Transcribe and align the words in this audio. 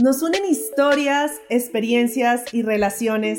Nos 0.00 0.22
unen 0.22 0.46
historias, 0.46 1.30
experiencias 1.50 2.54
y 2.54 2.62
relaciones 2.62 3.38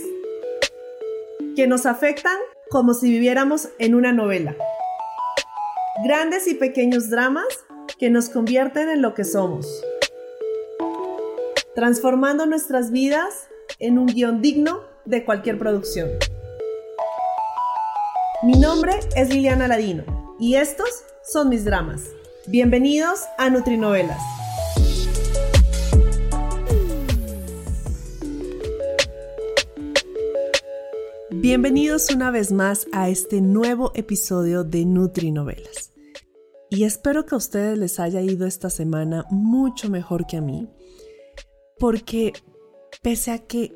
que 1.56 1.66
nos 1.66 1.88
afectan 1.88 2.38
como 2.70 2.94
si 2.94 3.10
viviéramos 3.10 3.70
en 3.80 3.96
una 3.96 4.12
novela. 4.12 4.55
Grandes 6.04 6.47
y 6.47 6.54
pequeños 6.54 7.10
dramas 7.10 7.47
que 7.97 8.12
nos 8.12 8.29
convierten 8.29 8.89
en 8.89 9.02
lo 9.02 9.16
que 9.16 9.24
somos, 9.24 9.66
transformando 11.74 12.46
nuestras 12.46 12.91
vidas 12.91 13.48
en 13.80 13.98
un 13.98 14.05
guion 14.05 14.43
digno 14.43 14.84
de 15.05 15.25
cualquier 15.25 15.57
producción. 15.57 16.09
Mi 18.43 18.54
nombre 18.54 19.00
es 19.16 19.30
Liliana 19.30 19.68
Ladino 19.68 20.36
y 20.39 20.57
estos 20.57 20.89
son 21.23 21.50
mis 21.50 21.66
dramas. 21.66 22.04
Bienvenidos 22.46 23.21
a 23.39 23.50
Nutrinovelas. 23.50 24.41
Bienvenidos 31.51 32.09
una 32.16 32.31
vez 32.31 32.53
más 32.53 32.88
a 32.94 33.09
este 33.09 33.41
nuevo 33.41 33.92
episodio 33.94 34.64
de 34.64 34.86
Nutrinovelas. 34.86 35.92
Y 36.69 36.86
espero 36.86 37.25
que 37.25 37.36
a 37.36 37.39
ustedes 37.39 37.78
les 37.78 38.00
haya 38.00 38.22
ido 38.22 38.47
esta 38.47 38.69
semana 38.69 39.25
mucho 39.31 39.89
mejor 39.89 40.25
que 40.28 40.38
a 40.38 40.42
mí, 40.42 40.69
porque 41.78 42.31
pese 43.02 43.31
a 43.31 43.39
que 43.39 43.75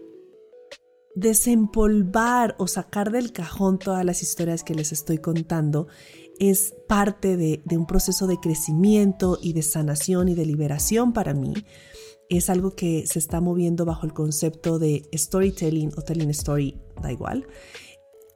desempolvar 1.15 2.55
o 2.59 2.67
sacar 2.67 3.11
del 3.11 3.33
cajón 3.33 3.77
todas 3.77 4.05
las 4.05 4.21
historias 4.21 4.63
que 4.63 4.73
les 4.73 4.93
estoy 4.93 5.17
contando 5.17 5.89
es 6.39 6.73
parte 6.87 7.35
de, 7.35 7.61
de 7.65 7.77
un 7.77 7.87
proceso 7.87 8.25
de 8.25 8.37
crecimiento 8.37 9.37
y 9.41 9.51
de 9.51 9.63
sanación 9.63 10.29
y 10.29 10.33
de 10.33 10.45
liberación 10.45 11.11
para 11.11 11.33
mí, 11.33 11.53
es 12.29 12.49
algo 12.49 12.75
que 12.75 13.05
se 13.07 13.19
está 13.19 13.41
moviendo 13.41 13.85
bajo 13.85 14.05
el 14.05 14.13
concepto 14.13 14.79
de 14.79 15.07
storytelling 15.13 15.91
o 15.97 16.01
telling 16.01 16.29
story, 16.29 16.77
da 17.01 17.11
igual, 17.11 17.45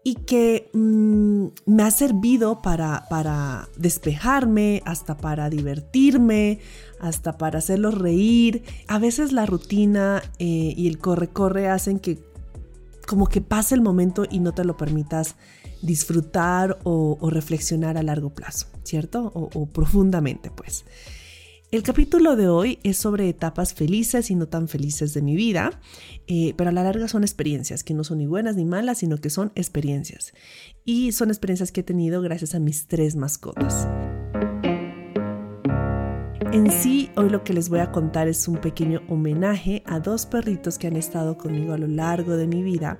y 0.03 0.15
que 0.15 0.69
mm, 0.73 1.47
me 1.65 1.83
ha 1.83 1.91
servido 1.91 2.61
para, 2.61 3.05
para 3.09 3.67
despejarme, 3.77 4.81
hasta 4.85 5.17
para 5.17 5.49
divertirme, 5.49 6.59
hasta 6.99 7.37
para 7.37 7.59
hacerlos 7.59 7.97
reír. 7.97 8.63
A 8.87 8.97
veces 8.97 9.31
la 9.31 9.45
rutina 9.45 10.21
eh, 10.39 10.73
y 10.75 10.87
el 10.87 10.99
corre-corre 10.99 11.67
hacen 11.67 11.99
que 11.99 12.19
como 13.07 13.27
que 13.27 13.41
pase 13.41 13.73
el 13.73 13.81
momento 13.81 14.25
y 14.29 14.39
no 14.39 14.53
te 14.53 14.63
lo 14.63 14.77
permitas 14.77 15.35
disfrutar 15.81 16.77
o, 16.83 17.17
reflexionar 17.29 17.97
a 17.97 18.03
largo 18.03 18.29
plazo, 18.29 18.67
¿cierto? 18.83 19.31
O, 19.33 19.49
o 19.53 19.65
profundamente, 19.65 20.51
pues. 20.51 20.85
El 21.71 21.83
capítulo 21.83 22.35
de 22.35 22.47
hoy 22.47 22.79
es 22.81 22.97
sobre 22.97 23.29
etapas 23.29 23.75
felices 23.75 24.31
y 24.31 24.35
no 24.35 24.47
tan 24.47 24.67
felices 24.67 25.13
de 25.13 25.21
mi 25.21 25.35
vida, 25.35 25.79
eh, 26.25 26.55
pero 26.57 26.71
a 26.71 26.73
la 26.73 26.81
larga 26.81 27.07
son 27.07 27.21
experiencias 27.21 27.83
que 27.83 27.93
no 27.93 28.03
son 28.03 28.17
ni 28.17 28.25
buenas 28.25 28.55
ni 28.55 28.65
malas, 28.65 28.97
sino 28.97 29.19
que 29.19 29.29
son 29.29 29.51
experiencias. 29.53 30.33
Y 30.83 31.11
son 31.11 31.29
experiencias 31.29 31.71
que 31.71 31.81
he 31.81 31.83
tenido 31.83 32.23
gracias 32.23 32.55
a 32.55 32.59
mis 32.59 32.87
tres 32.87 33.15
mascotas. 33.15 33.87
En 36.51 36.71
sí, 36.71 37.11
hoy 37.15 37.29
lo 37.29 37.43
que 37.43 37.53
les 37.53 37.69
voy 37.69 37.81
a 37.81 37.91
contar 37.91 38.27
es 38.27 38.47
un 38.47 38.57
pequeño 38.57 39.03
homenaje 39.07 39.83
a 39.85 39.99
dos 39.99 40.25
perritos 40.25 40.79
que 40.79 40.87
han 40.87 40.97
estado 40.97 41.37
conmigo 41.37 41.73
a 41.73 41.77
lo 41.77 41.85
largo 41.85 42.35
de 42.35 42.47
mi 42.47 42.63
vida 42.63 42.99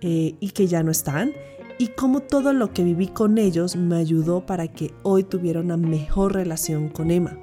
eh, 0.00 0.34
y 0.40 0.50
que 0.50 0.66
ya 0.66 0.82
no 0.82 0.90
están 0.90 1.34
y 1.78 1.86
cómo 1.88 2.18
todo 2.18 2.52
lo 2.52 2.72
que 2.72 2.82
viví 2.82 3.06
con 3.06 3.38
ellos 3.38 3.76
me 3.76 3.94
ayudó 3.94 4.44
para 4.44 4.66
que 4.66 4.92
hoy 5.04 5.22
tuviera 5.22 5.60
una 5.60 5.76
mejor 5.76 6.34
relación 6.34 6.88
con 6.88 7.12
Emma. 7.12 7.38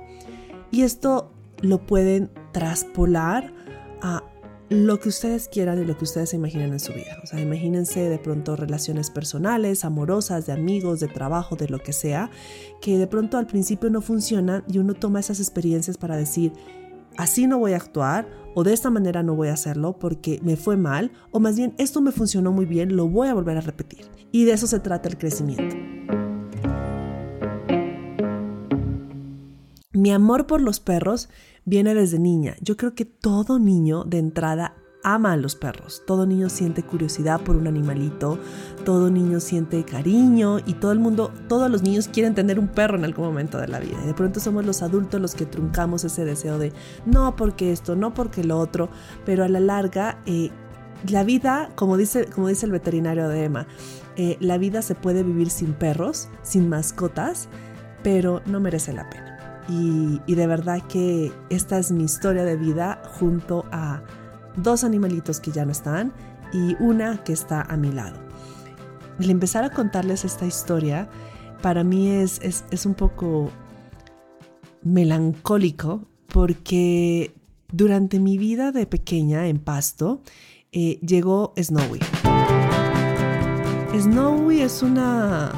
Y 0.75 0.81
esto 0.81 1.31
lo 1.61 1.85
pueden 1.85 2.29
traspolar 2.51 3.53
a 4.01 4.25
lo 4.67 4.99
que 4.99 5.07
ustedes 5.07 5.47
quieran 5.47 5.81
y 5.81 5.85
lo 5.85 5.97
que 5.97 6.03
ustedes 6.03 6.31
se 6.31 6.35
imaginen 6.35 6.73
en 6.73 6.81
su 6.81 6.91
vida. 6.91 7.17
O 7.23 7.27
sea, 7.27 7.39
imagínense 7.39 8.09
de 8.09 8.19
pronto 8.19 8.57
relaciones 8.57 9.09
personales, 9.09 9.85
amorosas, 9.85 10.47
de 10.47 10.51
amigos, 10.51 10.99
de 10.99 11.07
trabajo, 11.07 11.55
de 11.55 11.69
lo 11.69 11.79
que 11.79 11.93
sea, 11.93 12.29
que 12.81 12.97
de 12.97 13.07
pronto 13.07 13.37
al 13.37 13.47
principio 13.47 13.89
no 13.89 14.01
funcionan 14.01 14.65
y 14.67 14.79
uno 14.79 14.95
toma 14.95 15.21
esas 15.21 15.39
experiencias 15.39 15.97
para 15.97 16.17
decir, 16.17 16.51
así 17.15 17.47
no 17.47 17.57
voy 17.57 17.71
a 17.71 17.77
actuar 17.77 18.27
o 18.53 18.65
de 18.65 18.73
esta 18.73 18.89
manera 18.89 19.23
no 19.23 19.33
voy 19.33 19.47
a 19.47 19.53
hacerlo 19.53 19.97
porque 19.97 20.41
me 20.43 20.57
fue 20.57 20.75
mal 20.75 21.13
o 21.31 21.39
más 21.39 21.55
bien 21.55 21.73
esto 21.77 22.01
me 22.01 22.11
funcionó 22.11 22.51
muy 22.51 22.65
bien, 22.65 22.97
lo 22.97 23.07
voy 23.07 23.29
a 23.29 23.33
volver 23.33 23.55
a 23.55 23.61
repetir. 23.61 24.11
Y 24.33 24.43
de 24.43 24.51
eso 24.51 24.67
se 24.67 24.81
trata 24.81 25.07
el 25.07 25.17
crecimiento. 25.17 25.73
Mi 29.95 30.11
amor 30.11 30.45
por 30.45 30.59
los 30.59 30.81
perros 30.81 31.29
viene 31.63 31.95
desde 31.95 32.19
niña. 32.19 32.55
Yo 32.59 32.75
creo 32.75 32.95
que 32.95 33.05
todo 33.05 33.59
niño 33.59 34.03
de 34.03 34.19
entrada 34.19 34.75
ama 35.03 35.31
a 35.31 35.37
los 35.37 35.55
perros. 35.55 36.03
Todo 36.05 36.25
niño 36.25 36.49
siente 36.49 36.83
curiosidad 36.83 37.39
por 37.39 37.55
un 37.55 37.65
animalito, 37.65 38.37
todo 38.83 39.09
niño 39.09 39.39
siente 39.39 39.85
cariño 39.85 40.59
y 40.65 40.73
todo 40.73 40.91
el 40.91 40.99
mundo, 40.99 41.31
todos 41.47 41.71
los 41.71 41.81
niños 41.81 42.09
quieren 42.09 42.35
tener 42.35 42.59
un 42.59 42.67
perro 42.67 42.97
en 42.97 43.05
algún 43.05 43.25
momento 43.25 43.57
de 43.57 43.69
la 43.69 43.79
vida. 43.79 43.97
Y 44.03 44.07
de 44.07 44.13
pronto 44.13 44.41
somos 44.41 44.65
los 44.65 44.81
adultos 44.81 45.21
los 45.21 45.33
que 45.33 45.45
truncamos 45.45 46.03
ese 46.03 46.25
deseo 46.25 46.59
de 46.59 46.73
no 47.05 47.37
porque 47.37 47.71
esto, 47.71 47.95
no 47.95 48.13
porque 48.13 48.43
lo 48.43 48.59
otro, 48.59 48.89
pero 49.25 49.45
a 49.45 49.47
la 49.47 49.61
larga 49.61 50.19
eh, 50.25 50.49
la 51.07 51.23
vida, 51.23 51.69
como 51.75 51.95
dice, 51.95 52.25
como 52.25 52.49
dice 52.49 52.65
el 52.65 52.73
veterinario 52.73 53.29
de 53.29 53.45
Emma, 53.45 53.67
eh, 54.17 54.35
la 54.41 54.57
vida 54.57 54.81
se 54.81 54.95
puede 54.95 55.23
vivir 55.23 55.51
sin 55.51 55.73
perros, 55.73 56.27
sin 56.41 56.67
mascotas, 56.67 57.47
pero 58.03 58.41
no 58.45 58.59
merece 58.59 58.91
la 58.91 59.09
pena. 59.09 59.34
Y, 59.67 60.19
de 60.27 60.47
verdad 60.47 60.81
que 60.87 61.31
esta 61.49 61.79
es 61.79 61.91
mi 61.91 62.03
historia 62.03 62.43
de 62.43 62.55
vida 62.55 63.01
junto 63.17 63.65
a 63.71 64.03
dos 64.57 64.83
animalitos 64.83 65.39
que 65.39 65.51
ya 65.51 65.65
no 65.65 65.71
están 65.71 66.13
y 66.53 66.75
una 66.79 67.23
que 67.23 67.33
está 67.33 67.61
a 67.61 67.75
mi 67.75 67.91
lado. 67.91 68.17
El 69.19 69.29
empezar 69.29 69.63
a 69.63 69.71
contarles 69.71 70.23
esta 70.23 70.45
historia 70.45 71.09
para 71.61 71.83
mí 71.83 72.09
es, 72.09 72.39
es, 72.41 72.85
un 72.85 72.93
poco 72.93 73.49
melancólico 74.83 76.05
porque 76.27 77.33
durante 77.71 78.19
mi 78.19 78.37
vida 78.37 78.71
de 78.71 78.85
pequeña 78.85 79.47
en 79.47 79.57
Pasto 79.57 80.21
eh, 80.71 80.99
llegó 80.99 81.53
Snowy. 81.57 81.99
Snowy 83.97 84.61
es 84.61 84.83
una 84.83 85.51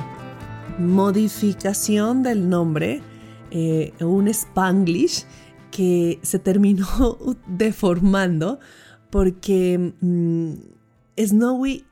modificación 0.80 2.24
del 2.24 2.48
nombre 2.48 3.02
eh, 3.52 3.94
un 4.02 4.28
spanglish 4.28 5.26
que 5.72 6.20
se 6.22 6.40
terminó 6.40 7.18
deformando 7.48 8.60
porque 9.10 9.94
mm, 10.02 10.54
Snowy 11.18 11.86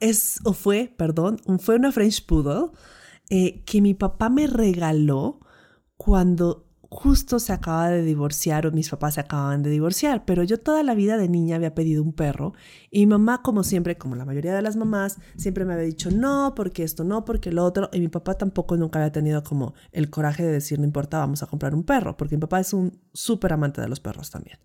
es 0.00 0.40
o 0.44 0.52
fue, 0.52 0.92
perdón, 0.96 1.38
fue 1.58 1.76
una 1.76 1.92
French 1.92 2.24
Poodle 2.24 2.70
eh, 3.30 3.62
que 3.64 3.80
mi 3.80 3.94
papá 3.94 4.30
me 4.30 4.46
regaló 4.46 5.40
cuando 5.96 6.67
justo 6.90 7.38
se 7.38 7.52
acaba 7.52 7.90
de 7.90 8.02
divorciar 8.02 8.66
o 8.66 8.72
mis 8.72 8.88
papás 8.88 9.14
se 9.14 9.20
acababan 9.20 9.62
de 9.62 9.68
divorciar, 9.68 10.24
pero 10.24 10.42
yo 10.42 10.58
toda 10.58 10.82
la 10.82 10.94
vida 10.94 11.18
de 11.18 11.28
niña 11.28 11.56
había 11.56 11.74
pedido 11.74 12.02
un 12.02 12.14
perro 12.14 12.54
y 12.90 13.00
mi 13.00 13.06
mamá, 13.08 13.42
como 13.42 13.62
siempre, 13.62 13.98
como 13.98 14.16
la 14.16 14.24
mayoría 14.24 14.54
de 14.54 14.62
las 14.62 14.76
mamás, 14.76 15.18
siempre 15.36 15.66
me 15.66 15.74
había 15.74 15.84
dicho 15.84 16.10
no, 16.10 16.54
porque 16.56 16.84
esto 16.84 17.04
no, 17.04 17.24
porque 17.26 17.52
lo 17.52 17.64
otro, 17.64 17.90
y 17.92 18.00
mi 18.00 18.08
papá 18.08 18.34
tampoco 18.34 18.76
nunca 18.76 19.00
había 19.00 19.12
tenido 19.12 19.42
como 19.42 19.74
el 19.92 20.08
coraje 20.08 20.44
de 20.44 20.52
decir 20.52 20.78
no 20.78 20.86
importa, 20.86 21.18
vamos 21.18 21.42
a 21.42 21.46
comprar 21.46 21.74
un 21.74 21.84
perro, 21.84 22.16
porque 22.16 22.36
mi 22.36 22.40
papá 22.40 22.60
es 22.60 22.72
un 22.72 22.98
súper 23.12 23.52
amante 23.52 23.82
de 23.82 23.88
los 23.88 24.00
perros 24.00 24.30
también. 24.30 24.58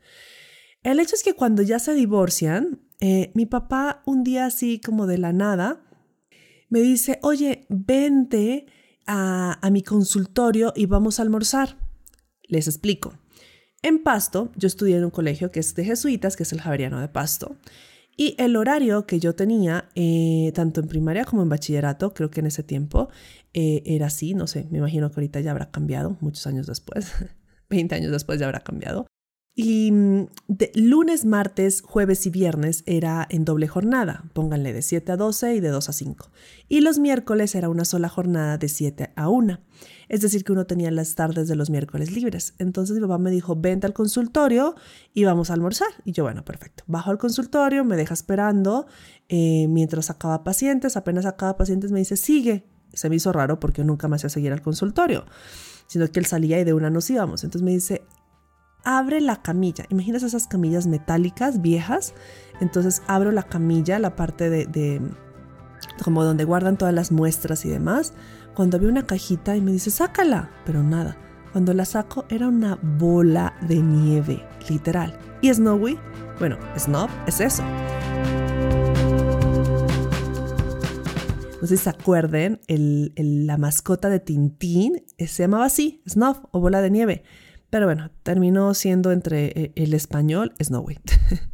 El 0.82 1.00
hecho 1.00 1.16
es 1.16 1.24
que 1.24 1.34
cuando 1.34 1.62
ya 1.62 1.80
se 1.80 1.94
divorcian, 1.94 2.82
eh, 3.00 3.32
mi 3.36 3.46
papá 3.46 4.02
un 4.06 4.24
día 4.24 4.46
así 4.46 4.80
como 4.80 5.08
de 5.08 5.18
la 5.18 5.34
nada 5.34 5.82
me 6.70 6.80
dice, 6.80 7.20
oye, 7.22 7.66
vente 7.70 8.66
a 9.06 9.70
mi 9.70 9.84
consultorio 9.84 10.72
y 10.76 10.86
vamos 10.86 11.20
a 11.20 11.24
almorzar. 11.24 11.83
Les 12.54 12.68
explico. 12.68 13.14
En 13.82 14.04
Pasto, 14.04 14.52
yo 14.56 14.68
estudié 14.68 14.98
en 14.98 15.06
un 15.06 15.10
colegio 15.10 15.50
que 15.50 15.60
es 15.60 15.74
de 15.74 15.84
jesuitas, 15.84 16.38
que 16.38 16.44
es 16.44 16.54
el 16.54 16.62
Javeriano 16.62 17.02
de 17.02 17.08
Pasto. 17.08 17.56
Y 18.16 18.36
el 18.38 18.56
horario 18.58 19.08
que 19.08 19.20
yo 19.20 19.34
tenía, 19.34 19.90
eh, 19.96 20.52
tanto 20.54 20.80
en 20.80 20.88
primaria 20.88 21.26
como 21.26 21.42
en 21.42 21.50
bachillerato, 21.50 22.14
creo 22.14 22.30
que 22.30 22.42
en 22.42 22.46
ese 22.46 22.62
tiempo 22.62 23.10
eh, 23.56 23.82
era 23.88 24.06
así, 24.06 24.36
no 24.36 24.46
sé, 24.46 24.68
me 24.70 24.78
imagino 24.78 25.10
que 25.10 25.16
ahorita 25.16 25.40
ya 25.40 25.50
habrá 25.50 25.72
cambiado, 25.72 26.16
muchos 26.22 26.46
años 26.46 26.68
después, 26.68 27.12
20 27.72 27.96
años 27.96 28.12
después 28.12 28.40
ya 28.40 28.46
habrá 28.46 28.60
cambiado. 28.60 29.08
Y 29.56 29.92
mm, 29.92 30.28
de 30.48 30.72
lunes, 30.74 31.26
martes, 31.26 31.82
jueves 31.82 32.26
y 32.26 32.32
viernes 32.32 32.84
era 32.88 33.28
en 33.30 33.46
doble 33.46 33.68
jornada, 33.68 34.26
pónganle 34.34 34.74
de 34.74 34.82
7 34.82 35.12
a 35.12 35.18
12 35.18 35.56
y 35.56 35.60
de 35.60 35.70
2 35.70 35.90
a 35.90 35.94
5. 35.94 36.32
Y 36.70 36.82
los 36.82 36.98
miércoles 36.98 37.54
era 37.54 37.70
una 37.70 37.86
sola 37.86 38.10
jornada 38.10 38.58
de 38.58 38.68
7 38.68 39.12
a 39.16 39.30
1. 39.30 39.60
Es 40.10 40.22
decir, 40.22 40.44
que 40.44 40.52
uno 40.52 40.66
tenía 40.66 40.90
las 40.92 41.16
tardes 41.16 41.48
de 41.48 41.56
los 41.56 41.70
miércoles 41.70 42.12
libres. 42.12 42.56
Entonces 42.58 42.96
mi 42.96 43.02
papá 43.02 43.18
me 43.20 43.32
dijo, 43.32 43.56
vente 43.56 43.86
al 43.86 43.94
consultorio 43.94 44.76
y 45.14 45.24
vamos 45.24 45.50
a 45.50 45.54
almorzar. 45.54 45.90
Y 46.04 46.14
yo, 46.14 46.24
bueno, 46.24 46.44
perfecto. 46.44 46.84
Bajo 46.88 47.12
al 47.12 47.18
consultorio, 47.18 47.86
me 47.86 47.96
deja 47.96 48.14
esperando 48.14 48.88
eh, 49.30 49.68
mientras 49.70 50.10
acaba 50.10 50.44
pacientes. 50.44 50.98
Apenas 50.98 51.26
acaba 51.26 51.58
pacientes 51.58 51.92
me 51.92 52.00
dice, 52.00 52.18
sigue. 52.18 52.66
Se 52.94 53.10
me 53.10 53.16
hizo 53.16 53.32
raro 53.32 53.60
porque 53.60 53.84
nunca 53.84 54.08
me 54.08 54.16
hacía 54.18 54.30
seguir 54.30 54.52
al 54.52 54.62
consultorio, 54.62 55.26
sino 55.88 56.08
que 56.08 56.20
él 56.20 56.28
salía 56.28 56.60
y 56.60 56.64
de 56.64 56.74
una 56.74 56.92
nos 56.92 57.10
íbamos. 57.10 57.44
Entonces 57.44 57.66
me 57.66 57.72
dice, 57.72 58.04
abre 58.84 59.22
la 59.22 59.42
camilla. 59.42 59.86
Imaginas 59.90 60.24
esas 60.24 60.48
camillas 60.48 60.88
metálicas 60.88 61.62
viejas. 61.62 62.14
Entonces 62.60 63.02
abro 63.08 63.32
la 63.32 63.44
camilla, 63.44 64.00
la 64.00 64.16
parte 64.16 64.50
de, 64.50 65.02
como 66.04 66.24
donde 66.24 66.44
guardan 66.44 66.78
todas 66.78 66.94
las 66.94 67.12
muestras 67.12 67.66
y 67.66 67.70
demás. 67.70 68.14
Cuando 68.56 68.78
había 68.78 68.90
una 68.90 69.06
cajita 69.06 69.56
y 69.56 69.62
me 69.62 69.72
dice, 69.72 69.90
sácala, 69.90 70.52
pero 70.66 70.84
nada. 70.84 71.18
Cuando 71.52 71.74
la 71.74 71.86
saco 71.86 72.26
era 72.30 72.48
una 72.48 72.80
bola 72.82 73.56
de 73.62 73.78
nieve, 73.78 74.44
literal. 74.70 75.18
¿Y 75.42 75.54
Snowy? 75.54 76.00
Bueno, 76.40 76.58
Snob 76.78 77.10
es 77.28 77.40
eso. 77.42 77.64
No 81.62 81.68
sé 81.68 81.78
si 81.78 81.84
se 81.84 81.90
acuerden, 81.90 82.60
la 82.68 83.58
mascota 83.58 84.10
de 84.10 84.20
Tintín 84.20 85.04
se 85.18 85.44
llamaba 85.44 85.66
así, 85.66 86.02
Snob 86.10 86.50
o 86.52 86.60
bola 86.60 86.82
de 86.82 86.90
nieve. 86.90 87.24
Pero 87.74 87.88
bueno, 87.88 88.12
terminó 88.22 88.76
siendo 88.76 89.12
entre 89.12 89.46
eh, 89.48 89.72
el 89.74 89.96
español 89.96 90.54
Snowy. 90.62 91.00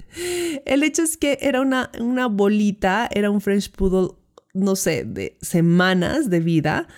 el 0.65 0.83
hecho 0.83 1.01
es 1.01 1.15
que 1.15 1.37
era 1.39 1.61
una, 1.61 1.91
una 1.97 2.27
bolita, 2.27 3.07
era 3.09 3.31
un 3.31 3.39
French 3.39 3.71
Poodle, 3.71 4.17
no 4.53 4.75
sé, 4.75 5.05
de 5.05 5.37
semanas 5.41 6.29
de 6.29 6.41
vida. 6.41 6.89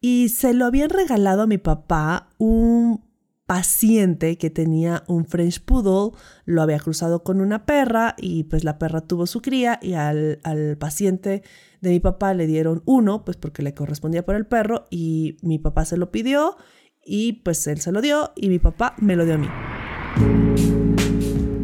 Y 0.00 0.30
se 0.30 0.54
lo 0.54 0.64
habían 0.64 0.88
regalado 0.88 1.42
a 1.42 1.46
mi 1.46 1.58
papá 1.58 2.30
un 2.38 3.04
paciente 3.44 4.38
que 4.38 4.48
tenía 4.48 5.04
un 5.06 5.26
French 5.26 5.62
Poodle, 5.62 6.16
lo 6.46 6.62
había 6.62 6.78
cruzado 6.78 7.22
con 7.22 7.42
una 7.42 7.66
perra 7.66 8.14
y 8.16 8.44
pues 8.44 8.64
la 8.64 8.78
perra 8.78 9.02
tuvo 9.02 9.26
su 9.26 9.42
cría 9.42 9.78
y 9.82 9.92
al, 9.92 10.40
al, 10.44 10.78
paciente 10.78 11.42
de 11.82 11.90
mi 11.90 12.00
papá 12.00 12.32
le 12.32 12.46
dieron 12.46 12.82
uno, 12.86 13.22
pues 13.22 13.36
porque 13.36 13.62
le 13.62 13.74
correspondía 13.74 14.24
por 14.24 14.34
el 14.34 14.46
perro 14.46 14.86
y 14.88 15.36
mi 15.42 15.58
papá 15.58 15.84
se 15.84 15.98
lo 15.98 16.10
pidió 16.10 16.56
y 17.04 17.34
pues 17.44 17.66
él 17.66 17.80
se 17.80 17.92
lo 17.92 18.00
dio 18.00 18.32
y 18.36 18.48
mi 18.48 18.58
papá 18.58 18.94
me 18.98 19.16
lo 19.16 19.24
dio 19.24 19.34
a 19.34 19.38
mí. 19.38 19.48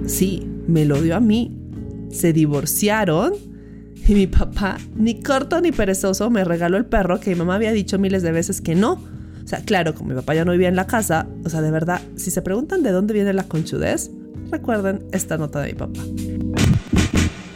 Sí, 0.06 0.48
me 0.66 0.84
lo 0.84 1.00
dio 1.00 1.16
a 1.16 1.20
mí. 1.20 1.56
Se 2.10 2.32
divorciaron 2.32 3.34
y 4.06 4.14
mi 4.14 4.26
papá, 4.26 4.78
ni 4.96 5.22
corto 5.22 5.60
ni 5.60 5.70
perezoso, 5.70 6.30
me 6.30 6.42
regaló 6.44 6.78
el 6.78 6.86
perro 6.86 7.20
que 7.20 7.30
mi 7.30 7.36
mamá 7.36 7.56
había 7.56 7.72
dicho 7.72 7.98
miles 7.98 8.22
de 8.22 8.32
veces 8.32 8.60
que 8.60 8.74
no. 8.74 8.92
O 9.44 9.46
sea, 9.46 9.60
claro, 9.60 9.94
como 9.94 10.10
mi 10.10 10.16
papá 10.16 10.34
ya 10.34 10.44
no 10.44 10.52
vivía 10.52 10.68
en 10.68 10.76
la 10.76 10.86
casa, 10.86 11.26
o 11.44 11.48
sea, 11.50 11.62
de 11.62 11.70
verdad, 11.70 12.00
si 12.16 12.30
se 12.30 12.42
preguntan 12.42 12.82
de 12.82 12.90
dónde 12.90 13.14
viene 13.14 13.32
la 13.32 13.44
conchudez, 13.44 14.10
recuerden 14.50 15.06
esta 15.12 15.36
nota 15.36 15.60
de 15.60 15.68
mi 15.68 15.74
papá. 15.74 16.00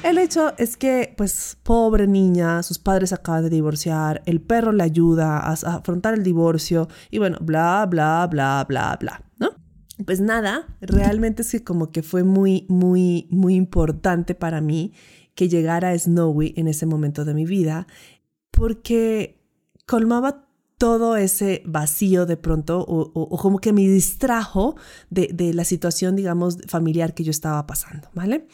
El 0.04 0.18
hecho 0.18 0.52
es 0.58 0.76
que, 0.76 1.14
pues, 1.16 1.56
pobre 1.62 2.08
niña, 2.08 2.62
sus 2.64 2.78
padres 2.78 3.12
acaban 3.12 3.44
de 3.44 3.50
divorciar, 3.50 4.20
el 4.26 4.40
perro 4.40 4.72
le 4.72 4.82
ayuda 4.82 5.38
a, 5.38 5.52
afrontar 5.52 6.14
el 6.14 6.24
divorcio 6.24 6.88
y 7.10 7.18
bueno, 7.18 7.38
bla, 7.40 7.86
bla, 7.88 8.26
bla, 8.28 8.64
bla, 8.68 8.96
bla, 8.98 9.22
¿no? 9.38 9.50
Pues 10.04 10.20
nada, 10.20 10.66
realmente 10.80 11.42
es 11.42 11.62
como 11.62 11.92
que 11.92 12.02
fue 12.02 12.24
muy, 12.24 12.66
muy, 12.68 13.28
muy 13.30 13.54
importante 13.54 14.34
para 14.34 14.60
mí 14.60 14.92
que 15.36 15.48
llegara 15.48 15.96
Snowy 15.96 16.54
en 16.56 16.66
ese 16.66 16.84
momento 16.86 17.24
de 17.24 17.34
mi 17.34 17.44
vida 17.44 17.86
porque 18.50 19.40
colmaba 19.86 20.48
todo 20.78 21.16
ese 21.16 21.62
vacío 21.64 22.26
de 22.26 22.36
pronto 22.36 22.80
o, 22.80 23.38
como 23.38 23.60
que 23.60 23.72
me 23.72 23.82
distrajo 23.82 24.74
de, 25.10 25.28
de, 25.32 25.54
la 25.54 25.64
situación, 25.64 26.16
digamos, 26.16 26.58
familiar 26.66 27.14
que 27.14 27.22
yo 27.22 27.30
estaba 27.30 27.64
pasando, 27.68 28.08
¿vale? 28.14 28.48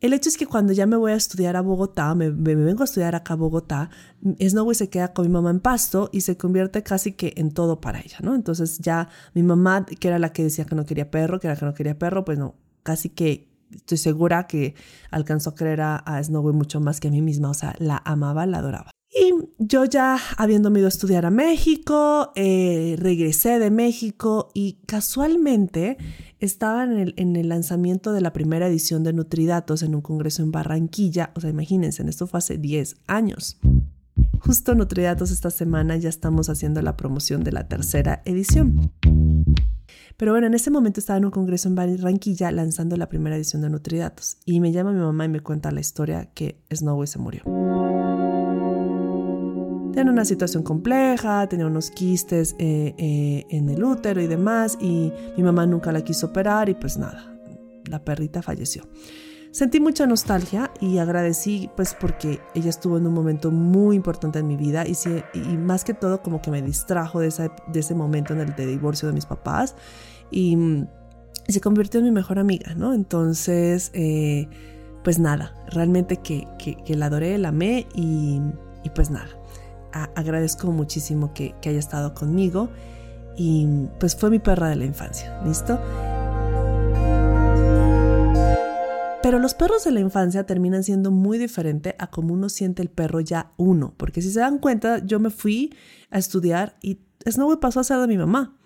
El 0.00 0.12
hecho 0.12 0.28
es 0.28 0.36
que 0.36 0.46
cuando 0.46 0.72
ya 0.72 0.86
me 0.86 0.96
voy 0.96 1.10
a 1.10 1.16
estudiar 1.16 1.56
a 1.56 1.60
Bogotá, 1.60 2.14
me, 2.14 2.30
vengo 2.30 2.82
a 2.82 2.84
estudiar 2.84 3.16
acá 3.16 3.34
a 3.34 3.36
Bogotá, 3.36 3.90
Snowy 4.40 4.76
se 4.76 4.88
queda 4.88 5.12
con 5.12 5.26
mi 5.26 5.32
mamá 5.32 5.50
en 5.50 5.58
pasto 5.58 6.08
y 6.12 6.20
se 6.20 6.36
convierte 6.36 6.84
casi 6.84 7.14
que 7.14 7.32
en 7.36 7.50
todo 7.50 7.80
para 7.80 7.98
ella, 7.98 8.18
¿no? 8.22 8.36
Entonces 8.36 8.78
ya 8.78 9.08
mi 9.34 9.42
mamá, 9.42 9.86
que 9.86 10.06
era 10.06 10.20
la 10.20 10.32
que 10.32 10.44
decía 10.44 10.66
que 10.66 10.76
no 10.76 10.86
quería 10.86 11.10
perro, 11.10 11.40
que 11.40 11.48
era 11.48 11.56
que 11.56 11.64
no 11.64 11.74
quería 11.74 11.98
perro, 11.98 12.24
pues 12.24 12.38
no, 12.38 12.54
casi 12.84 13.08
que 13.08 13.48
estoy 13.72 13.98
segura 13.98 14.46
que 14.46 14.76
alcanzó 15.10 15.50
a 15.50 15.54
creer 15.56 15.80
a, 15.80 15.96
a 15.96 16.22
Snowy 16.22 16.52
mucho 16.52 16.80
más 16.80 17.00
que 17.00 17.08
a 17.08 17.10
mí 17.10 17.20
misma, 17.20 17.50
o 17.50 17.54
sea, 17.54 17.74
la 17.80 18.00
amaba, 18.04 18.46
la 18.46 18.58
adoraba. 18.58 18.92
Yo 19.58 19.84
ya 19.84 20.18
habiendo 20.36 20.70
ido 20.76 20.86
a 20.86 20.88
estudiar 20.88 21.26
a 21.26 21.30
México, 21.30 22.32
eh, 22.34 22.96
regresé 22.98 23.58
de 23.58 23.70
México 23.70 24.50
y 24.54 24.78
casualmente 24.86 25.96
estaba 26.40 26.84
en 26.84 26.92
el, 26.92 27.14
en 27.16 27.36
el, 27.36 27.48
lanzamiento 27.48 28.12
de 28.12 28.20
la 28.20 28.32
primera 28.32 28.68
edición 28.68 29.02
de 29.02 29.12
Nutridatos 29.12 29.82
en 29.82 29.94
un 29.94 30.00
congreso 30.00 30.42
en 30.42 30.52
Barranquilla. 30.52 31.32
O 31.34 31.40
sea, 31.40 31.50
imagínense, 31.50 32.02
esto 32.08 32.26
fue 32.26 32.38
hace 32.38 32.58
10 32.58 32.96
años. 33.06 33.58
Justo 34.40 34.74
Nutridatos 34.74 35.30
esta 35.30 35.50
semana 35.50 35.96
ya 35.96 36.08
estamos 36.08 36.48
haciendo 36.48 36.82
la 36.82 36.96
promoción 36.96 37.44
de 37.44 37.52
la 37.52 37.68
tercera 37.68 38.22
edición. 38.24 38.92
Pero 40.16 40.32
bueno, 40.32 40.48
en 40.48 40.54
ese 40.54 40.70
momento 40.70 40.98
estaba 40.98 41.18
en 41.18 41.26
un 41.26 41.30
congreso 41.30 41.68
en 41.68 41.76
Barranquilla 41.76 42.50
lanzando 42.50 42.96
la 42.96 43.08
primera 43.08 43.36
edición 43.36 43.62
de 43.62 43.70
Nutridatos 43.70 44.38
y 44.44 44.60
me 44.60 44.72
llama 44.72 44.92
mi 44.92 44.98
mamá 44.98 45.24
y 45.24 45.28
me 45.28 45.40
cuenta 45.40 45.70
la 45.70 45.80
historia 45.80 46.30
que 46.34 46.60
Snowy 46.72 47.06
se 47.06 47.18
murió. 47.18 47.42
Tenía 49.98 50.12
una 50.12 50.24
situación 50.24 50.62
compleja, 50.62 51.48
tenía 51.48 51.66
unos 51.66 51.90
quistes 51.90 52.54
eh, 52.60 52.94
eh, 52.98 53.46
en 53.50 53.68
el 53.68 53.82
útero 53.82 54.20
y 54.20 54.28
demás, 54.28 54.78
y 54.80 55.12
mi 55.36 55.42
mamá 55.42 55.66
nunca 55.66 55.90
la 55.90 56.02
quiso 56.02 56.28
operar 56.28 56.68
y 56.68 56.74
pues 56.74 56.98
nada, 56.98 57.36
la 57.84 58.04
perrita 58.04 58.40
falleció. 58.40 58.84
Sentí 59.50 59.80
mucha 59.80 60.06
nostalgia 60.06 60.70
y 60.80 60.98
agradecí 60.98 61.68
pues 61.74 61.96
porque 61.98 62.38
ella 62.54 62.70
estuvo 62.70 62.96
en 62.96 63.08
un 63.08 63.12
momento 63.12 63.50
muy 63.50 63.96
importante 63.96 64.38
en 64.38 64.46
mi 64.46 64.56
vida 64.56 64.84
y, 64.86 64.94
y 65.34 65.56
más 65.56 65.82
que 65.82 65.94
todo 65.94 66.22
como 66.22 66.40
que 66.40 66.52
me 66.52 66.62
distrajo 66.62 67.18
de, 67.18 67.50
de 67.66 67.80
ese 67.80 67.96
momento 67.96 68.34
en 68.34 68.38
el 68.38 68.54
de 68.54 68.66
divorcio 68.66 69.08
de 69.08 69.14
mis 69.14 69.26
papás 69.26 69.74
y, 70.30 70.56
se 71.48 71.60
convirtió 71.60 71.98
en 71.98 72.04
mi 72.04 72.12
mejor 72.12 72.38
amiga, 72.38 72.74
¿no? 72.76 72.94
Entonces, 72.94 73.90
eh, 73.94 74.46
pues 75.02 75.18
nada, 75.18 75.56
realmente 75.66 76.18
que, 76.18 76.46
que, 76.56 76.94
la 76.94 77.06
adoré, 77.06 77.36
la 77.38 77.48
amé 77.48 77.88
y, 77.96 78.40
y 78.84 78.90
pues 78.90 79.10
nada 79.10 79.30
agradezco 79.92 80.70
muchísimo 80.72 81.32
que, 81.34 81.54
haya 81.64 81.78
estado 81.78 82.14
conmigo 82.14 82.68
y 83.36 83.66
pues 84.00 84.16
fue 84.16 84.30
mi 84.30 84.38
perra 84.38 84.68
de 84.68 84.76
la 84.76 84.84
infancia, 84.84 85.40
¿listo? 85.44 85.78
Pero 89.22 89.38
los 89.38 89.54
perros 89.54 89.84
de 89.84 89.90
la 89.90 90.00
infancia 90.00 90.46
terminan 90.46 90.84
siendo 90.84 91.10
muy 91.10 91.38
diferente 91.38 91.96
a 91.98 92.08
como 92.08 92.32
uno 92.34 92.48
siente 92.48 92.82
el 92.82 92.88
perro 92.88 93.20
ya 93.20 93.52
uno, 93.56 93.94
porque 93.96 94.22
si 94.22 94.30
se 94.30 94.40
dan 94.40 94.58
cuenta, 94.58 95.04
yo 95.04 95.20
me 95.20 95.30
fui 95.30 95.74
a 96.10 96.18
estudiar 96.18 96.76
y 96.80 97.00
Snowy 97.28 97.56
pasó 97.56 97.80
a 97.80 97.84
ser 97.84 97.98
de 97.98 98.06
mi 98.06 98.16
mamá. 98.16 98.56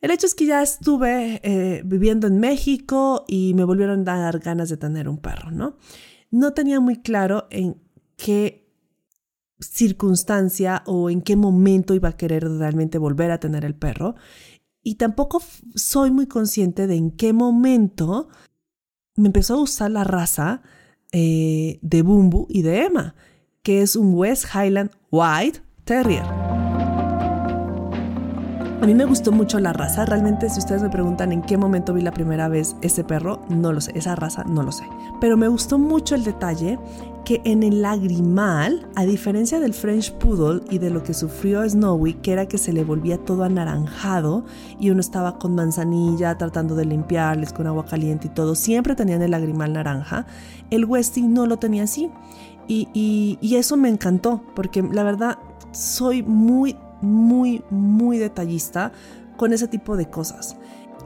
El 0.00 0.10
hecho 0.10 0.26
es 0.26 0.34
que 0.34 0.46
ya 0.46 0.62
estuve 0.62 1.40
eh, 1.42 1.82
viviendo 1.84 2.26
en 2.26 2.38
México 2.38 3.24
y 3.26 3.54
me 3.54 3.64
volvieron 3.64 4.08
a 4.08 4.18
dar 4.18 4.38
ganas 4.38 4.68
de 4.68 4.76
tener 4.76 5.08
un 5.08 5.18
perro, 5.18 5.50
¿no? 5.50 5.76
No 6.30 6.52
tenía 6.52 6.80
muy 6.80 7.00
claro 7.00 7.46
en 7.50 7.80
qué 8.16 8.65
circunstancia 9.60 10.82
o 10.86 11.10
en 11.10 11.22
qué 11.22 11.36
momento 11.36 11.94
iba 11.94 12.10
a 12.10 12.16
querer 12.16 12.48
realmente 12.48 12.98
volver 12.98 13.30
a 13.30 13.40
tener 13.40 13.64
el 13.64 13.74
perro. 13.74 14.14
Y 14.82 14.96
tampoco 14.96 15.42
soy 15.74 16.10
muy 16.10 16.26
consciente 16.26 16.86
de 16.86 16.96
en 16.96 17.10
qué 17.10 17.32
momento 17.32 18.28
me 19.16 19.26
empezó 19.26 19.54
a 19.54 19.58
gustar 19.58 19.90
la 19.90 20.04
raza 20.04 20.62
eh, 21.12 21.78
de 21.82 22.02
Bumbu 22.02 22.46
y 22.48 22.62
de 22.62 22.84
Emma, 22.84 23.14
que 23.62 23.82
es 23.82 23.96
un 23.96 24.14
West 24.14 24.44
Highland 24.54 24.90
White 25.10 25.60
Terrier. 25.84 26.45
A 28.86 28.88
mí 28.88 28.94
me 28.94 29.04
gustó 29.04 29.32
mucho 29.32 29.58
la 29.58 29.72
raza. 29.72 30.04
Realmente, 30.04 30.48
si 30.48 30.60
ustedes 30.60 30.80
me 30.80 30.88
preguntan 30.88 31.32
en 31.32 31.42
qué 31.42 31.56
momento 31.56 31.92
vi 31.92 32.02
la 32.02 32.12
primera 32.12 32.46
vez 32.46 32.76
ese 32.82 33.02
perro, 33.02 33.42
no 33.48 33.72
lo 33.72 33.80
sé. 33.80 33.90
Esa 33.98 34.14
raza, 34.14 34.44
no 34.44 34.62
lo 34.62 34.70
sé. 34.70 34.84
Pero 35.20 35.36
me 35.36 35.48
gustó 35.48 35.76
mucho 35.76 36.14
el 36.14 36.22
detalle 36.22 36.78
que 37.24 37.40
en 37.42 37.64
el 37.64 37.82
lagrimal, 37.82 38.86
a 38.94 39.04
diferencia 39.04 39.58
del 39.58 39.74
French 39.74 40.12
Poodle 40.12 40.62
y 40.70 40.78
de 40.78 40.90
lo 40.90 41.02
que 41.02 41.14
sufrió 41.14 41.68
Snowy, 41.68 42.14
que 42.14 42.30
era 42.30 42.46
que 42.46 42.58
se 42.58 42.72
le 42.72 42.84
volvía 42.84 43.18
todo 43.18 43.42
anaranjado 43.42 44.44
y 44.78 44.90
uno 44.90 45.00
estaba 45.00 45.36
con 45.40 45.56
manzanilla 45.56 46.38
tratando 46.38 46.76
de 46.76 46.84
limpiarles 46.84 47.52
con 47.52 47.66
agua 47.66 47.86
caliente 47.86 48.28
y 48.28 48.30
todo, 48.30 48.54
siempre 48.54 48.94
tenían 48.94 49.20
el 49.20 49.32
lagrimal 49.32 49.72
naranja, 49.72 50.26
el 50.70 50.84
Westing 50.84 51.34
no 51.34 51.46
lo 51.46 51.56
tenía 51.56 51.82
así. 51.82 52.08
Y, 52.68 52.88
y 53.40 53.56
eso 53.56 53.76
me 53.76 53.88
encantó, 53.88 54.42
porque 54.54 54.82
la 54.82 55.02
verdad 55.02 55.38
soy 55.72 56.22
muy, 56.22 56.76
muy, 57.00 57.64
muy 57.70 58.18
detallista 58.18 58.92
con 59.36 59.52
ese 59.52 59.68
tipo 59.68 59.96
de 59.96 60.08
cosas 60.08 60.56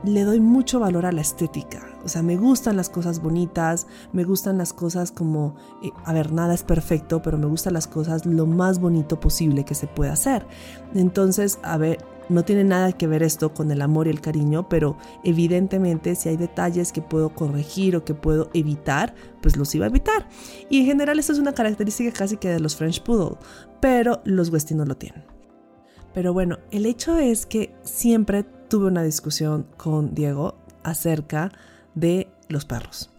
le 0.04 0.24
doy 0.24 0.40
mucho 0.40 0.80
valor 0.80 1.06
a 1.06 1.12
la 1.12 1.20
estética. 1.20 1.86
O 2.04 2.08
sea, 2.08 2.22
me 2.22 2.36
gustan 2.36 2.76
las 2.76 2.88
cosas 2.88 3.20
bonitas, 3.20 3.86
me 4.12 4.24
gustan 4.24 4.56
las 4.56 4.72
cosas 4.72 5.12
como, 5.12 5.54
eh, 5.82 5.90
a 6.04 6.12
ver, 6.12 6.32
nada 6.32 6.54
es 6.54 6.62
perfecto, 6.62 7.20
pero 7.20 7.36
me 7.36 7.46
gustan 7.46 7.74
las 7.74 7.86
cosas 7.86 8.24
lo 8.24 8.46
más 8.46 8.80
bonito 8.80 9.20
posible 9.20 9.64
que 9.64 9.74
se 9.74 9.86
pueda 9.86 10.12
hacer. 10.12 10.46
Entonces, 10.94 11.58
a 11.62 11.76
ver, 11.76 11.98
no 12.30 12.44
tiene 12.44 12.64
nada 12.64 12.92
que 12.92 13.06
ver 13.06 13.22
esto 13.22 13.52
con 13.52 13.70
el 13.70 13.82
amor 13.82 14.06
y 14.06 14.10
el 14.10 14.20
cariño, 14.20 14.68
pero 14.68 14.96
evidentemente 15.24 16.14
si 16.14 16.28
hay 16.28 16.36
detalles 16.36 16.92
que 16.92 17.02
puedo 17.02 17.34
corregir 17.34 17.96
o 17.96 18.04
que 18.04 18.14
puedo 18.14 18.50
evitar, 18.54 19.14
pues 19.42 19.56
los 19.56 19.74
iba 19.74 19.84
a 19.84 19.88
evitar. 19.88 20.28
Y 20.70 20.80
en 20.80 20.86
general 20.86 21.18
esto 21.18 21.32
es 21.32 21.38
una 21.38 21.52
característica 21.52 22.12
casi 22.12 22.36
que 22.36 22.48
de 22.48 22.60
los 22.60 22.76
French 22.76 23.02
Poodle, 23.02 23.36
pero 23.80 24.22
los 24.24 24.50
Westie 24.50 24.76
no 24.76 24.84
lo 24.84 24.96
tienen. 24.96 25.39
Pero 26.14 26.32
bueno, 26.32 26.58
el 26.70 26.86
hecho 26.86 27.18
es 27.18 27.46
que 27.46 27.74
siempre 27.82 28.44
tuve 28.68 28.86
una 28.86 29.02
discusión 29.02 29.66
con 29.76 30.14
Diego 30.14 30.56
acerca 30.82 31.52
de 31.94 32.28
los 32.48 32.64
perros. 32.64 33.10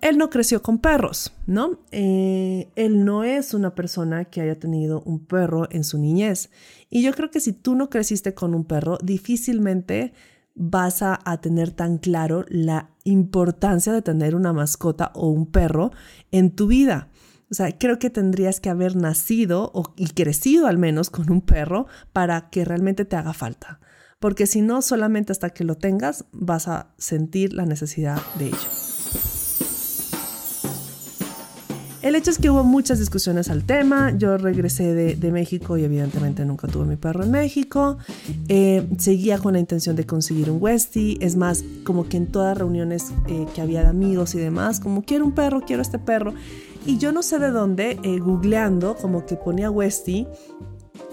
Él 0.00 0.18
no 0.18 0.28
creció 0.28 0.60
con 0.60 0.78
perros, 0.78 1.32
¿no? 1.46 1.78
Eh, 1.90 2.68
él 2.76 3.06
no 3.06 3.24
es 3.24 3.54
una 3.54 3.74
persona 3.74 4.26
que 4.26 4.42
haya 4.42 4.58
tenido 4.58 5.00
un 5.06 5.24
perro 5.24 5.66
en 5.70 5.82
su 5.82 5.98
niñez. 5.98 6.50
Y 6.90 7.02
yo 7.02 7.12
creo 7.14 7.30
que 7.30 7.40
si 7.40 7.54
tú 7.54 7.74
no 7.74 7.88
creciste 7.88 8.34
con 8.34 8.54
un 8.54 8.64
perro, 8.64 8.98
difícilmente 9.02 10.12
vas 10.54 11.02
a, 11.02 11.18
tener 11.40 11.72
tan 11.72 11.98
claro 11.98 12.44
la 12.48 12.90
importancia 13.04 13.92
de 13.92 14.02
tener 14.02 14.36
una 14.36 14.52
mascota 14.52 15.10
o 15.14 15.28
un 15.28 15.46
perro 15.46 15.90
en 16.30 16.54
tu 16.54 16.66
vida. 16.66 17.08
O 17.50 17.54
sea, 17.54 17.76
creo 17.76 17.98
que 17.98 18.10
tendrías 18.10 18.60
que 18.60 18.70
haber 18.70 18.96
nacido 18.96 19.72
y 19.96 20.08
crecido 20.08 20.66
al 20.66 20.78
menos 20.78 21.10
con 21.10 21.30
un 21.30 21.40
perro 21.40 21.86
para 22.12 22.50
que 22.50 22.64
realmente 22.64 23.04
te 23.04 23.16
haga 23.16 23.32
falta. 23.32 23.80
Porque 24.18 24.46
si 24.46 24.62
no, 24.62 24.80
solamente 24.80 25.32
hasta 25.32 25.50
que 25.50 25.64
lo 25.64 25.74
tengas 25.76 26.24
vas 26.32 26.68
a 26.68 26.94
sentir 26.96 27.52
la 27.52 27.66
necesidad 27.66 28.20
de 28.38 28.46
ello. 28.46 28.84
El 32.04 32.14
hecho 32.16 32.30
es 32.30 32.36
que 32.36 32.50
hubo 32.50 32.64
muchas 32.64 32.98
discusiones 32.98 33.48
al 33.48 33.64
tema. 33.64 34.14
Yo 34.14 34.36
regresé 34.36 34.92
de, 34.92 35.32
México 35.32 35.78
y 35.78 35.84
evidentemente 35.84 36.44
nunca 36.44 36.68
tuve 36.68 36.84
mi 36.84 36.96
perro 36.96 37.24
en 37.24 37.30
México. 37.30 37.96
Eh, 38.48 38.86
seguía 38.98 39.38
con 39.38 39.54
la 39.54 39.58
intención 39.58 39.96
de 39.96 40.04
conseguir 40.04 40.50
un 40.50 40.62
Westie. 40.62 41.16
Es 41.22 41.34
más, 41.36 41.64
como 41.82 42.06
que 42.06 42.18
en 42.18 42.26
todas 42.26 42.58
reuniones 42.58 43.06
eh, 43.26 43.46
que 43.54 43.62
había 43.62 43.80
de 43.80 43.88
amigos 43.88 44.34
y 44.34 44.38
demás, 44.38 44.80
como 44.80 45.02
quiero 45.02 45.24
un 45.24 45.32
perro, 45.32 45.62
quiero 45.62 45.80
este 45.80 45.98
perro. 45.98 46.34
Y 46.86 46.98
yo 46.98 47.12
no 47.12 47.22
sé 47.22 47.38
de 47.38 47.50
dónde, 47.50 47.98
eh, 48.02 48.18
googleando, 48.18 48.96
como 48.96 49.24
que 49.24 49.36
ponía 49.36 49.70
Westie 49.70 50.26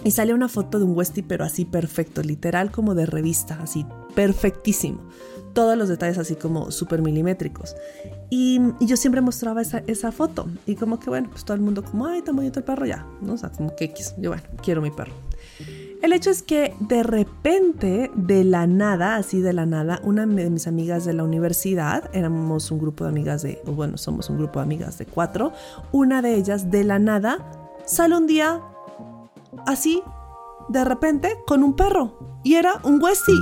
y 0.03 0.11
sale 0.11 0.33
una 0.33 0.49
foto 0.49 0.79
de 0.79 0.85
un 0.85 0.97
Westie, 0.97 1.23
pero 1.23 1.45
así 1.45 1.65
perfecto, 1.65 2.21
literal 2.21 2.71
como 2.71 2.95
de 2.95 3.05
revista, 3.05 3.57
así 3.61 3.85
perfectísimo 4.15 5.01
todos 5.53 5.77
los 5.77 5.89
detalles 5.89 6.17
así 6.17 6.35
como 6.35 6.71
súper 6.71 7.01
milimétricos. 7.01 7.75
Y, 8.29 8.59
yo 8.79 8.95
siempre 8.97 9.21
mostraba 9.21 9.61
esa, 9.61 9.83
esa, 9.87 10.11
foto. 10.11 10.47
Y 10.65 10.75
como 10.75 10.99
que, 10.99 11.09
bueno, 11.09 11.29
pues 11.29 11.43
todo 11.43 11.55
el 11.55 11.61
mundo 11.61 11.83
como, 11.83 12.07
ay, 12.07 12.21
tan 12.21 12.35
bonito 12.35 12.59
el 12.59 12.65
perro 12.65 12.85
ya. 12.85 13.05
¿no? 13.21 13.33
O 13.33 13.37
sea, 13.37 13.51
como 13.51 13.75
que 13.75 13.85
X. 13.85 14.15
Yo, 14.17 14.31
bueno, 14.31 14.43
quiero 14.63 14.81
mi 14.81 14.91
perro. 14.91 15.13
El 16.01 16.13
hecho 16.13 16.31
es 16.31 16.41
que 16.41 16.73
de 16.79 17.03
repente, 17.03 18.09
de 18.15 18.43
la 18.43 18.65
nada, 18.65 19.17
así 19.17 19.39
de 19.39 19.53
la 19.53 19.67
nada, 19.67 19.99
una 20.03 20.25
de 20.25 20.49
mis 20.49 20.65
amigas 20.65 21.05
de 21.05 21.13
la 21.13 21.23
universidad, 21.23 22.09
éramos 22.13 22.71
un 22.71 22.79
grupo 22.79 23.03
de 23.03 23.11
amigas 23.11 23.43
de, 23.43 23.61
bueno, 23.65 23.97
somos 23.99 24.29
un 24.31 24.37
grupo 24.37 24.59
de 24.59 24.63
amigas 24.63 24.97
de 24.97 25.05
cuatro, 25.05 25.53
una 25.91 26.23
de 26.23 26.35
ellas 26.35 26.71
de 26.71 26.83
la 26.83 26.97
nada 26.97 27.37
sale 27.85 28.17
un 28.17 28.25
día 28.25 28.61
así, 29.67 30.01
de 30.69 30.83
repente, 30.83 31.37
con 31.45 31.63
un 31.63 31.75
perro. 31.75 32.39
Y 32.43 32.55
era 32.55 32.79
un 32.83 33.01
Westie. 33.01 33.35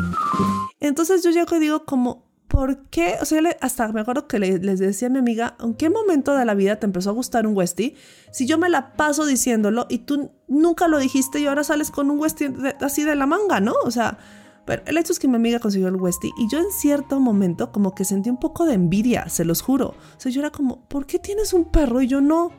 Entonces 0.81 1.23
yo 1.23 1.29
llego 1.29 1.55
y 1.55 1.59
digo 1.59 1.85
como, 1.85 2.28
¿por 2.49 2.89
qué? 2.89 3.15
O 3.21 3.25
sea, 3.25 3.41
hasta 3.61 3.87
me 3.93 4.01
acuerdo 4.01 4.27
que 4.27 4.39
les 4.39 4.79
decía 4.79 5.07
a 5.07 5.11
mi 5.11 5.19
amiga, 5.19 5.55
¿en 5.61 5.75
qué 5.75 5.89
momento 5.89 6.35
de 6.35 6.43
la 6.43 6.55
vida 6.55 6.77
te 6.77 6.85
empezó 6.85 7.11
a 7.11 7.13
gustar 7.13 7.47
un 7.47 7.55
Westie? 7.55 7.95
Si 8.31 8.45
yo 8.45 8.57
me 8.57 8.69
la 8.69 8.93
paso 8.93 9.25
diciéndolo 9.25 9.85
y 9.87 9.99
tú 9.99 10.31
nunca 10.47 10.87
lo 10.87 10.97
dijiste 10.97 11.39
y 11.39 11.45
ahora 11.45 11.63
sales 11.63 11.91
con 11.91 12.09
un 12.09 12.19
Westie 12.19 12.51
así 12.81 13.03
de 13.03 13.15
la 13.15 13.27
manga, 13.27 13.61
¿no? 13.61 13.75
O 13.85 13.91
sea, 13.91 14.17
pero 14.65 14.81
el 14.87 14.97
hecho 14.97 15.13
es 15.13 15.19
que 15.19 15.27
mi 15.27 15.35
amiga 15.35 15.59
consiguió 15.59 15.87
el 15.87 15.95
Westie 15.95 16.31
y 16.37 16.49
yo 16.49 16.57
en 16.57 16.71
cierto 16.71 17.19
momento 17.19 17.71
como 17.71 17.93
que 17.93 18.03
sentí 18.03 18.29
un 18.29 18.39
poco 18.39 18.65
de 18.65 18.73
envidia, 18.73 19.29
se 19.29 19.45
los 19.45 19.61
juro. 19.61 19.89
O 19.89 20.19
sea, 20.19 20.31
yo 20.31 20.41
era 20.41 20.49
como, 20.49 20.87
¿por 20.87 21.05
qué 21.05 21.19
tienes 21.19 21.53
un 21.53 21.65
perro 21.65 22.01
y 22.01 22.07
yo 22.07 22.19
no? 22.19 22.51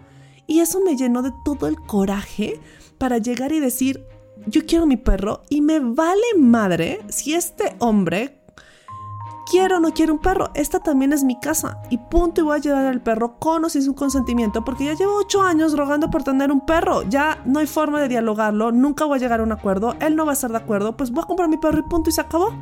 Y 0.47 0.61
eso 0.61 0.81
me 0.81 0.97
llenó 0.97 1.23
de 1.23 1.33
todo 1.45 1.67
el 1.67 1.77
coraje 1.77 2.61
para 2.97 3.19
llegar 3.19 3.53
y 3.53 3.61
decir, 3.61 4.07
yo 4.47 4.65
quiero 4.67 4.87
mi 4.87 4.97
perro 4.97 5.43
y 5.49 5.61
me 5.61 5.81
vale 5.81 6.23
madre 6.39 7.01
si 7.09 7.35
este 7.35 7.75
hombre 7.79 8.40
quiere 9.51 9.75
o 9.75 9.81
no 9.81 9.93
quiere 9.93 10.13
un 10.13 10.19
perro. 10.19 10.51
Esta 10.55 10.79
también 10.79 11.13
es 11.13 11.25
mi 11.25 11.39
casa 11.39 11.83
y 11.91 11.99
punto 11.99 12.41
y 12.41 12.45
voy 12.45 12.57
a 12.57 12.61
llevar 12.61 12.87
al 12.87 13.03
perro 13.03 13.39
con 13.39 13.65
o 13.65 13.69
sin 13.69 13.83
su 13.83 13.95
consentimiento 13.95 14.65
porque 14.65 14.85
ya 14.85 14.95
llevo 14.95 15.17
ocho 15.17 15.43
años 15.43 15.77
rogando 15.77 16.11
por 16.11 16.23
tener 16.23 16.53
un 16.53 16.65
perro. 16.65 17.03
Ya 17.03 17.43
no 17.45 17.59
hay 17.59 17.67
forma 17.67 18.01
de 18.01 18.09
dialogarlo, 18.09 18.71
nunca 18.71 19.05
voy 19.05 19.19
a 19.19 19.21
llegar 19.21 19.41
a 19.41 19.43
un 19.43 19.53
acuerdo, 19.53 19.97
él 20.01 20.15
no 20.15 20.25
va 20.25 20.33
a 20.33 20.35
estar 20.35 20.51
de 20.51 20.59
acuerdo, 20.59 20.97
pues 20.97 21.11
voy 21.11 21.25
a 21.25 21.27
comprar 21.27 21.49
mi 21.49 21.57
perro 21.57 21.79
y 21.79 21.83
punto 21.83 22.11
y 22.11 22.13
se 22.13 22.21
acabó. 22.21 22.55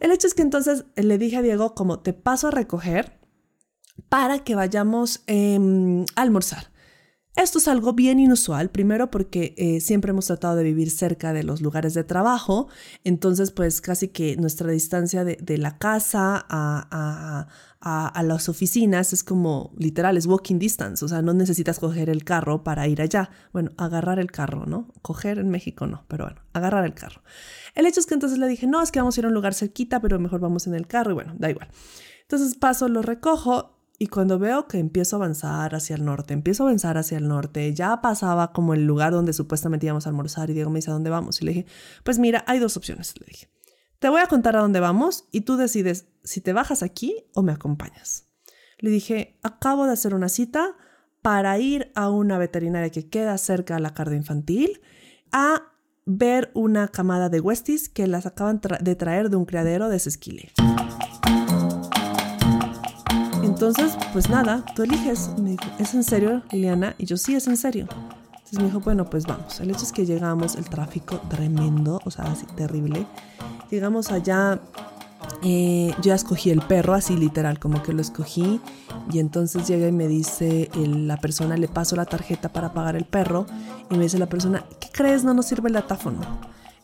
El 0.00 0.12
hecho 0.12 0.26
es 0.26 0.34
que 0.34 0.42
entonces 0.42 0.84
le 0.96 1.16
dije 1.16 1.38
a 1.38 1.42
Diego 1.42 1.74
como 1.74 2.00
te 2.00 2.12
paso 2.12 2.48
a 2.48 2.50
recoger 2.50 3.18
para 4.10 4.40
que 4.40 4.54
vayamos 4.54 5.22
em, 5.26 6.04
a 6.14 6.22
almorzar. 6.22 6.73
Esto 7.36 7.58
es 7.58 7.66
algo 7.66 7.94
bien 7.94 8.20
inusual, 8.20 8.70
primero 8.70 9.10
porque 9.10 9.54
eh, 9.58 9.80
siempre 9.80 10.10
hemos 10.10 10.26
tratado 10.26 10.54
de 10.54 10.62
vivir 10.62 10.88
cerca 10.88 11.32
de 11.32 11.42
los 11.42 11.60
lugares 11.62 11.92
de 11.92 12.04
trabajo, 12.04 12.68
entonces 13.02 13.50
pues 13.50 13.80
casi 13.80 14.06
que 14.08 14.36
nuestra 14.36 14.70
distancia 14.70 15.24
de, 15.24 15.58
la 15.58 15.76
casa 15.78 16.46
a, 16.48 17.48
a, 17.80 18.22
las 18.22 18.48
oficinas 18.48 19.12
es 19.12 19.24
como 19.24 19.72
literal, 19.76 20.16
es 20.16 20.26
walking 20.26 20.60
distance, 20.60 21.04
o 21.04 21.08
sea, 21.08 21.22
no 21.22 21.34
necesitas 21.34 21.80
coger 21.80 22.08
el 22.08 22.22
carro 22.22 22.62
para 22.62 22.86
ir 22.86 23.02
allá, 23.02 23.30
bueno, 23.52 23.72
agarrar 23.78 24.20
el 24.20 24.30
carro, 24.30 24.64
¿no? 24.66 24.92
Coger 25.02 25.38
en 25.38 25.50
México 25.50 25.88
no, 25.88 26.04
pero 26.06 26.26
bueno, 26.26 26.40
agarrar 26.52 26.84
el 26.84 26.94
carro. 26.94 27.22
El 27.74 27.86
hecho 27.86 27.98
es 27.98 28.06
que 28.06 28.14
entonces 28.14 28.38
le 28.38 28.46
dije, 28.46 28.68
no, 28.68 28.80
es 28.80 28.92
que 28.92 29.00
vamos 29.00 29.16
a 29.16 29.20
ir 29.20 29.24
a 29.24 29.28
un 29.28 29.34
lugar 29.34 29.54
cerquita, 29.54 30.00
pero 30.00 30.20
mejor 30.20 30.38
vamos 30.38 30.68
en 30.68 30.74
el 30.74 30.86
carro 30.86 31.10
y 31.10 31.14
bueno, 31.14 31.34
da 31.36 31.50
igual. 31.50 31.68
Entonces 32.22 32.54
paso, 32.54 32.88
lo 32.88 33.02
recojo 33.02 33.73
y 33.98 34.08
cuando 34.08 34.38
veo 34.38 34.66
que 34.66 34.78
empiezo 34.78 35.16
a 35.16 35.18
avanzar 35.18 35.74
hacia 35.74 35.94
el 35.94 36.04
norte, 36.04 36.34
empiezo 36.34 36.64
a 36.64 36.66
avanzar 36.66 36.98
hacia 36.98 37.16
el 37.18 37.28
norte, 37.28 37.72
ya 37.74 38.00
pasaba 38.00 38.52
como 38.52 38.74
el 38.74 38.86
lugar 38.86 39.12
donde 39.12 39.32
supuestamente 39.32 39.86
íbamos 39.86 40.06
a 40.06 40.10
almorzar 40.10 40.50
y 40.50 40.54
Diego 40.54 40.70
me 40.70 40.78
dice, 40.78 40.90
¿a 40.90 40.94
dónde 40.94 41.10
vamos? 41.10 41.40
Y 41.40 41.44
le 41.44 41.52
dije, 41.52 41.66
pues 42.02 42.18
mira, 42.18 42.44
hay 42.46 42.58
dos 42.58 42.76
opciones, 42.76 43.14
le 43.20 43.26
dije. 43.26 43.48
Te 44.00 44.08
voy 44.08 44.20
a 44.20 44.26
contar 44.26 44.56
a 44.56 44.60
dónde 44.60 44.80
vamos 44.80 45.24
y 45.30 45.42
tú 45.42 45.56
decides 45.56 46.08
si 46.24 46.40
te 46.40 46.52
bajas 46.52 46.82
aquí 46.82 47.24
o 47.34 47.42
me 47.42 47.52
acompañas. 47.52 48.26
Le 48.78 48.90
dije, 48.90 49.38
acabo 49.42 49.86
de 49.86 49.92
hacer 49.92 50.14
una 50.14 50.28
cita 50.28 50.76
para 51.22 51.58
ir 51.58 51.90
a 51.94 52.10
una 52.10 52.36
veterinaria 52.36 52.90
que 52.90 53.08
queda 53.08 53.38
cerca 53.38 53.76
a 53.76 53.80
la 53.80 53.94
carga 53.94 54.16
infantil 54.16 54.82
a 55.32 55.62
ver 56.04 56.50
una 56.54 56.88
camada 56.88 57.28
de 57.28 57.40
Westies 57.40 57.88
que 57.88 58.06
las 58.06 58.26
acaban 58.26 58.60
de 58.80 58.94
traer 58.94 59.30
de 59.30 59.36
un 59.36 59.46
criadero 59.46 59.88
de 59.88 59.98
Sesquile. 59.98 60.52
Entonces, 63.54 63.96
pues 64.12 64.28
nada, 64.28 64.64
tú 64.74 64.82
eliges. 64.82 65.30
Me 65.38 65.50
dijo, 65.50 65.64
¿es 65.78 65.94
en 65.94 66.02
serio, 66.02 66.42
Liliana? 66.50 66.96
Y 66.98 67.06
yo, 67.06 67.16
sí, 67.16 67.36
es 67.36 67.46
en 67.46 67.56
serio. 67.56 67.86
Entonces 68.32 68.58
me 68.58 68.64
dijo, 68.64 68.80
bueno, 68.80 69.08
pues 69.08 69.26
vamos. 69.26 69.60
El 69.60 69.70
hecho 69.70 69.84
es 69.84 69.92
que 69.92 70.04
llegamos, 70.04 70.56
el 70.56 70.68
tráfico 70.68 71.20
tremendo, 71.30 72.00
o 72.04 72.10
sea, 72.10 72.24
así 72.24 72.46
terrible. 72.56 73.06
Llegamos 73.70 74.10
allá, 74.10 74.58
eh, 75.44 75.94
yo 75.98 76.02
ya 76.02 76.16
escogí 76.16 76.50
el 76.50 76.62
perro, 76.62 76.94
así 76.94 77.16
literal, 77.16 77.60
como 77.60 77.80
que 77.80 77.92
lo 77.92 78.00
escogí. 78.00 78.60
Y 79.12 79.20
entonces 79.20 79.68
llega 79.68 79.86
y 79.86 79.92
me 79.92 80.08
dice 80.08 80.68
la 80.74 81.16
persona, 81.18 81.56
le 81.56 81.68
paso 81.68 81.94
la 81.94 82.06
tarjeta 82.06 82.52
para 82.52 82.72
pagar 82.74 82.96
el 82.96 83.04
perro. 83.04 83.46
Y 83.88 83.94
me 83.94 84.02
dice 84.02 84.18
la 84.18 84.26
persona, 84.26 84.64
¿qué 84.80 84.88
crees? 84.90 85.22
No 85.22 85.32
nos 85.32 85.46
sirve 85.46 85.68
el 85.68 85.74
datáfono. 85.74 86.18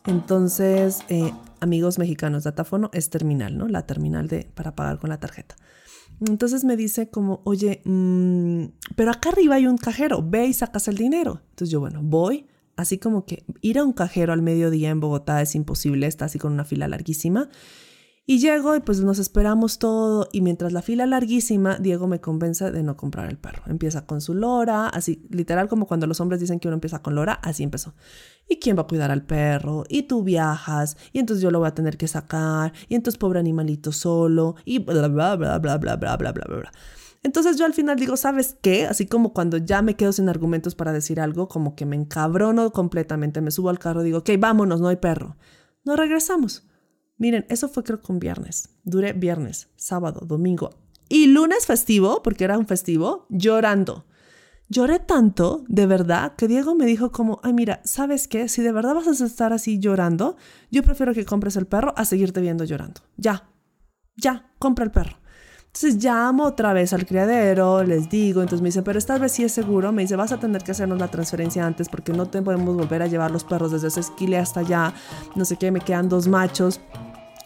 Entonces, 0.05 0.99
eh, 1.09 1.33
amigos 1.59 1.99
mexicanos, 1.99 2.45
datáfono 2.45 2.89
es 2.93 3.09
terminal, 3.09 3.57
¿no? 3.57 3.67
La 3.67 3.85
terminal 3.85 4.29
de, 4.29 4.49
para 4.55 4.73
pagar 4.73 4.99
con 4.99 5.09
la 5.09 5.19
tarjeta. 5.19 5.55
Entonces 6.27 6.63
me 6.63 6.77
dice 6.77 7.09
como, 7.09 7.41
oye, 7.45 7.81
mm, 7.83 8.65
pero 8.95 9.11
acá 9.11 9.29
arriba 9.29 9.55
hay 9.55 9.67
un 9.67 9.77
cajero, 9.77 10.23
ve 10.23 10.45
y 10.47 10.53
sacas 10.53 10.87
el 10.87 10.97
dinero. 10.97 11.41
Entonces 11.49 11.69
yo, 11.69 11.79
bueno, 11.79 12.01
voy, 12.03 12.45
así 12.75 12.99
como 12.99 13.25
que 13.25 13.43
ir 13.61 13.79
a 13.79 13.83
un 13.83 13.93
cajero 13.93 14.31
al 14.33 14.41
mediodía 14.41 14.89
en 14.89 14.99
Bogotá 14.99 15.41
es 15.41 15.55
imposible, 15.55 16.07
está 16.07 16.25
así 16.25 16.37
con 16.37 16.53
una 16.53 16.65
fila 16.65 16.87
larguísima. 16.87 17.49
Y 18.25 18.39
llego 18.39 18.75
y 18.75 18.81
pues 18.81 19.01
nos 19.01 19.17
esperamos 19.17 19.79
todo 19.79 20.29
y 20.31 20.41
mientras 20.41 20.73
la 20.73 20.83
fila 20.83 21.07
larguísima, 21.07 21.77
Diego 21.79 22.07
me 22.07 22.21
convence 22.21 22.71
de 22.71 22.83
no 22.83 22.95
comprar 22.95 23.29
el 23.29 23.37
perro. 23.37 23.63
Empieza 23.65 24.05
con 24.05 24.21
su 24.21 24.35
lora, 24.35 24.87
así 24.87 25.25
literal 25.31 25.67
como 25.67 25.87
cuando 25.87 26.05
los 26.05 26.21
hombres 26.21 26.39
dicen 26.39 26.59
que 26.59 26.67
uno 26.67 26.75
empieza 26.75 27.01
con 27.01 27.15
lora, 27.15 27.33
así 27.33 27.63
empezó. 27.63 27.95
¿Y 28.47 28.57
quién 28.57 28.77
va 28.77 28.83
a 28.83 28.87
cuidar 28.87 29.09
al 29.09 29.25
perro? 29.25 29.85
Y 29.89 30.03
tú 30.03 30.23
viajas, 30.23 30.97
y 31.13 31.19
entonces 31.19 31.41
yo 31.41 31.49
lo 31.49 31.59
voy 31.59 31.67
a 31.67 31.73
tener 31.73 31.97
que 31.97 32.07
sacar, 32.07 32.73
y 32.87 32.95
entonces 32.95 33.17
pobre 33.17 33.39
animalito 33.39 33.91
solo, 33.91 34.55
y 34.65 34.79
bla, 34.79 35.07
bla, 35.07 35.35
bla, 35.35 35.57
bla, 35.57 35.77
bla, 35.77 35.95
bla, 35.95 36.15
bla, 36.15 36.31
bla, 36.31 36.45
bla. 36.45 36.71
Entonces 37.23 37.57
yo 37.57 37.65
al 37.65 37.73
final 37.73 37.97
digo, 37.97 38.17
¿sabes 38.17 38.55
qué? 38.61 38.85
Así 38.85 39.07
como 39.07 39.33
cuando 39.33 39.57
ya 39.57 39.81
me 39.81 39.95
quedo 39.95 40.11
sin 40.11 40.29
argumentos 40.29 40.75
para 40.75 40.91
decir 40.91 41.19
algo, 41.19 41.47
como 41.47 41.75
que 41.75 41.85
me 41.85 41.95
encabrono 41.95 42.71
completamente, 42.71 43.41
me 43.41 43.51
subo 43.51 43.69
al 43.69 43.79
carro, 43.79 44.03
digo, 44.03 44.19
ok, 44.19 44.29
vámonos, 44.39 44.79
no 44.79 44.87
hay 44.87 44.97
perro. 44.97 45.37
No 45.83 45.95
regresamos. 45.95 46.67
Miren, 47.21 47.45
eso 47.49 47.69
fue 47.69 47.83
creo 47.83 48.01
que 48.01 48.11
un 48.11 48.17
viernes. 48.17 48.69
Duré 48.83 49.13
viernes, 49.13 49.67
sábado, 49.75 50.25
domingo 50.25 50.71
y 51.07 51.27
lunes 51.27 51.67
festivo, 51.67 52.23
porque 52.23 52.45
era 52.45 52.57
un 52.57 52.65
festivo, 52.65 53.27
llorando. 53.29 54.05
Lloré 54.69 54.97
tanto, 54.97 55.63
de 55.67 55.85
verdad, 55.85 56.33
que 56.35 56.47
Diego 56.47 56.73
me 56.73 56.87
dijo 56.87 57.11
como, 57.11 57.39
ay 57.43 57.53
mira, 57.53 57.79
¿sabes 57.83 58.27
qué? 58.27 58.47
Si 58.47 58.63
de 58.63 58.71
verdad 58.71 58.95
vas 58.95 59.21
a 59.21 59.25
estar 59.25 59.53
así 59.53 59.77
llorando, 59.77 60.35
yo 60.71 60.81
prefiero 60.81 61.13
que 61.13 61.23
compres 61.23 61.57
el 61.57 61.67
perro 61.67 61.93
a 61.95 62.05
seguirte 62.05 62.41
viendo 62.41 62.63
llorando. 62.63 63.01
Ya, 63.17 63.51
ya, 64.15 64.51
compra 64.57 64.85
el 64.85 64.91
perro. 64.91 65.17
Entonces 65.67 66.03
llamo 66.03 66.45
otra 66.45 66.73
vez 66.73 66.91
al 66.91 67.05
criadero, 67.05 67.83
les 67.83 68.09
digo, 68.09 68.41
entonces 68.41 68.63
me 68.63 68.69
dice, 68.69 68.81
pero 68.81 68.97
esta 68.97 69.19
vez 69.19 69.31
sí 69.31 69.43
es 69.43 69.51
seguro, 69.51 69.91
me 69.91 70.01
dice, 70.01 70.15
vas 70.15 70.31
a 70.31 70.39
tener 70.39 70.63
que 70.63 70.71
hacernos 70.71 70.97
la 70.97 71.09
transferencia 71.09 71.65
antes 71.65 71.87
porque 71.87 72.13
no 72.13 72.25
te 72.25 72.41
podemos 72.41 72.75
volver 72.75 73.03
a 73.03 73.07
llevar 73.07 73.29
los 73.29 73.43
perros 73.43 73.71
desde 73.71 73.89
ese 73.89 73.99
esquile 73.99 74.37
hasta 74.37 74.61
allá, 74.61 74.93
no 75.35 75.45
sé 75.45 75.57
qué, 75.57 75.71
me 75.71 75.81
quedan 75.81 76.09
dos 76.09 76.27
machos. 76.27 76.81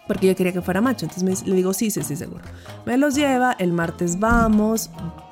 Porque 0.08 0.28
yo 0.28 0.36
quería 0.36 0.54
que 0.54 0.62
fuera 0.62 0.82
macho. 0.82 1.06
Entonces 1.06 1.48
le 1.48 1.56
digo, 1.56 1.74
sí, 1.74 1.92
sí, 1.92 2.04
sí, 2.04 2.16
seguro. 2.16 2.44
Me 2.86 2.98
los 2.98 3.16
lleva, 3.16 3.54
el 3.54 3.74
martes 3.74 4.20
vamos, 4.20 4.90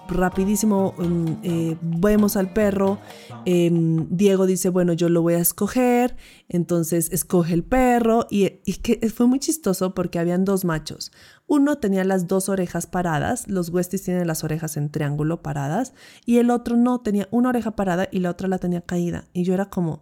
rapidísimo 0.07 0.93
mm, 0.97 1.27
eh, 1.43 1.77
vemos 1.81 2.35
al 2.37 2.51
perro. 2.53 2.99
Em, 3.45 4.07
Diego 4.09 4.45
dice, 4.45 4.69
bueno, 4.69 4.93
yo 4.93 5.09
lo 5.09 5.21
voy 5.21 5.35
a 5.35 5.39
escoger. 5.39 6.15
Entonces 6.49 7.11
escoge 7.11 7.53
el 7.53 7.63
perro. 7.63 8.27
Y, 8.29 8.61
y 8.65 8.73
que 8.75 9.09
fue 9.09 9.27
muy 9.27 9.39
chistoso 9.39 9.93
porque 9.93 10.19
habían 10.19 10.45
dos 10.45 10.65
machos. 10.65 11.11
Uno 11.45 11.77
tenía 11.77 12.03
las 12.03 12.27
dos 12.27 12.47
orejas 12.49 12.87
paradas, 12.87 13.47
los 13.47 13.69
Westies 13.69 14.03
tienen 14.03 14.27
las 14.27 14.43
orejas 14.43 14.77
en 14.77 14.89
triángulo 14.89 15.41
paradas, 15.41 15.93
y 16.25 16.37
el 16.37 16.49
otro 16.49 16.77
no, 16.77 17.01
tenía 17.01 17.27
una 17.31 17.49
oreja 17.49 17.71
parada 17.71 18.07
y 18.11 18.19
la 18.19 18.29
otra 18.29 18.47
la 18.47 18.59
tenía 18.59 18.81
caída. 18.81 19.25
Y 19.33 19.43
yo 19.43 19.53
era 19.53 19.69
como, 19.69 20.01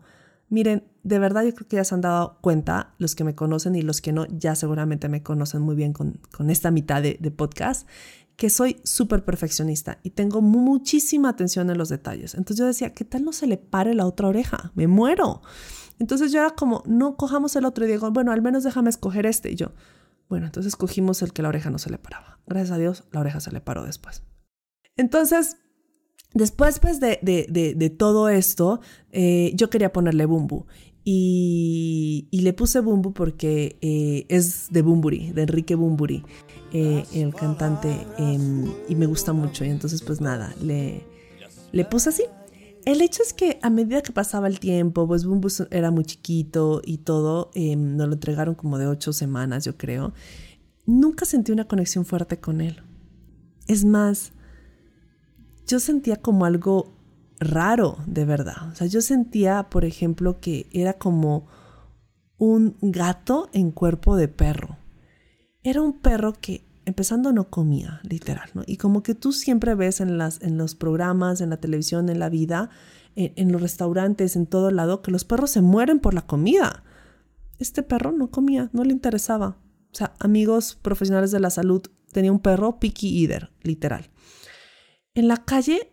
miren, 0.52 0.84
de 1.04 1.18
verdad 1.18 1.44
yo 1.44 1.56
creo 1.56 1.68
que 1.68 1.78
ya 1.78 1.84
se 1.84 1.96
han 1.96 2.02
dado 2.02 2.38
cuenta, 2.42 2.94
los 3.00 3.16
que 3.16 3.24
me 3.24 3.34
conocen 3.34 3.74
y 3.76 3.82
los 3.82 4.02
que 4.02 4.12
no, 4.12 4.28
ya 4.28 4.54
seguramente 4.54 5.10
me 5.10 5.24
conocen 5.24 5.62
muy 5.62 5.76
bien 5.76 5.94
con, 5.94 6.20
esta 6.50 6.70
mitad 6.70 7.02
de, 7.02 7.18
de 7.20 7.32
podcast, 7.32 7.88
que 8.36 8.50
soy 8.50 8.82
súper 8.84 9.24
perfeccionista 9.24 10.00
y 10.04 10.12
tengo 10.12 10.42
muchísima 10.42 11.30
atención 11.30 11.70
en 11.70 11.78
los 11.78 11.90
detalles. 11.90 12.36
Entonces 12.36 12.58
yo 12.58 12.66
decía, 12.66 12.94
¿qué 12.94 13.06
tal 13.06 13.24
no 13.24 13.34
se 13.34 13.48
le 13.48 13.58
pare 13.58 13.96
la 13.96 14.06
otra 14.06 14.28
oreja? 14.28 14.72
Me 14.76 14.88
muero. 14.88 15.42
Entonces 16.00 16.32
yo 16.32 16.40
era 16.40 16.52
como, 16.52 16.84
no 16.86 17.16
cojamos 17.16 17.56
el 17.56 17.66
otro 17.66 17.86
y 17.86 17.88
digo, 17.88 18.12
bueno, 18.12 18.32
al 18.32 18.42
menos 18.42 18.64
déjame 18.64 18.90
escoger 18.90 19.26
este. 19.26 19.52
Y 19.52 19.56
yo, 19.56 19.72
bueno, 20.28 20.48
entonces 20.48 20.76
cogimos 20.76 21.22
el 21.22 21.32
que 21.34 21.42
la 21.42 21.50
oreja 21.50 21.70
no 21.70 21.78
se 21.78 21.90
le 21.90 21.98
paraba. 21.98 22.40
Gracias 22.46 22.72
a 22.72 22.78
Dios, 22.78 23.04
la 23.12 23.22
oreja 23.22 23.40
se 23.40 23.52
le 23.52 23.62
paró 23.62 23.86
después. 23.86 24.24
Entonces, 24.98 25.58
después 26.34 26.80
pues, 26.80 27.00
de, 27.00 27.20
de, 27.22 27.90
todo 27.90 28.30
esto, 28.30 28.82
eh, 29.12 29.52
yo 29.56 29.70
quería 29.70 29.92
ponerle 29.92 30.26
Bumbu. 30.26 30.66
Y, 31.04 32.28
le 32.32 32.54
puse 32.54 32.80
Bumbu 32.80 33.14
porque 33.14 33.78
eh, 33.82 34.26
es 34.30 34.68
de 34.70 34.82
Bumburi, 34.82 35.32
de 35.32 35.44
Enrique 35.44 35.76
Bumburi, 35.76 36.24
eh, 36.74 37.04
el 37.14 37.34
cantante, 37.34 37.90
em, 38.18 38.72
y 38.88 38.96
me 38.96 39.08
gusta 39.08 39.34
mucho. 39.34 39.66
Y 39.66 39.70
entonces, 39.70 40.02
pues 40.04 40.22
nada, 40.22 40.54
le, 40.62 41.04
le 41.72 41.86
puse 41.86 42.10
así. 42.10 42.24
El 42.86 43.02
hecho 43.02 43.22
es 43.22 43.34
que 43.34 43.60
a 43.62 43.70
medida 43.70 44.02
que 44.02 44.12
pasaba 44.12 44.48
el 44.48 44.60
tiempo, 44.60 45.08
pues 45.08 45.26
Bumbu 45.26 45.50
era 45.70 45.92
muy 45.92 46.04
chiquito 46.04 46.82
y 46.84 47.00
todo, 47.00 47.52
em, 47.54 47.96
nos 47.96 48.08
lo 48.08 48.14
entregaron 48.14 48.56
como 48.56 48.78
de 48.78 48.88
ocho 48.88 49.14
semanas, 49.14 49.66
yo 49.66 49.78
creo. 49.78 50.14
Nunca 50.86 51.26
sentí 51.26 51.52
una 51.52 51.68
conexión 51.68 52.06
fuerte 52.06 52.40
con 52.40 52.62
él. 52.62 52.82
Es 53.68 53.86
más, 53.86 54.34
yo 55.72 55.80
sentía 55.80 56.18
como 56.18 56.44
algo 56.44 56.94
raro, 57.40 57.98
de 58.06 58.26
verdad. 58.26 58.70
O 58.72 58.76
sea, 58.76 58.88
yo 58.88 59.00
sentía, 59.00 59.70
por 59.70 59.86
ejemplo, 59.86 60.42
que 60.42 60.68
era 60.74 60.94
como 60.94 61.48
un 62.38 62.76
gato 62.82 63.50
en 63.54 63.72
cuerpo 63.72 64.18
de 64.18 64.28
perro. 64.28 64.78
Era 65.64 65.82
un 65.82 65.94
perro 66.02 66.34
que 66.34 66.66
empezando 66.84 67.32
no 67.32 67.50
comía, 67.50 68.02
literal, 68.04 68.50
¿no? 68.54 68.64
Y 68.68 68.76
como 68.76 69.02
que 69.02 69.16
tú 69.16 69.32
siempre 69.32 69.74
ves 69.76 70.02
en, 70.02 70.18
las, 70.18 70.42
en 70.42 70.58
los 70.58 70.76
programas, 70.76 71.40
en 71.40 71.52
la 71.52 71.58
televisión, 71.58 72.10
en 72.10 72.20
la 72.20 72.28
vida, 72.28 72.70
en, 73.16 73.52
los 73.54 73.62
restaurantes, 73.62 74.36
en 74.36 74.48
todo 74.48 74.72
lado, 74.72 75.02
que 75.02 75.12
los 75.12 75.24
perros 75.24 75.52
se 75.52 75.62
mueren 75.62 76.00
por 76.00 76.14
la 76.14 76.26
comida. 76.26 76.84
Este 77.60 77.82
perro 77.82 78.12
no 78.12 78.30
comía, 78.30 78.70
no 78.74 78.84
le 78.84 78.92
interesaba. 78.92 79.58
O 79.92 79.96
sea, 79.96 80.16
amigos 80.20 80.78
profesionales 80.82 81.32
de 81.32 81.40
la 81.40 81.50
salud, 81.50 81.82
tenía 82.12 82.32
un 82.32 82.40
perro 82.40 82.80
picky 82.80 83.24
eater, 83.24 83.52
literal. 83.62 84.11
En 85.14 85.28
la 85.28 85.38
calle 85.38 85.92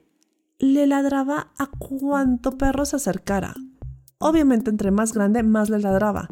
le 0.60 0.86
ladraba 0.86 1.52
a 1.58 1.66
cuanto 1.66 2.56
perro 2.56 2.84
se 2.84 2.96
acercara. 2.96 3.54
Obviamente, 4.18 4.70
entre 4.70 4.92
más 4.92 5.12
grande, 5.12 5.42
más 5.42 5.70
le 5.70 5.80
ladraba. 5.80 6.28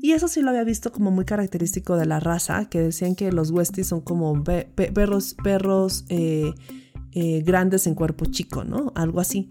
Y 0.00 0.12
eso 0.12 0.26
sí 0.26 0.40
lo 0.40 0.48
había 0.48 0.64
visto 0.64 0.90
como 0.90 1.10
muy 1.10 1.26
característico 1.26 1.96
de 1.96 2.06
la 2.06 2.18
raza, 2.18 2.66
que 2.70 2.80
decían 2.80 3.14
que 3.14 3.30
los 3.30 3.50
Westies 3.50 3.88
son 3.88 4.00
como 4.00 4.42
perros, 4.44 5.36
perros 5.42 6.06
eh, 6.08 6.52
eh, 7.12 7.42
grandes 7.42 7.86
en 7.86 7.94
cuerpo 7.94 8.24
chico, 8.24 8.64
¿no? 8.64 8.92
Algo 8.94 9.20
así. 9.20 9.50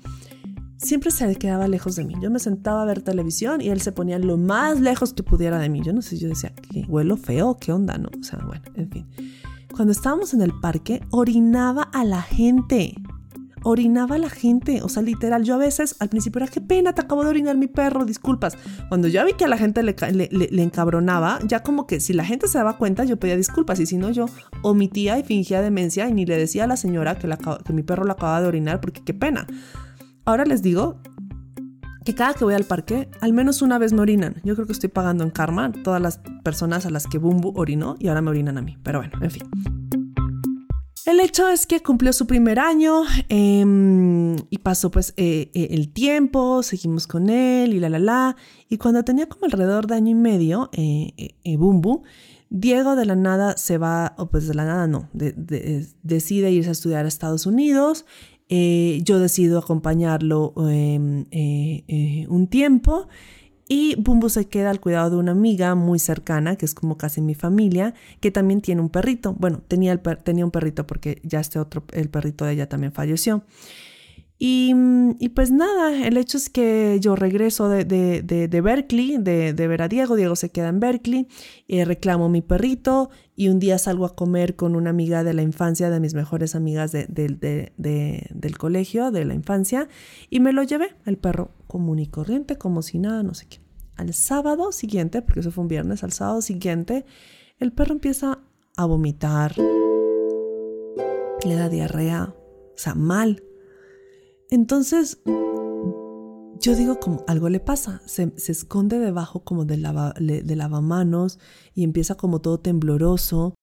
Siempre 0.77 1.11
se 1.11 1.35
quedaba 1.35 1.67
lejos 1.67 1.95
de 1.95 2.05
mí. 2.05 2.15
Yo 2.19 2.31
me 2.31 2.39
sentaba 2.39 2.81
a 2.81 2.85
ver 2.85 3.03
televisión 3.03 3.61
y 3.61 3.69
él 3.69 3.81
se 3.81 3.91
ponía 3.91 4.17
lo 4.17 4.37
más 4.37 4.79
lejos 4.79 5.13
que 5.13 5.21
pudiera 5.21 5.59
de 5.59 5.69
mí. 5.69 5.81
Yo 5.83 5.93
no 5.93 6.01
sé, 6.01 6.17
yo 6.17 6.29
decía, 6.29 6.53
¿qué 6.71 6.85
huelo 6.87 7.17
feo? 7.17 7.57
¿Qué 7.59 7.71
onda? 7.71 7.97
No, 7.99 8.09
o 8.19 8.23
sea, 8.23 8.39
bueno, 8.39 8.63
en 8.75 8.89
fin. 8.89 9.07
Cuando 9.79 9.93
estábamos 9.93 10.33
en 10.33 10.41
el 10.41 10.51
parque, 10.51 11.01
orinaba 11.09 11.83
a 11.83 12.03
la 12.03 12.21
gente 12.21 12.95
orinaba 13.63 14.17
la 14.17 14.29
gente, 14.29 14.81
o 14.83 14.89
sea, 14.89 15.03
literal, 15.03 15.45
yo 15.45 15.55
a 15.55 15.57
veces 15.57 15.95
al 15.99 16.09
principio 16.09 16.41
era, 16.41 16.51
qué 16.51 16.59
pena, 16.59 16.93
te 16.93 17.01
acabo 17.01 17.23
de 17.23 17.29
orinar 17.29 17.55
mi 17.55 17.67
perro, 17.67 18.03
disculpas. 18.03 18.57
Cuando 18.89 19.07
ya 19.07 19.23
vi 19.23 19.33
que 19.33 19.45
a 19.45 19.47
la 19.47 19.57
gente 19.57 19.81
le, 19.83 19.95
encabronaba, 20.61 21.39
ya 21.45 21.63
como 21.63 21.87
que 21.87 22.01
si 22.01 22.11
la 22.11 22.25
gente 22.25 22.49
se 22.49 22.57
daba 22.57 22.77
cuenta, 22.77 23.05
yo 23.05 23.17
pedía 23.19 23.37
disculpas 23.37 23.79
y 23.79 23.85
si 23.85 23.97
no, 23.97 24.11
yo 24.11 24.25
omitía 24.63 25.17
y 25.17 25.23
fingía 25.23 25.61
demencia 25.61 26.09
y 26.09 26.13
ni 26.13 26.25
le 26.25 26.35
decía 26.35 26.65
a 26.65 26.67
la 26.67 26.75
señora 26.75 27.17
que, 27.17 27.29
que 27.63 27.73
mi 27.73 27.83
perro 27.83 28.03
lo 28.03 28.11
acababa 28.11 28.41
de 28.41 28.47
orinar 28.47 28.81
porque 28.81 29.01
qué 29.01 29.13
pena. 29.13 29.47
Ahora 30.25 30.43
les 30.43 30.61
digo 30.61 31.01
que 32.09 32.15
cada 32.15 32.33
que 32.33 32.43
voy 32.43 32.55
al 32.55 32.63
parque, 32.63 33.07
al 33.21 33.33
menos 33.33 33.61
una 33.61 33.77
vez 33.77 33.93
me 33.93 34.01
orinan. 34.01 34.41
Yo 34.43 34.55
creo 34.55 34.65
que 34.65 34.73
estoy 34.73 34.89
pagando 34.89 35.23
en 35.23 35.29
karma 35.29 35.71
todas 35.83 36.01
las 36.01 36.19
personas 36.43 36.87
a 36.87 36.89
las 36.89 37.05
que 37.05 37.19
Bumbu 37.19 37.53
orinó 37.55 37.97
y 37.99 38.07
ahora 38.07 38.23
me 38.23 38.31
orinan 38.31 38.57
a 38.57 38.63
mí. 38.63 38.79
Pero 38.81 38.97
bueno, 38.97 39.13
en 39.21 39.29
fin. 39.29 39.43
El 41.05 41.19
hecho 41.19 41.47
es 41.47 41.67
que 41.67 41.81
cumplió 41.81 42.11
su 42.11 42.25
primer 42.25 42.57
año 42.57 43.03
em, 43.29 44.35
y 44.49 44.57
pasó 44.57 44.89
pues 44.89 45.13
eh, 45.17 45.51
eh, 45.53 45.67
el 45.69 45.93
tiempo, 45.93 46.63
seguimos 46.63 47.05
con 47.05 47.29
él 47.29 47.75
y 47.75 47.79
la 47.79 47.89
la 47.89 47.99
la. 47.99 48.35
Y 48.69 48.79
cuando 48.79 49.03
tenía 49.03 49.29
como 49.29 49.45
alrededor 49.45 49.85
de 49.85 49.93
año 49.93 50.09
y 50.09 50.15
medio, 50.15 50.71
eh, 50.73 51.13
Bumbu, 51.59 52.01
Diego 52.49 52.95
de 52.95 53.05
la 53.05 53.15
nada 53.15 53.55
se 53.55 53.77
va, 53.77 54.15
o 54.17 54.31
pues 54.31 54.47
de 54.47 54.55
la 54.55 54.65
nada 54.65 54.87
no, 54.87 55.09
decide 55.13 56.49
irse 56.49 56.69
a 56.69 56.71
estudiar 56.71 57.05
a 57.05 57.07
Estados 57.07 57.45
Unidos. 57.45 58.05
Yo 58.49 59.19
decido 59.19 59.59
acompañarlo 59.59 60.53
em, 60.69 61.25
un 62.27 62.47
tiempo 62.47 63.07
y 63.71 63.95
Bumbu 63.97 64.29
se 64.29 64.47
queda 64.47 64.71
al 64.71 64.79
cuidado 64.79 65.11
de 65.11 65.17
una 65.17 65.33
amiga 65.33 65.75
muy 65.75 65.99
cercana, 65.99 66.55
que 66.55 66.65
es 66.65 66.73
como 66.73 66.97
casi 66.97 67.21
mi 67.21 67.35
familia, 67.35 67.93
que 68.19 68.31
también 68.31 68.61
tiene 68.61 68.81
un 68.81 68.89
perrito. 68.89 69.35
Bueno, 69.37 69.61
tenía, 69.67 69.91
el 69.91 69.99
tenía 69.99 70.43
un 70.43 70.49
perrito 70.49 70.87
porque 70.87 71.21
ya 71.23 71.39
este 71.39 71.59
otro, 71.59 71.83
el 71.93 72.09
perrito 72.09 72.45
de 72.45 72.53
ella 72.53 72.67
también 72.67 72.91
falleció. 72.91 73.43
Y, 74.41 74.73
pues 75.35 75.51
nada, 75.51 76.07
el 76.07 76.15
hecho 76.15 76.37
es 76.37 76.49
que 76.49 76.97
yo 77.01 77.17
regreso 77.17 77.67
de, 77.67 77.83
de, 77.83 78.61
Berkeley, 78.61 79.17
de, 79.17 79.53
ver 79.53 79.81
a 79.81 79.89
Diego, 79.89 80.15
Diego 80.15 80.37
se 80.37 80.49
queda 80.49 80.69
en 80.69 80.79
Berkeley, 80.79 81.27
y 81.67 81.83
reclamo 81.83 82.29
mi 82.29 82.41
perrito 82.41 83.09
y 83.39 83.47
un 83.47 83.57
día 83.57 83.77
salgo 83.77 84.03
a 84.03 84.17
comer 84.17 84.57
con 84.57 84.75
una 84.75 84.89
amiga 84.89 85.23
de 85.23 85.33
la 85.33 85.41
infancia, 85.41 85.89
de 85.89 86.01
mis 86.01 86.13
mejores 86.13 86.55
amigas 86.55 86.91
del 86.91 88.57
colegio, 88.57 89.11
de 89.11 89.23
la 89.23 89.33
infancia, 89.33 89.87
y 90.29 90.41
me 90.41 90.51
lo 90.51 90.61
llevé, 90.61 90.93
el 91.05 91.17
perro 91.17 91.51
común 91.65 91.99
y 91.99 92.07
corriente, 92.07 92.57
como 92.57 92.81
si 92.81 92.99
nada, 92.99 93.23
no 93.23 93.33
sé 93.33 93.45
qué. 93.47 93.61
Al 93.95 94.13
sábado 94.13 94.73
siguiente, 94.73 95.21
porque 95.21 95.39
eso 95.39 95.51
fue 95.51 95.61
un 95.61 95.69
viernes, 95.69 96.03
al 96.03 96.11
sábado 96.11 96.41
siguiente, 96.41 97.05
el 97.59 97.71
perro 97.71 97.93
empieza 97.93 98.39
a 98.75 98.85
vomitar, 98.85 99.55
le 101.45 101.55
da 101.55 101.69
diarrea, 101.69 102.35
o 102.35 102.75
sea, 102.75 102.93
mal. 102.93 103.41
Entonces, 104.49 105.21
yo 106.59 106.75
digo 106.75 106.99
como 106.99 107.23
algo 107.27 107.49
le 107.49 107.59
pasa, 107.59 108.01
se, 108.05 108.33
esconde 108.35 108.99
debajo 108.99 109.43
como 109.43 109.65
de, 109.65 109.77
lava, 109.77 110.13
de 110.19 110.55
lavamanos 110.55 111.39
y 111.73 111.83
empieza 111.83 112.15
como 112.15 112.41
todo 112.41 112.59
tembloroso. 112.59 113.55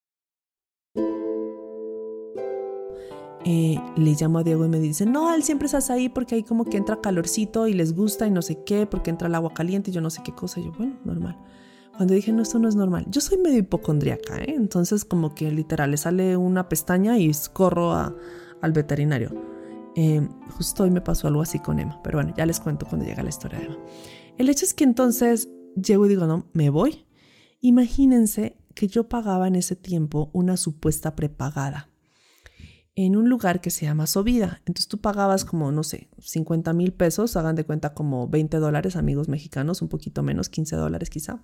Eh, 3.49 3.79
le 3.97 4.17
llamo 4.19 4.41
a 4.41 4.43
Diego 4.43 4.65
y 4.65 4.69
me 4.69 4.81
dice, 4.81 5.07
no, 5.07 5.33
él 5.33 5.45
siempre 5.45 5.67
estás 5.67 5.91
ahí 5.91 6.09
porque 6.09 6.35
ahí 6.35 6.43
como 6.43 6.65
que 6.65 6.79
entra 6.79 7.01
calorcito 7.01 7.69
y 7.69 7.75
les 7.75 7.95
gusta 7.95 8.27
y 8.27 8.31
no 8.31 8.43
sé 8.43 8.59
qué, 8.65 8.87
porque 8.87 9.11
entra 9.11 9.29
el 9.29 9.35
agua 9.37 9.55
caliente 9.55 9.91
y 9.91 9.95
yo 9.95 10.01
no 10.01 10.11
sé 10.11 10.23
qué 10.25 10.35
cosa. 10.35 10.59
Y 10.59 10.65
yo, 10.65 10.73
bueno, 10.73 10.99
normal. 11.05 11.39
Cuando 11.97 12.15
dije, 12.15 12.33
no, 12.33 12.43
esto 12.43 12.59
no 12.59 12.69
es 12.69 12.75
normal. 12.75 13.07
Yo 13.09 13.21
soy 13.21 13.39
medio 13.39 13.59
hipocondriaca, 13.59 14.39
¿eh? 14.39 14.55
Entonces 14.57 15.05
como 15.05 15.35
que 15.35 15.51
literal 15.53 15.93
le 15.93 15.97
sale 15.97 16.37
una 16.37 16.69
pestaña 16.69 17.19
y 17.19 17.31
corro 17.53 17.93
al 17.95 18.73
veterinario. 18.73 19.56
Eh, 19.97 20.29
justo 20.51 20.85
hoy 20.85 20.91
me 20.91 21.01
pasó 21.01 21.27
algo 21.27 21.43
así 21.43 21.59
con 21.59 21.81
Emma, 21.81 22.01
pero 22.05 22.19
bueno, 22.19 22.35
ya 22.37 22.47
les 22.47 22.61
cuento 22.61 22.87
cuando 22.87 23.07
llega 23.07 23.23
la 23.23 23.31
historia 23.31 23.59
de 23.59 23.65
Emma. 23.65 23.79
El 24.37 24.49
hecho 24.51 24.67
es 24.67 24.75
que 24.75 24.85
entonces 24.85 25.49
llego 25.75 26.07
y 26.07 26.11
digo, 26.11 26.27
no, 26.27 26.47
me 26.53 26.71
voy. 26.71 27.07
Imagínense 27.61 28.59
que 28.75 28.89
yo 28.89 29.09
pagaba 29.09 29.49
en 29.49 29.57
ese 29.57 29.75
tiempo 29.75 30.31
una 30.35 30.59
supuesta 30.59 31.17
prepagada 31.17 31.89
en 32.95 33.15
un 33.15 33.29
lugar 33.29 33.61
que 33.61 33.71
se 33.71 33.87
llama 33.87 34.07
Sovida. 34.07 34.63
Entonces 34.67 34.89
tú 34.89 34.99
pagabas 34.99 35.45
como, 35.45 35.71
no 35.73 35.83
sé, 35.83 36.09
50 36.19 36.73
mil 36.73 36.93
pesos, 36.93 37.37
hagan 37.37 37.55
de 37.55 37.65
cuenta 37.65 37.95
como 37.95 38.29
20 38.29 38.59
dólares, 38.59 38.97
amigos 38.97 39.29
mexicanos, 39.29 39.83
un 39.83 39.89
poquito 39.89 40.23
menos, 40.23 40.49
15 40.49 40.77
dólares 40.77 41.11
quizá. 41.11 41.43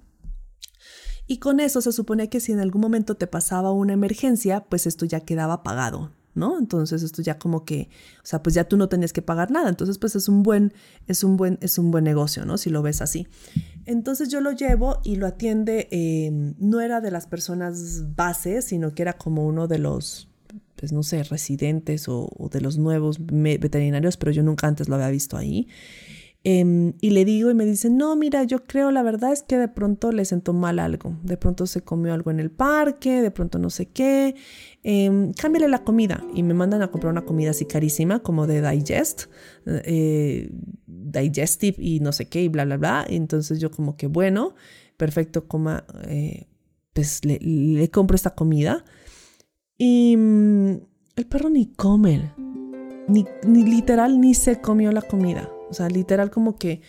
Y 1.26 1.38
con 1.38 1.60
eso 1.60 1.80
se 1.80 1.92
supone 1.92 2.28
que 2.28 2.40
si 2.40 2.52
en 2.52 2.60
algún 2.60 2.80
momento 2.80 3.16
te 3.16 3.26
pasaba 3.26 3.70
una 3.70 3.92
emergencia, 3.92 4.64
pues 4.68 4.86
esto 4.86 5.04
ya 5.04 5.20
quedaba 5.20 5.62
pagado. 5.62 6.12
¿No? 6.34 6.58
Entonces 6.58 7.02
esto 7.02 7.22
ya 7.22 7.38
como 7.38 7.64
que, 7.64 7.88
o 8.22 8.26
sea, 8.26 8.42
pues 8.42 8.54
ya 8.54 8.64
tú 8.64 8.76
no 8.76 8.88
tenías 8.88 9.12
que 9.12 9.22
pagar 9.22 9.50
nada. 9.50 9.68
Entonces, 9.68 9.98
pues 9.98 10.16
es 10.16 10.28
un 10.28 10.42
buen, 10.42 10.72
es 11.06 11.24
un 11.24 11.36
buen, 11.36 11.58
es 11.60 11.78
un 11.78 11.90
buen 11.90 12.04
negocio, 12.04 12.44
¿no? 12.44 12.58
Si 12.58 12.70
lo 12.70 12.82
ves 12.82 13.02
así. 13.02 13.26
Entonces 13.84 14.28
yo 14.28 14.40
lo 14.40 14.52
llevo 14.52 15.00
y 15.04 15.16
lo 15.16 15.26
atiende, 15.26 15.88
em, 15.90 16.54
no 16.58 16.80
era 16.80 17.00
de 17.00 17.10
las 17.10 17.26
personas 17.26 18.14
bases, 18.14 18.66
sino 18.66 18.94
que 18.94 19.02
era 19.02 19.14
como 19.14 19.46
uno 19.46 19.66
de 19.66 19.78
los, 19.78 20.28
pues 20.76 20.92
no 20.92 21.02
sé, 21.02 21.22
residentes 21.24 22.08
o, 22.08 22.28
o 22.36 22.48
de 22.48 22.60
los 22.60 22.78
nuevos 22.78 23.18
veterinarios, 23.20 24.16
pero 24.16 24.32
yo 24.32 24.42
nunca 24.42 24.68
antes 24.68 24.88
lo 24.88 24.94
había 24.94 25.10
visto 25.10 25.36
ahí. 25.36 25.68
Em, 26.44 26.94
y 27.00 27.10
le 27.10 27.24
digo 27.24 27.50
y 27.50 27.54
me 27.54 27.64
dice, 27.64 27.88
no, 27.88 28.16
mira, 28.16 28.42
yo 28.42 28.64
creo, 28.64 28.90
la 28.90 29.04
verdad 29.04 29.32
es 29.32 29.44
que 29.44 29.56
de 29.58 29.68
pronto 29.68 30.10
le 30.10 30.24
sentó 30.24 30.52
mal 30.52 30.80
algo, 30.80 31.16
de 31.22 31.36
pronto 31.36 31.66
se 31.66 31.82
comió 31.82 32.12
algo 32.12 32.32
en 32.32 32.40
el 32.40 32.50
parque, 32.50 33.22
de 33.22 33.30
pronto 33.30 33.60
no 33.60 33.70
sé 33.70 33.86
qué, 33.86 34.34
eh, 34.82 35.30
cámbiale 35.38 35.68
la 35.68 35.84
comida. 35.84 36.24
Y 36.34 36.42
me 36.42 36.54
mandan 36.54 36.82
a 36.82 36.90
comprar 36.90 37.12
una 37.12 37.24
comida 37.24 37.50
así 37.50 37.64
carísima, 37.64 38.20
como 38.20 38.48
de 38.48 38.68
Digest, 38.68 39.26
eh, 39.66 40.50
Digestive 40.86 41.76
y 41.78 42.00
no 42.00 42.10
sé 42.10 42.26
qué, 42.26 42.42
y 42.42 42.48
bla, 42.48 42.64
bla, 42.64 42.76
bla. 42.76 43.06
Entonces 43.08 43.60
yo 43.60 43.70
como 43.70 43.96
que, 43.96 44.08
bueno, 44.08 44.56
perfecto, 44.96 45.46
coma, 45.46 45.84
eh, 46.08 46.48
pues 46.92 47.24
le, 47.24 47.38
le, 47.38 47.88
compro 47.90 48.16
esta 48.16 48.34
comida. 48.34 48.84
Y 49.78 50.16
mm, 50.16 50.70
el 51.14 51.26
perro 51.28 51.50
ni 51.50 51.66
come, 51.66 52.32
ni, 53.06 53.24
ni 53.46 53.64
literal 53.64 54.20
ni 54.20 54.34
se 54.34 54.60
comió 54.60 54.90
la 54.90 55.02
comida. 55.02 55.51
O 55.72 55.74
sea, 55.74 55.88
literal 55.88 56.30
como 56.30 56.56
que 56.56 56.82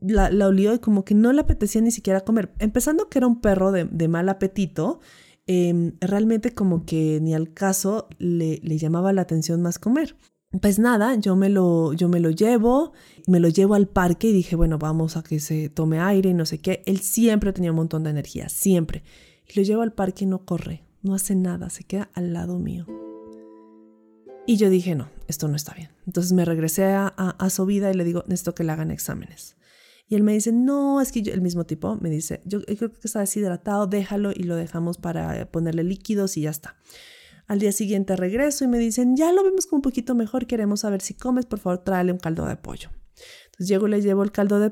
la, 0.00 0.30
la, 0.30 0.48
olió 0.48 0.74
y 0.74 0.80
como 0.80 1.04
que 1.04 1.14
no 1.14 1.32
le 1.32 1.42
apetecía 1.42 1.80
ni 1.80 1.92
siquiera 1.92 2.22
comer. 2.22 2.52
Empezando 2.58 3.08
que 3.08 3.20
era 3.20 3.28
un 3.28 3.40
perro 3.40 3.70
de, 3.70 4.08
mal 4.08 4.28
apetito, 4.28 4.98
em, 5.46 5.92
realmente 6.00 6.52
como 6.52 6.84
que 6.84 7.20
ni 7.22 7.34
al 7.36 7.54
caso 7.54 8.08
le, 8.18 8.58
le, 8.64 8.78
llamaba 8.78 9.12
la 9.12 9.22
atención 9.22 9.62
más 9.62 9.78
comer. 9.78 10.16
Pues 10.60 10.80
nada, 10.80 11.14
yo 11.14 11.36
me, 11.36 11.50
lo, 11.50 11.92
yo 11.92 12.08
me 12.08 12.18
lo 12.18 12.30
llevo, 12.30 12.92
me 13.28 13.38
lo 13.38 13.48
llevo 13.48 13.74
al 13.74 13.86
parque 13.86 14.30
y 14.30 14.32
dije, 14.32 14.56
bueno, 14.56 14.76
vamos 14.76 15.16
a 15.16 15.22
que 15.22 15.38
se 15.38 15.68
tome 15.68 16.00
aire 16.00 16.30
y 16.30 16.34
no 16.34 16.46
sé 16.46 16.58
qué. 16.58 16.82
Él 16.86 16.98
siempre 16.98 17.52
tenía 17.52 17.70
un 17.70 17.76
montón 17.76 18.02
de 18.02 18.10
energía, 18.10 18.48
siempre. 18.48 19.04
Y 19.48 19.56
lo 19.56 19.64
llevo 19.64 19.82
al 19.82 19.92
parque 19.92 20.24
y 20.24 20.26
no 20.26 20.44
corre, 20.44 20.82
no 21.02 21.14
hace 21.14 21.36
nada, 21.36 21.70
se 21.70 21.84
queda 21.84 22.10
al 22.14 22.32
lado 22.32 22.58
mío. 22.58 22.86
Y 24.46 24.56
yo 24.56 24.68
dije, 24.68 24.96
no, 24.96 25.08
esto 25.28 25.48
no 25.48 25.56
está 25.56 25.74
bien. 25.74 25.90
Entonces 26.06 26.32
me 26.32 26.44
regresé 26.44 26.84
a, 26.86 27.50
su 27.50 27.66
vida 27.66 27.90
y 27.90 27.94
le 27.94 28.04
digo, 28.04 28.24
necesito 28.26 28.54
que 28.54 28.64
le 28.64 28.72
hagan 28.72 28.90
exámenes. 28.90 29.56
Y 30.08 30.14
él 30.14 30.22
me 30.22 30.32
dice, 30.32 30.52
no, 30.52 31.00
es 31.00 31.10
que 31.10 31.22
yo, 31.22 31.32
el 31.32 31.40
mismo 31.40 31.64
tipo 31.64 31.96
me 31.96 32.10
dice, 32.10 32.40
yo 32.44 32.62
creo 32.62 32.92
que 32.92 33.00
está 33.02 33.20
deshidratado, 33.20 33.86
déjalo 33.86 34.30
y 34.30 34.44
lo 34.44 34.54
dejamos 34.54 34.98
para 34.98 35.50
ponerle 35.50 35.82
líquidos 35.82 36.36
y 36.36 36.42
ya 36.42 36.50
está. 36.50 36.76
Al 37.48 37.58
día 37.58 37.72
siguiente 37.72 38.16
regreso 38.16 38.64
y 38.64 38.68
me 38.68 38.78
dicen, 38.78 39.16
ya 39.16 39.32
lo 39.32 39.42
vemos 39.42 39.66
como 39.66 39.78
un 39.78 39.82
poquito 39.82 40.14
mejor, 40.14 40.46
queremos 40.46 40.80
saber 40.80 41.00
si 41.00 41.14
comes, 41.14 41.46
por 41.46 41.58
favor, 41.58 41.78
tráele 41.78 42.12
un 42.12 42.18
caldo 42.18 42.46
de 42.46 42.56
pollo. 42.56 42.90
Entonces 43.46 43.68
llego, 43.68 43.88
le 43.88 44.02
llevo 44.02 44.22
el 44.22 44.32
caldo 44.32 44.60
de 44.60 44.70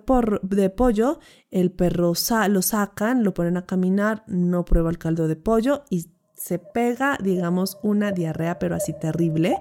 pollo, 0.71 1.21
el 1.51 1.73
perro 1.73 2.13
lo 2.49 2.63
sacan, 2.63 3.25
lo 3.25 3.35
ponen 3.35 3.57
a 3.57 3.67
caminar, 3.67 4.25
no 4.27 4.65
prueba 4.65 4.91
el 4.91 4.99
caldo 4.99 5.27
de 5.27 5.37
pollo 5.37 5.85
y 5.89 6.11
se 6.37 6.59
pega, 6.59 7.17
digamos, 7.23 7.79
una 7.83 8.13
diarrea, 8.13 8.59
pero 8.59 8.75
así 8.75 8.93
terrible. 8.93 9.57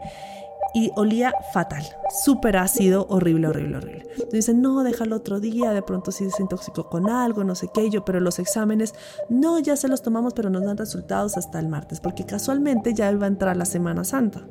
Y 0.73 0.91
olía 0.95 1.33
fatal, 1.53 1.83
súper 2.23 2.57
ácido, 2.57 3.05
horrible, 3.09 3.47
horrible, 3.47 3.77
horrible. 3.77 4.07
Dicen, 4.31 4.61
no, 4.61 4.83
déjalo 4.83 5.17
otro 5.17 5.39
día, 5.39 5.71
de 5.71 5.83
pronto 5.83 6.11
sí 6.11 6.29
se 6.31 6.41
intoxicó 6.41 6.89
con 6.89 7.09
algo, 7.09 7.43
no 7.43 7.53
sé 7.53 7.69
qué, 7.71 7.89
yo, 7.91 8.03
pero 8.03 8.19
los 8.19 8.39
exámenes, 8.39 8.95
no, 9.29 9.59
ya 9.59 9.75
se 9.75 9.87
los 9.87 10.01
tomamos, 10.01 10.33
pero 10.33 10.49
nos 10.49 10.63
dan 10.65 10.77
resultados 10.77 11.37
hasta 11.37 11.59
el 11.59 11.67
martes, 11.67 11.99
porque 11.99 12.25
casualmente 12.25 12.93
ya 12.93 13.11
iba 13.11 13.25
a 13.25 13.29
entrar 13.29 13.55
la 13.55 13.65
Semana 13.65 14.03
Santa. 14.03 14.47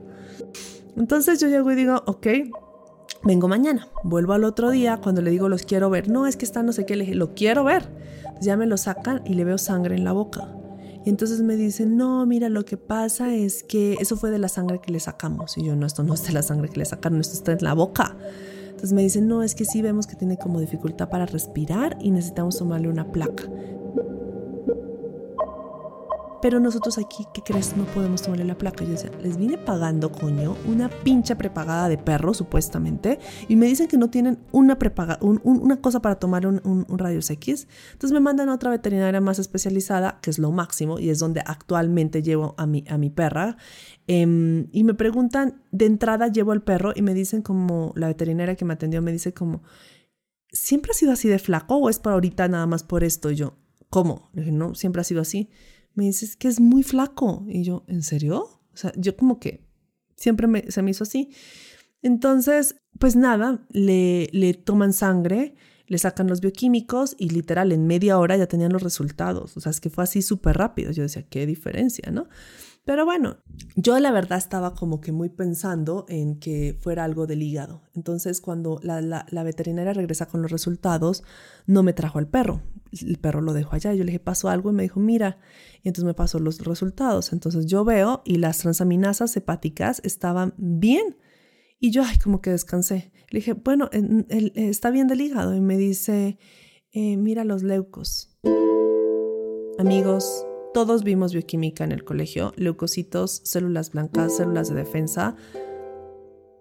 Entonces 0.96 1.40
yo 1.40 1.48
llego 1.48 1.72
y 1.72 1.74
digo, 1.74 2.02
ok, 2.06 2.26
vengo 3.24 3.48
mañana, 3.48 3.88
vuelvo 4.04 4.35
al 4.35 4.44
otro 4.44 4.70
día, 4.70 4.98
cuando 4.98 5.22
le 5.22 5.30
digo 5.30 5.48
los 5.48 5.62
quiero 5.62 5.90
ver, 5.90 6.08
no, 6.08 6.26
es 6.26 6.37
que 6.37 6.44
está 6.44 6.62
no 6.62 6.72
sé 6.72 6.87
qué, 6.87 6.96
le 6.96 7.04
dije, 7.04 7.16
lo 7.16 7.35
quiero 7.35 7.64
ver. 7.64 7.88
ya 8.40 8.56
me 8.56 8.66
lo 8.66 8.76
sacan 8.76 9.22
y 9.24 9.35
le 9.35 9.44
veo 9.44 9.58
sangre 9.58 9.94
en 9.94 10.04
la 10.04 10.12
boca. 10.12 10.48
Y 11.04 11.10
entonces 11.10 11.40
me 11.40 11.56
dicen, 11.56 11.96
no, 11.96 12.24
mira, 12.26 12.48
lo 12.48 12.64
que 12.64 12.76
pasa 12.76 13.34
es 13.34 13.62
que 13.64 13.96
eso 14.00 14.16
fue 14.16 14.30
de 14.30 14.38
la 14.38 14.48
sangre 14.48 14.80
que 14.80 14.92
le 14.92 15.00
sacamos. 15.00 15.58
Y 15.58 15.64
yo, 15.64 15.74
no, 15.74 15.86
esto 15.86 16.02
no 16.02 16.14
es 16.14 16.24
de 16.24 16.32
la 16.32 16.42
sangre 16.42 16.68
que 16.68 16.78
le 16.78 16.84
sacaron, 16.84 17.20
esto 17.20 17.34
está 17.34 17.52
en 17.52 17.58
la 17.62 17.74
boca. 17.74 18.16
Entonces 18.66 18.92
me 18.92 19.02
dicen, 19.02 19.26
no, 19.26 19.42
es 19.42 19.54
que 19.54 19.64
sí 19.64 19.82
vemos 19.82 20.06
que 20.06 20.16
tiene 20.16 20.38
como 20.38 20.60
dificultad 20.60 21.08
para 21.08 21.26
respirar 21.26 21.98
y 22.00 22.10
necesitamos 22.10 22.58
tomarle 22.58 22.88
una 22.88 23.10
placa. 23.10 23.44
Pero 26.42 26.59
nosotros 26.59 26.98
aquí, 26.98 27.24
¿qué 27.33 27.40
crees? 27.40 27.76
No 27.76 27.85
podemos 27.85 28.20
tomarle 28.20 28.44
la 28.44 28.59
placa. 28.59 28.83
Yo 28.83 28.90
decía, 28.90 29.12
les 29.22 29.37
vine 29.37 29.59
pagando, 29.59 30.11
coño, 30.11 30.57
una 30.66 30.88
pincha 30.88 31.38
prepagada 31.38 31.88
de 31.88 31.98
perro, 31.98 32.35
supuestamente, 32.35 33.20
y 33.48 33.55
me 33.55 33.66
dicen 33.66 33.87
que 33.87 33.96
no 33.96 34.11
tienen 34.11 34.40
una 34.50 34.76
prepaga, 34.76 35.20
una 35.22 35.81
cosa 35.81 36.02
para 36.02 36.16
tomar 36.16 36.48
un, 36.48 36.61
un, 36.64 36.87
X. 37.31 37.68
Entonces 37.92 38.12
me 38.12 38.18
mandan 38.18 38.48
a 38.48 38.55
otra 38.55 38.70
veterinaria 38.70 39.20
más 39.20 39.38
especializada, 39.38 40.18
que 40.20 40.31
es 40.31 40.40
lo 40.40 40.50
máximo, 40.50 40.98
y 40.98 41.11
es 41.11 41.20
donde 41.20 41.42
actualmente 41.46 42.22
llevo 42.24 42.57
a 42.59 42.66
mi, 42.66 42.83
a 42.88 42.98
mi 42.98 43.09
perra. 43.09 43.57
Em, 44.09 44.66
y 44.72 44.83
me 44.83 44.94
preguntan, 44.94 45.62
de 45.70 45.87
entrada 45.87 46.26
llevo 46.26 46.50
al 46.50 46.62
perro 46.62 46.92
y 46.96 47.02
me 47.02 47.14
dicen 47.14 47.42
como, 47.42 47.92
la 47.94 48.09
veterinaria 48.09 48.57
que 48.57 48.64
me 48.64 48.74
atendió 48.74 49.00
me 49.00 49.12
dice 49.12 49.33
como, 49.33 49.62
¿siempre 50.50 50.90
ha 50.90 50.94
sido 50.94 51.12
así 51.12 51.28
de 51.28 51.38
flaco 51.38 51.76
o 51.76 51.88
es 51.88 52.00
para 52.00 52.14
ahorita 52.14 52.48
nada 52.48 52.66
más 52.66 52.83
por 52.83 53.05
esto? 53.05 53.31
Y 53.31 53.37
yo, 53.37 53.55
¿cómo? 53.90 54.28
Le 54.33 54.42
dije, 54.42 54.52
no, 54.52 54.74
siempre 54.74 55.02
ha 55.02 55.05
sido 55.05 55.20
así 55.20 55.48
me 55.94 56.05
dices 56.05 56.37
que 56.37 56.48
es 56.48 56.61
muy 56.61 56.83
flaco. 56.83 57.44
Y 57.48 57.64
yo, 57.64 57.85
¿en 57.88 58.02
serio? 58.02 58.61
O 58.72 58.76
sea, 58.76 58.92
yo 58.96 59.16
como 59.16 59.38
que 59.38 59.66
siempre 60.16 60.46
me, 60.46 60.70
se 60.70 60.83
me 60.83 60.90
hizo 60.90 61.05
así. 61.05 61.31
Entonces, 62.02 62.76
pues 62.98 63.16
nada, 63.16 63.64
le, 63.70 64.28
le 64.33 64.55
toman 64.55 64.92
sangre, 64.92 65.55
le 65.87 65.98
sacan 65.98 66.26
los 66.26 66.40
bioquímicos 66.40 67.14
y 67.18 67.31
literal 67.31 67.72
en 67.72 67.87
media 67.87 68.18
hora 68.18 68.37
ya 68.37 68.46
tenían 68.46 68.72
los 68.72 68.83
resultados. 68.83 69.57
O 69.57 69.61
sea, 69.61 69.70
es 69.70 69.81
que 69.81 69.90
fue 69.90 70.05
así 70.05 70.22
súper 70.22 70.57
rápido. 70.57 70.90
Yo 70.90 71.02
decía, 71.02 71.22
qué 71.22 71.46
diferencia, 71.46 72.11
¿no? 72.11 72.28
Pero 72.85 73.05
bueno, 73.05 73.37
yo 73.77 73.99
la 74.01 74.11
verdad 74.11 74.38
estaba 74.38 74.75
como 74.75 75.01
que 75.01 75.12
muy 75.12 75.29
pensando 75.29 76.05
en 76.09 76.40
que 76.40 76.77
fuera 76.81 77.05
algo 77.05 77.29
del 77.29 77.42
hígado. 77.42 77.83
Entonces, 77.95 78.40
cuando 78.40 78.81
la, 78.83 79.01
la, 79.01 79.42
veterinaria 79.45 79.92
regresa 79.92 80.27
con 80.27 80.42
los 80.42 80.51
resultados, 80.51 81.23
no 81.66 81.85
me 81.85 81.92
trajo 81.92 82.18
al 82.18 82.27
perro. 82.27 82.62
El 82.90 83.18
perro 83.18 83.40
lo 83.40 83.53
dejó 83.53 83.77
allá. 83.77 83.95
Yo 83.95 84.03
le 84.03 84.11
dije, 84.11 84.18
pasó 84.18 84.49
algo 84.49 84.71
y 84.71 84.73
me 84.73 84.83
dijo, 84.83 84.99
mira, 84.99 85.38
y 85.83 85.88
entonces 85.88 86.07
me 86.07 86.14
pasó 86.14 86.40
los 86.40 86.59
resultados. 86.64 87.33
Entonces 87.33 87.66
yo 87.66 87.85
veo 87.85 88.23
y 88.25 88.37
las 88.37 88.59
transaminasas 88.59 89.37
hepáticas 89.37 90.01
estaban 90.05 90.53
bien. 90.57 91.16
Y 91.79 91.92
yo, 91.92 92.03
ay, 92.05 92.18
como 92.18 92.40
que 92.40 92.51
descansé. 92.51 93.12
Le 93.31 93.38
dije, 93.38 93.53
bueno, 93.53 93.90
está 94.55 94.90
bien 94.90 95.07
del 95.07 95.21
hígado. 95.21 95.55
Y 95.55 95.61
me 95.61 95.77
dice, 95.77 96.37
eh, 96.90 97.16
mira 97.16 97.45
los 97.45 97.62
leucos. 97.62 98.37
Amigos, 99.79 100.47
todos 100.72 101.04
vimos 101.04 101.32
bioquímica 101.32 101.85
en 101.85 101.92
el 101.92 102.04
colegio. 102.04 102.52
Leucocitos, 102.56 103.40
células 103.44 103.90
blancas, 103.90 104.37
células 104.37 104.68
de 104.68 104.74
defensa. 104.74 105.37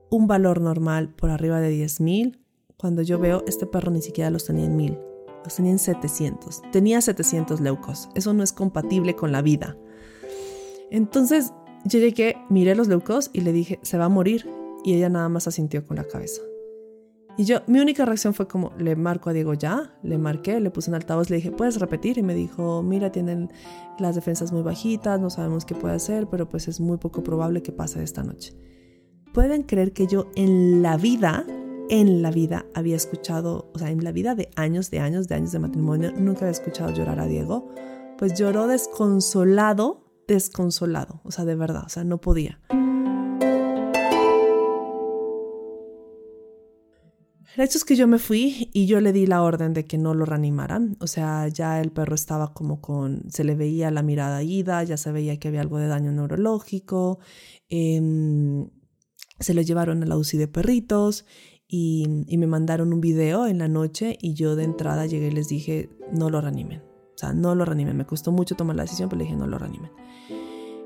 Un 0.10 0.28
valor 0.28 0.62
normal 0.62 1.10
por 1.10 1.30
arriba 1.30 1.60
de 1.60 1.72
10.000. 1.74 2.40
Cuando 2.78 3.02
yo 3.02 3.20
veo, 3.20 3.44
este 3.48 3.66
perro 3.66 3.92
ni 3.92 4.02
siquiera 4.02 4.30
los 4.30 4.46
tenía 4.46 4.66
en 4.66 4.78
1.000 4.78 5.12
los 5.44 5.56
tenía 5.56 5.72
en 5.72 5.80
700. 5.80 6.62
Tenía 6.72 7.02
700 7.02 7.62
leucos. 7.62 8.10
Eso 8.16 8.34
no 8.34 8.44
es 8.44 8.54
compatible 8.54 9.16
con 9.16 9.32
la 9.32 9.42
vida. 9.42 9.78
Entonces 10.90 11.54
yo 11.86 12.00
llegué, 12.00 12.38
miré 12.50 12.76
los 12.76 12.88
leucos 12.88 13.30
y 13.34 13.42
le 13.42 13.54
dije, 13.54 13.80
se 13.82 13.98
va 13.98 14.06
a 14.06 14.10
morir. 14.10 14.48
Y 14.84 14.94
ella 14.94 15.10
nada 15.10 15.30
más 15.30 15.48
asintió 15.48 15.86
con 15.86 15.98
la 15.98 16.08
cabeza. 16.08 16.42
Y 17.38 17.46
yo, 17.46 17.60
mi 17.68 17.80
única 17.80 18.06
reacción 18.06 18.34
fue 18.34 18.48
como, 18.48 18.72
le 18.78 18.96
marco 18.96 19.30
a 19.30 19.34
Diego 19.34 19.54
ya, 19.54 19.94
le 20.04 20.18
marqué, 20.18 20.60
le 20.60 20.70
puse 20.70 20.92
en 20.92 20.96
altavoz, 20.96 21.30
le 21.30 21.38
dije, 21.38 21.52
¿puedes 21.52 21.80
repetir? 21.80 22.18
Y 22.18 22.24
me 22.24 22.36
dijo, 22.36 22.84
mira, 22.84 23.12
tienen 23.12 23.52
las 24.00 24.16
defensas 24.16 24.52
muy 24.52 24.62
bajitas, 24.62 25.20
no 25.20 25.30
sabemos 25.30 25.66
qué 25.66 25.74
puede 25.74 25.96
hacer, 25.96 26.28
pero 26.28 26.50
pues 26.50 26.68
es 26.68 26.80
muy 26.80 26.98
poco 26.98 27.24
probable 27.24 27.64
que 27.64 27.72
pase 27.72 28.04
esta 28.04 28.24
noche. 28.24 28.54
¿Pueden 29.34 29.64
creer 29.64 29.94
que 29.94 30.08
yo 30.08 30.28
en 30.36 30.82
la 30.82 30.98
vida 30.98 31.46
en 31.92 32.22
la 32.22 32.32
vida 32.32 32.66
había 32.74 32.96
escuchado, 32.96 33.70
o 33.74 33.78
sea, 33.78 33.92
en 33.92 34.02
la 34.02 34.14
vida 34.14 34.34
de 34.34 34.50
años, 34.56 34.90
de 34.92 35.00
años, 35.00 35.28
de 35.28 35.36
años 35.36 35.52
de 35.52 35.60
matrimonio, 35.60 36.14
nunca 36.16 36.42
había 36.42 36.52
escuchado 36.52 36.94
llorar 36.94 37.20
a 37.20 37.26
Diego, 37.28 37.68
pues 38.18 38.40
lloró 38.40 38.68
desconsolado, 38.68 40.06
desconsolado, 40.26 41.20
o 41.26 41.32
sea, 41.32 41.44
de 41.44 41.56
verdad, 41.56 41.84
o 41.86 41.90
sea, 41.90 42.06
no 42.06 42.22
podía. 42.22 42.62
El 47.56 47.66
hecho 47.66 47.78
es 47.78 47.84
que 47.84 47.98
yo 47.98 48.08
me 48.08 48.18
fui 48.18 48.70
y 48.74 48.86
yo 48.86 49.02
le 49.02 49.12
di 49.12 49.26
la 49.26 49.44
orden 49.44 49.74
de 49.74 49.86
que 49.86 49.98
no 49.98 50.14
lo 50.14 50.26
reanimaran. 50.26 50.96
O 51.02 51.08
sea, 51.08 51.48
ya 51.50 51.82
el 51.82 51.92
perro 51.92 52.16
estaba 52.16 52.54
como 52.54 52.80
con, 52.80 53.30
se 53.30 53.44
le 53.44 53.56
veía 53.56 53.92
la 53.92 54.04
mirada 54.04 54.42
ida, 54.42 54.84
ya 54.84 54.96
se 54.96 55.12
veía 55.12 55.38
que 55.38 55.50
había 55.50 55.62
algo 55.62 55.78
de 55.78 55.88
daño 55.88 56.12
neurológico. 56.12 57.20
Em, 57.68 58.70
se 59.40 59.54
lo 59.54 59.62
llevaron 59.62 60.02
a 60.02 60.06
la 60.06 60.18
UCI 60.18 60.38
de 60.38 60.48
perritos 60.48 61.26
y, 61.68 62.06
me 62.38 62.48
mandaron 62.48 62.94
un 62.94 63.02
video 63.02 63.48
en 63.48 63.58
la 63.58 63.68
noche 63.68 64.18
y 64.22 64.34
yo 64.34 64.56
de 64.56 64.64
entrada 64.64 65.06
llegué 65.06 65.28
y 65.28 65.32
les 65.32 65.50
dije, 65.50 65.90
no 66.14 66.30
lo 66.30 66.40
reanimen. 66.40 66.82
O 66.82 67.18
sea, 67.18 67.34
no 67.34 67.54
lo 67.56 67.66
reanimen. 67.66 67.98
Me 67.98 68.06
costó 68.06 68.32
mucho 68.32 68.56
tomar 68.56 68.76
la 68.78 68.84
decisión, 68.84 69.10
pero 69.10 69.20
le 69.20 69.26
dije, 69.26 69.36
no 69.36 69.48
lo 69.48 69.58
reanimen. 69.58 69.92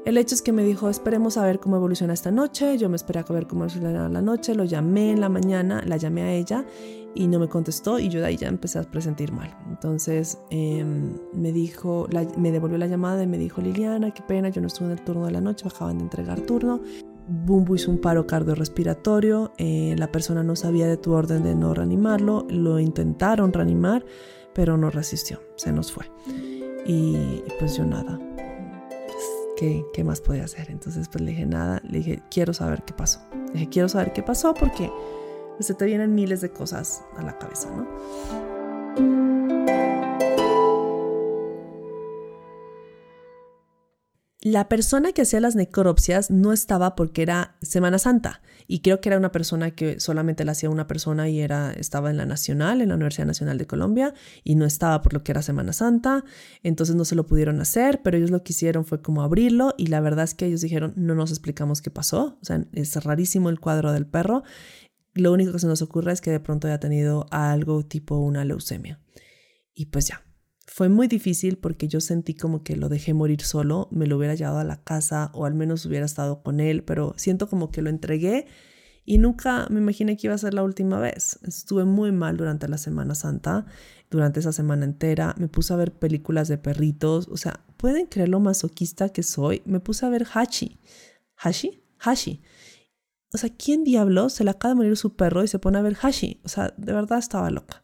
El 0.05 0.17
hecho 0.17 0.35
es 0.35 0.43
que 0.43 0.51
me 0.51 0.63
dijo, 0.63 0.87
esperemos 0.87 1.35
a 1.37 1.45
ver 1.45 1.59
cómo 1.59 1.77
evoluciona 1.77 2.13
esta 2.13 2.29
noche. 2.29 2.77
Yo 2.77 2.89
me 2.89 2.95
esperé 2.95 3.19
a 3.19 3.33
ver 3.33 3.47
cómo 3.47 3.65
evoluciona 3.65 4.07
la 4.07 4.21
noche. 4.21 4.53
Lo 4.53 4.63
llamé 4.63 5.11
en 5.11 5.19
la 5.19 5.29
mañana, 5.29 5.81
la 5.85 5.97
llamé 5.97 6.21
a 6.21 6.31
ella 6.31 6.63
y 7.15 7.27
no 7.27 7.39
me 7.39 7.47
contestó 7.47 7.97
y 7.97 8.09
yo 8.09 8.19
de 8.19 8.27
ahí 8.27 8.37
ya 8.37 8.47
empecé 8.47 8.77
a 8.77 8.83
presentir 8.83 9.31
mal. 9.31 9.57
Entonces 9.67 10.37
em, 10.51 11.17
me 11.33 11.51
dijo, 11.51 12.07
me 12.37 12.51
devolvió 12.51 12.77
la 12.77 12.87
llamada 12.87 13.23
y 13.23 13.27
me 13.27 13.37
dijo, 13.37 13.61
Liliana, 13.61 14.11
qué 14.11 14.21
pena, 14.21 14.49
yo 14.49 14.61
no 14.61 14.67
estuve 14.67 14.87
en 14.87 14.91
el 14.91 15.01
turno 15.01 15.25
de 15.25 15.31
la 15.31 15.41
noche, 15.41 15.67
acaban 15.67 15.97
de 15.97 16.03
entregar 16.03 16.41
turno. 16.41 16.81
Bumbo 17.27 17.73
hizo 17.73 17.89
un 17.89 17.99
paro 17.99 18.27
cardiorrespiratorio, 18.27 19.53
eh, 19.57 19.95
la 19.97 20.11
persona 20.11 20.43
no 20.43 20.55
sabía 20.55 20.87
de 20.87 20.97
tu 20.97 21.13
orden 21.13 21.41
de 21.41 21.55
no 21.55 21.73
reanimarlo, 21.73 22.45
lo 22.49 22.79
intentaron 22.79 23.51
reanimar, 23.51 24.05
pero 24.53 24.77
no 24.77 24.91
resistió, 24.91 25.39
se 25.55 25.71
nos 25.71 25.91
fue. 25.91 26.05
Y, 26.85 27.41
pues 27.57 27.77
yo 27.77 27.83
nada, 27.83 28.19
¿Qué, 29.55 29.85
¿qué, 29.93 30.03
más 30.03 30.21
podía 30.21 30.43
hacer? 30.43 30.69
Entonces 30.69 31.07
pues 31.07 31.23
le 31.23 31.31
dije 31.31 31.45
nada, 31.45 31.81
le 31.83 31.99
dije, 31.99 32.21
quiero 32.29 32.53
saber 32.53 32.83
qué 32.83 32.93
pasó. 32.93 33.21
Le 33.47 33.53
dije, 33.53 33.69
quiero 33.69 33.89
saber 33.89 34.13
qué 34.13 34.21
pasó 34.21 34.53
porque 34.53 34.91
se 35.59 35.73
te 35.73 35.85
vienen 35.85 36.13
miles 36.13 36.41
de 36.41 36.49
cosas 36.49 37.03
a 37.17 37.23
la 37.23 37.37
cabeza, 37.37 37.69
¿no? 37.71 39.34
La 44.45 44.69
persona 44.69 45.11
que 45.11 45.23
hacía 45.23 45.39
las 45.39 45.55
necropsias 45.55 46.29
no 46.29 46.53
estaba 46.53 46.95
porque 46.95 47.23
era 47.23 47.55
Semana 47.63 47.97
Santa 47.97 48.43
y 48.67 48.81
creo 48.81 49.01
que 49.01 49.09
era 49.09 49.17
una 49.17 49.31
persona 49.31 49.71
que 49.71 49.99
solamente 49.99 50.45
la 50.45 50.51
hacía 50.51 50.69
una 50.69 50.85
persona 50.85 51.27
y 51.27 51.39
era 51.39 51.73
estaba 51.73 52.11
en 52.11 52.17
la 52.17 52.27
Nacional, 52.27 52.81
en 52.81 52.89
la 52.89 52.93
Universidad 52.93 53.25
Nacional 53.25 53.57
de 53.57 53.65
Colombia 53.65 54.13
y 54.43 54.53
no 54.53 54.65
estaba 54.65 55.01
por 55.01 55.13
lo 55.13 55.23
que 55.23 55.31
era 55.31 55.41
Semana 55.41 55.73
Santa, 55.73 56.25
entonces 56.61 56.95
no 56.95 57.05
se 57.05 57.15
lo 57.15 57.25
pudieron 57.25 57.59
hacer, 57.59 58.03
pero 58.03 58.17
ellos 58.17 58.29
lo 58.29 58.43
que 58.43 58.53
hicieron 58.53 58.85
fue 58.85 59.01
como 59.01 59.23
abrirlo 59.23 59.73
y 59.79 59.87
la 59.87 59.99
verdad 59.99 60.25
es 60.25 60.35
que 60.35 60.45
ellos 60.45 60.61
dijeron, 60.61 60.93
"No 60.95 61.15
nos 61.15 61.31
explicamos 61.31 61.81
qué 61.81 61.89
pasó", 61.89 62.37
o 62.39 62.45
sea, 62.45 62.63
es 62.73 63.03
rarísimo 63.03 63.49
el 63.49 63.59
cuadro 63.59 63.93
del 63.93 64.05
perro. 64.05 64.43
Lo 65.15 65.33
único 65.33 65.53
que 65.53 65.59
se 65.59 65.65
nos 65.65 65.81
ocurre 65.81 66.11
es 66.11 66.21
que 66.21 66.29
de 66.29 66.39
pronto 66.39 66.67
haya 66.67 66.79
tenido 66.79 67.25
algo 67.31 67.83
tipo 67.83 68.17
una 68.17 68.45
leucemia. 68.45 68.99
Y 69.73 69.87
pues 69.87 70.07
ya, 70.07 70.24
fue 70.67 70.89
muy 70.89 71.07
difícil 71.07 71.57
porque 71.57 71.87
yo 71.87 72.01
sentí 72.01 72.33
como 72.33 72.63
que 72.63 72.75
lo 72.75 72.89
dejé 72.89 73.13
morir 73.13 73.41
solo, 73.41 73.87
me 73.91 74.07
lo 74.07 74.17
hubiera 74.17 74.35
llevado 74.35 74.59
a 74.59 74.63
la 74.63 74.83
casa 74.83 75.29
o 75.33 75.45
al 75.45 75.53
menos 75.53 75.85
hubiera 75.85 76.05
estado 76.05 76.41
con 76.41 76.59
él, 76.59 76.83
pero 76.83 77.13
siento 77.17 77.47
como 77.47 77.71
que 77.71 77.81
lo 77.81 77.89
entregué 77.89 78.47
y 79.05 79.19
nunca 79.19 79.67
me 79.69 79.79
imaginé 79.79 80.17
que 80.17 80.27
iba 80.27 80.33
a 80.33 80.39
ser 80.39 80.55
la 80.55 80.63
última 80.63 80.99
vez. 80.99 81.39
Estuve 81.43 81.85
muy 81.85 82.11
mal 82.11 82.37
durante 82.37 82.67
la 82.67 82.79
Semana 82.79 83.13
Santa, 83.13 83.67
durante 84.09 84.39
esa 84.39 84.51
semana 84.51 84.85
entera, 84.85 85.35
me 85.37 85.47
puse 85.47 85.73
a 85.73 85.77
ver 85.77 85.91
películas 85.91 86.47
de 86.47 86.57
perritos, 86.57 87.27
o 87.27 87.37
sea, 87.37 87.65
¿pueden 87.77 88.07
creer 88.07 88.29
lo 88.29 88.39
masoquista 88.39 89.09
que 89.09 89.23
soy? 89.23 89.61
Me 89.65 89.79
puse 89.79 90.05
a 90.05 90.09
ver 90.09 90.25
Hachi. 90.33 90.79
¿Hashi? 91.35 91.83
Hashi. 91.99 92.41
O 93.33 93.37
sea, 93.37 93.49
¿quién 93.49 93.83
diablo 93.83 94.29
se 94.29 94.43
le 94.43 94.51
acaba 94.51 94.73
de 94.73 94.75
morir 94.75 94.97
su 94.97 95.15
perro 95.15 95.43
y 95.43 95.47
se 95.47 95.59
pone 95.59 95.77
a 95.77 95.81
ver 95.81 95.97
Hashi? 96.01 96.41
O 96.45 96.49
sea, 96.49 96.73
de 96.77 96.93
verdad 96.93 97.19
estaba 97.19 97.49
loca. 97.51 97.81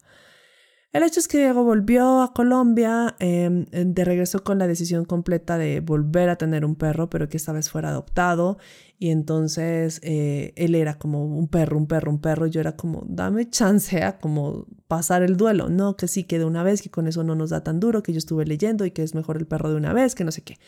El 0.92 1.02
hecho 1.04 1.20
es 1.20 1.28
que 1.28 1.38
Diego 1.38 1.64
volvió 1.64 2.20
a 2.20 2.34
Colombia 2.34 3.16
em, 3.18 3.64
de 3.70 4.04
regreso 4.04 4.44
con 4.44 4.58
la 4.58 4.66
decisión 4.66 5.06
completa 5.06 5.56
de 5.56 5.80
volver 5.80 6.28
a 6.28 6.36
tener 6.36 6.66
un 6.66 6.74
perro, 6.76 7.08
pero 7.08 7.30
que 7.30 7.38
esta 7.38 7.52
vez 7.52 7.70
fuera 7.70 7.88
adoptado. 7.88 8.58
Y 8.98 9.08
entonces 9.08 10.00
eh, 10.02 10.52
él 10.54 10.74
era 10.74 10.98
como 10.98 11.24
un 11.24 11.48
perro, 11.48 11.78
un 11.78 11.86
perro, 11.86 12.10
un 12.10 12.20
perro. 12.20 12.46
Yo 12.46 12.60
era 12.60 12.76
como, 12.76 13.04
dame 13.06 13.48
chance 13.48 14.02
a 14.02 14.18
como 14.18 14.66
pasar 14.86 15.22
el 15.22 15.38
duelo. 15.38 15.70
No, 15.70 15.96
que 15.96 16.08
sí, 16.08 16.24
que 16.24 16.38
de 16.38 16.44
una 16.44 16.62
vez, 16.62 16.82
que 16.82 16.90
con 16.90 17.06
eso 17.06 17.24
no 17.24 17.34
nos 17.34 17.50
da 17.50 17.64
tan 17.64 17.80
duro, 17.80 18.02
que 18.02 18.12
yo 18.12 18.18
estuve 18.18 18.44
leyendo 18.44 18.84
y 18.84 18.90
que 18.90 19.02
es 19.02 19.14
mejor 19.14 19.38
el 19.38 19.46
perro 19.46 19.70
de 19.70 19.76
una 19.76 19.94
vez, 19.94 20.14
que 20.14 20.24
no 20.24 20.30
sé 20.30 20.42
qué. 20.42 20.58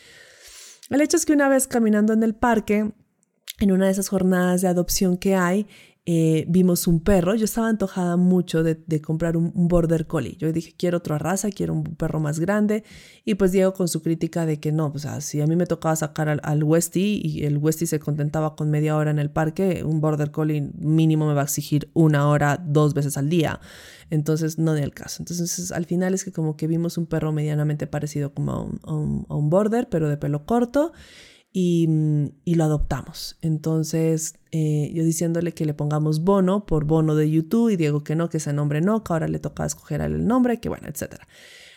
El 0.88 1.02
hecho 1.02 1.18
es 1.18 1.26
que 1.26 1.34
una 1.34 1.50
vez 1.50 1.66
caminando 1.66 2.14
en 2.14 2.22
el 2.22 2.34
parque, 2.34 2.92
en 3.60 3.72
una 3.72 3.86
de 3.86 3.92
esas 3.92 4.08
jornadas 4.08 4.62
de 4.62 4.68
adopción 4.68 5.18
que 5.18 5.34
hay, 5.34 5.66
eh, 6.06 6.44
vimos 6.48 6.86
un 6.86 7.00
perro. 7.00 7.34
Yo 7.34 7.46
estaba 7.46 7.68
antojada 7.68 8.16
mucho 8.16 8.62
de, 8.62 9.00
comprar 9.00 9.36
un, 9.38 9.52
border 9.54 10.06
collie. 10.06 10.36
Yo 10.36 10.52
dije, 10.52 10.74
quiero 10.76 10.98
otra 10.98 11.16
raza, 11.18 11.50
quiero 11.50 11.72
un 11.72 11.82
perro 11.82 12.20
más 12.20 12.38
grande. 12.40 12.84
Y 13.24 13.36
pues 13.36 13.52
Diego 13.52 13.72
con 13.72 13.88
su 13.88 14.02
crítica 14.02 14.44
de 14.44 14.60
que 14.60 14.70
no, 14.70 14.92
o 14.94 14.98
sea, 14.98 15.22
si 15.22 15.40
a 15.40 15.46
mí 15.46 15.56
me 15.56 15.66
tocaba 15.66 15.96
sacar 15.96 16.28
al, 16.28 16.40
al 16.42 16.62
Westie 16.62 17.20
y 17.24 17.44
el 17.44 17.56
Westie 17.56 17.86
se 17.86 18.00
contentaba 18.00 18.54
con 18.54 18.70
media 18.70 18.96
hora 18.96 19.10
en 19.10 19.18
el 19.18 19.30
parque, 19.30 19.82
un 19.82 20.02
border 20.02 20.30
collie 20.30 20.70
mínimo 20.78 21.26
me 21.26 21.34
va 21.34 21.40
a 21.40 21.44
exigir 21.44 21.90
una 21.94 22.28
hora 22.28 22.62
dos 22.62 22.92
veces 22.92 23.16
al 23.16 23.30
día. 23.30 23.60
Entonces, 24.10 24.58
no 24.58 24.74
de 24.74 24.82
el 24.82 24.92
caso. 24.92 25.22
Entonces, 25.22 25.72
al 25.72 25.86
final 25.86 26.12
es 26.12 26.24
que 26.24 26.32
como 26.32 26.56
que 26.56 26.66
vimos 26.66 26.98
un 26.98 27.06
perro 27.06 27.32
medianamente 27.32 27.86
parecido 27.86 28.34
como 28.34 28.72
a 28.82 28.94
un 28.94 29.50
border, 29.50 29.88
pero 29.88 30.10
de 30.10 30.18
pelo 30.18 30.44
corto. 30.44 30.92
Mm, 31.54 32.26
y, 32.44 32.54
lo 32.56 32.64
adoptamos. 32.64 33.38
Entonces, 33.40 34.34
eh, 34.50 34.90
yo 34.92 35.04
diciéndole 35.04 35.54
que 35.54 35.64
le 35.64 35.72
pongamos 35.72 36.24
Bono 36.24 36.66
por 36.66 36.84
Bono 36.84 37.14
de 37.14 37.30
YouTube 37.30 37.70
y 37.70 37.76
Diego 37.76 38.02
que 38.02 38.16
no, 38.16 38.28
que 38.28 38.38
ese 38.38 38.52
nombre 38.52 38.80
no, 38.80 39.04
que 39.04 39.12
ahora 39.12 39.28
le 39.28 39.38
toca 39.38 39.64
escoger 39.64 40.00
el 40.00 40.26
nombre, 40.26 40.58
que 40.58 40.68
bueno, 40.68 40.88
etc. 40.88 41.14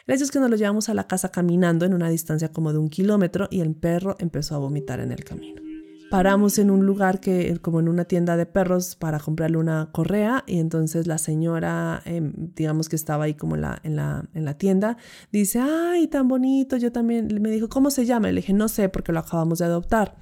El 0.08 0.16
hecho 0.16 0.24
es 0.24 0.32
que 0.32 0.40
nos 0.40 0.50
lo 0.50 0.56
llevamos 0.56 0.90
a 0.90 0.96
la 0.96 1.08
casa 1.08 1.30
caminando 1.30 1.86
en 1.86 1.94
una 1.94 2.10
distancia 2.10 2.52
como 2.52 2.74
de 2.74 2.80
un 2.80 2.90
kilómetro 2.90 3.48
y 3.52 3.62
el 3.62 3.76
perro 3.76 4.16
empezó 4.20 4.56
a 4.56 4.58
vomitar 4.58 5.00
en 5.00 5.12
el 5.12 5.24
camino 5.24 5.67
paramos 6.10 6.58
en 6.58 6.72
un 6.72 6.86
lugar 6.86 7.20
que, 7.20 7.58
como 7.62 7.80
en 7.80 7.90
una 7.90 8.06
tienda 8.06 8.38
de 8.38 8.46
perros, 8.46 8.96
para 8.96 9.20
comprarle 9.20 9.58
una 9.58 9.90
correa 9.92 10.44
y 10.48 10.60
entonces 10.60 11.08
la 11.08 11.18
señora, 11.18 12.02
em, 12.06 12.34
digamos 12.56 12.90
que 12.90 12.96
estaba 12.96 13.26
ahí 13.26 13.34
como 13.34 13.56
en 13.56 13.62
la, 13.62 13.80
en, 13.84 13.96
la, 13.96 14.30
en 14.34 14.46
la 14.46 14.58
tienda, 14.58 14.98
dice, 15.32 15.60
ay, 15.60 16.08
tan 16.08 16.28
bonito, 16.28 16.78
yo 16.78 16.92
también, 16.92 17.28
me 17.42 17.52
dijo, 17.52 17.70
¿cómo 17.70 17.90
se 17.92 18.06
llama? 18.06 18.30
Le 18.30 18.42
dije, 18.42 18.54
no 18.54 18.68
sé, 18.68 18.90
porque 18.90 19.12
lo 19.12 19.20
acabamos 19.20 19.60
de 19.60 19.66
adoptar. 19.66 20.16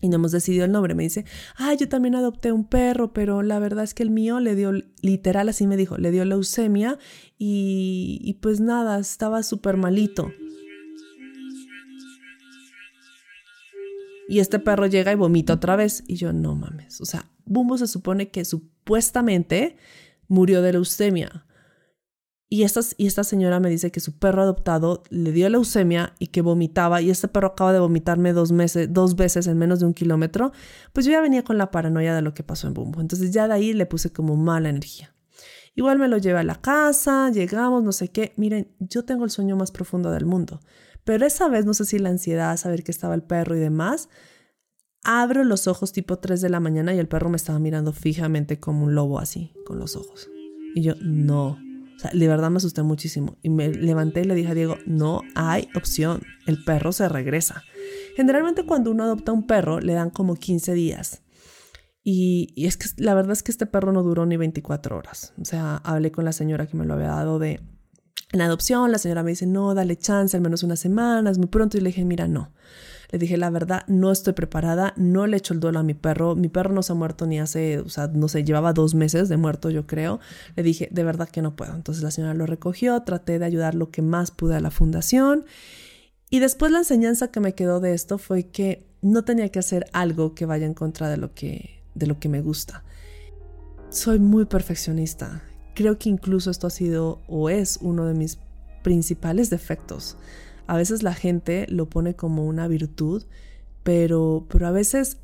Y 0.00 0.08
no 0.08 0.16
hemos 0.16 0.32
decidido 0.32 0.66
el 0.66 0.72
nombre. 0.72 0.94
Me 0.94 1.04
dice, 1.04 1.24
ay, 1.56 1.78
yo 1.78 1.88
también 1.88 2.14
adopté 2.14 2.52
un 2.52 2.68
perro, 2.68 3.14
pero 3.14 3.42
la 3.42 3.58
verdad 3.58 3.84
es 3.84 3.94
que 3.94 4.02
el 4.02 4.10
mío 4.10 4.38
le 4.38 4.54
dio, 4.54 4.72
literal 5.00 5.48
así 5.48 5.66
me 5.66 5.78
dijo, 5.78 5.96
le 5.96 6.10
dio 6.10 6.26
leucemia 6.26 6.98
y, 7.38 8.18
y 8.22 8.34
pues 8.34 8.60
nada, 8.60 8.98
estaba 8.98 9.42
súper 9.42 9.78
malito. 9.78 10.30
Y 14.28 14.38
este 14.40 14.58
perro 14.58 14.86
llega 14.86 15.12
y 15.12 15.16
vomita 15.16 15.54
otra 15.54 15.76
vez. 15.76 16.04
Y 16.06 16.16
yo, 16.16 16.32
no 16.32 16.54
mames. 16.54 17.00
O 17.00 17.04
sea, 17.04 17.30
Bumbo 17.44 17.78
se 17.78 17.86
supone 17.86 18.30
que 18.30 18.44
supuestamente 18.44 19.76
murió 20.28 20.62
de 20.62 20.72
leucemia. 20.72 21.46
Y 22.48 22.62
esta, 22.62 22.80
y 22.96 23.06
esta 23.06 23.24
señora 23.24 23.58
me 23.58 23.68
dice 23.68 23.90
que 23.90 24.00
su 24.00 24.18
perro 24.18 24.42
adoptado 24.42 25.02
le 25.10 25.32
dio 25.32 25.48
leucemia 25.48 26.14
y 26.18 26.28
que 26.28 26.40
vomitaba. 26.40 27.02
Y 27.02 27.10
este 27.10 27.26
perro 27.26 27.48
acaba 27.48 27.72
de 27.72 27.80
vomitarme 27.80 28.32
dos, 28.32 28.52
meses, 28.52 28.92
dos 28.92 29.16
veces 29.16 29.46
en 29.46 29.58
menos 29.58 29.80
de 29.80 29.86
un 29.86 29.94
kilómetro. 29.94 30.52
Pues 30.92 31.04
yo 31.06 31.12
ya 31.12 31.20
venía 31.20 31.42
con 31.42 31.58
la 31.58 31.70
paranoia 31.70 32.14
de 32.14 32.22
lo 32.22 32.32
que 32.32 32.42
pasó 32.42 32.68
en 32.68 32.74
Bumbo. 32.74 33.00
Entonces 33.00 33.32
ya 33.32 33.48
de 33.48 33.54
ahí 33.54 33.72
le 33.72 33.86
puse 33.86 34.12
como 34.12 34.36
mala 34.36 34.68
energía. 34.68 35.14
Igual 35.74 35.98
me 35.98 36.06
lo 36.06 36.18
llevé 36.18 36.38
a 36.38 36.44
la 36.44 36.60
casa, 36.60 37.30
llegamos, 37.30 37.82
no 37.82 37.92
sé 37.92 38.08
qué. 38.08 38.32
Miren, 38.36 38.72
yo 38.78 39.04
tengo 39.04 39.24
el 39.24 39.30
sueño 39.30 39.56
más 39.56 39.72
profundo 39.72 40.12
del 40.12 40.24
mundo. 40.24 40.60
Pero 41.04 41.26
esa 41.26 41.48
vez, 41.48 41.66
no 41.66 41.74
sé 41.74 41.84
si 41.84 41.98
la 41.98 42.08
ansiedad, 42.08 42.56
saber 42.56 42.82
que 42.82 42.90
estaba 42.90 43.14
el 43.14 43.22
perro 43.22 43.56
y 43.56 43.60
demás, 43.60 44.08
abro 45.04 45.44
los 45.44 45.68
ojos 45.68 45.92
tipo 45.92 46.18
3 46.18 46.40
de 46.40 46.48
la 46.48 46.60
mañana 46.60 46.94
y 46.94 46.98
el 46.98 47.08
perro 47.08 47.28
me 47.28 47.36
estaba 47.36 47.58
mirando 47.58 47.92
fijamente 47.92 48.58
como 48.58 48.84
un 48.84 48.94
lobo 48.94 49.18
así, 49.18 49.52
con 49.66 49.78
los 49.78 49.96
ojos. 49.96 50.30
Y 50.74 50.82
yo, 50.82 50.94
no. 51.00 51.58
O 51.96 51.98
sea, 51.98 52.10
de 52.12 52.26
verdad 52.26 52.50
me 52.50 52.56
asusté 52.56 52.82
muchísimo. 52.82 53.36
Y 53.42 53.50
me 53.50 53.68
levanté 53.68 54.22
y 54.22 54.24
le 54.24 54.34
dije 54.34 54.50
a 54.50 54.54
Diego, 54.54 54.76
no 54.86 55.20
hay 55.34 55.68
opción. 55.76 56.22
El 56.46 56.64
perro 56.64 56.90
se 56.92 57.08
regresa. 57.08 57.62
Generalmente 58.16 58.64
cuando 58.64 58.90
uno 58.90 59.04
adopta 59.04 59.32
un 59.32 59.46
perro, 59.46 59.80
le 59.80 59.92
dan 59.92 60.10
como 60.10 60.34
15 60.34 60.72
días. 60.72 61.22
Y, 62.02 62.52
y, 62.54 62.66
es 62.66 62.76
que 62.76 62.86
la 62.96 63.14
verdad 63.14 63.32
es 63.32 63.42
que 63.42 63.50
este 63.50 63.64
perro 63.64 63.92
no 63.92 64.02
duró 64.02 64.26
ni 64.26 64.36
24 64.36 64.96
horas. 64.96 65.32
O 65.40 65.44
sea, 65.44 65.76
hablé 65.76 66.12
con 66.12 66.24
la 66.24 66.32
señora 66.32 66.66
que 66.66 66.76
me 66.76 66.84
lo 66.84 66.94
había 66.94 67.08
dado 67.08 67.38
de 67.38 67.60
en 68.34 68.40
adopción, 68.40 68.90
la 68.90 68.98
señora 68.98 69.22
me 69.22 69.30
dice, 69.30 69.46
no, 69.46 69.74
dale 69.74 69.96
chance, 69.96 70.36
al 70.36 70.42
menos 70.42 70.64
unas 70.64 70.80
semanas, 70.80 71.38
muy 71.38 71.46
pronto. 71.46 71.76
Y 71.78 71.80
le 71.80 71.90
dije, 71.90 72.04
mira, 72.04 72.26
no. 72.26 72.50
Le 73.12 73.18
dije, 73.20 73.36
la 73.36 73.48
verdad, 73.48 73.84
no 73.86 74.10
estoy 74.10 74.32
preparada, 74.32 74.92
no 74.96 75.28
le 75.28 75.36
echo 75.36 75.54
el 75.54 75.60
duelo 75.60 75.78
a 75.78 75.82
mi 75.84 75.94
perro. 75.94 76.34
Mi 76.34 76.48
perro 76.48 76.74
no 76.74 76.82
se 76.82 76.92
ha 76.92 76.96
muerto 76.96 77.26
ni 77.26 77.38
hace, 77.38 77.78
o 77.78 77.88
sea, 77.88 78.08
no 78.08 78.26
sé, 78.26 78.42
llevaba 78.42 78.72
dos 78.72 78.96
meses 78.96 79.28
de 79.28 79.36
muerto, 79.36 79.70
yo 79.70 79.86
creo. 79.86 80.18
Le 80.56 80.64
dije, 80.64 80.88
de 80.90 81.04
verdad 81.04 81.28
que 81.28 81.42
no 81.42 81.54
puedo. 81.54 81.76
Entonces 81.76 82.02
la 82.02 82.10
señora 82.10 82.34
lo 82.34 82.44
recogió, 82.44 83.00
traté 83.02 83.38
de 83.38 83.44
ayudar 83.44 83.76
lo 83.76 83.92
que 83.92 84.02
más 84.02 84.32
pude 84.32 84.56
a 84.56 84.60
la 84.60 84.72
fundación. 84.72 85.44
Y 86.28 86.40
después 86.40 86.72
la 86.72 86.78
enseñanza 86.78 87.28
que 87.28 87.38
me 87.38 87.54
quedó 87.54 87.78
de 87.78 87.94
esto 87.94 88.18
fue 88.18 88.48
que 88.48 88.84
no 89.00 89.22
tenía 89.22 89.48
que 89.50 89.60
hacer 89.60 89.86
algo 89.92 90.34
que 90.34 90.44
vaya 90.44 90.66
en 90.66 90.74
contra 90.74 91.08
de 91.08 91.18
lo 91.18 91.34
que, 91.34 91.84
de 91.94 92.08
lo 92.08 92.18
que 92.18 92.28
me 92.28 92.40
gusta. 92.40 92.82
Soy 93.90 94.18
muy 94.18 94.46
perfeccionista 94.46 95.44
Creo 95.74 95.98
que 95.98 96.08
incluso 96.08 96.50
esto 96.50 96.66
ha 96.66 96.70
sido 96.70 97.20
o 97.26 97.50
es 97.50 97.78
uno 97.82 98.06
de 98.06 98.14
mis 98.14 98.38
principales 98.82 99.50
defectos. 99.50 100.16
A 100.66 100.76
veces 100.76 101.02
la 101.02 101.14
gente 101.14 101.66
lo 101.68 101.90
pone 101.90 102.14
como 102.14 102.46
una 102.46 102.68
virtud, 102.68 103.24
pero, 103.82 104.46
pero 104.48 104.66
a 104.66 104.70
veces 104.70 105.18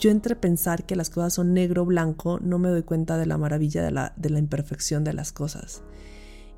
yo 0.00 0.10
entre 0.10 0.34
pensar 0.34 0.84
que 0.84 0.96
las 0.96 1.10
cosas 1.10 1.34
son 1.34 1.54
negro 1.54 1.84
blanco 1.84 2.40
no 2.40 2.58
me 2.58 2.68
doy 2.68 2.82
cuenta 2.82 3.16
de 3.16 3.26
la 3.26 3.38
maravilla 3.38 3.82
de 3.82 3.90
la, 3.90 4.12
de 4.16 4.30
la 4.30 4.38
imperfección 4.38 5.04
de 5.04 5.12
las 5.12 5.30
cosas. 5.30 5.82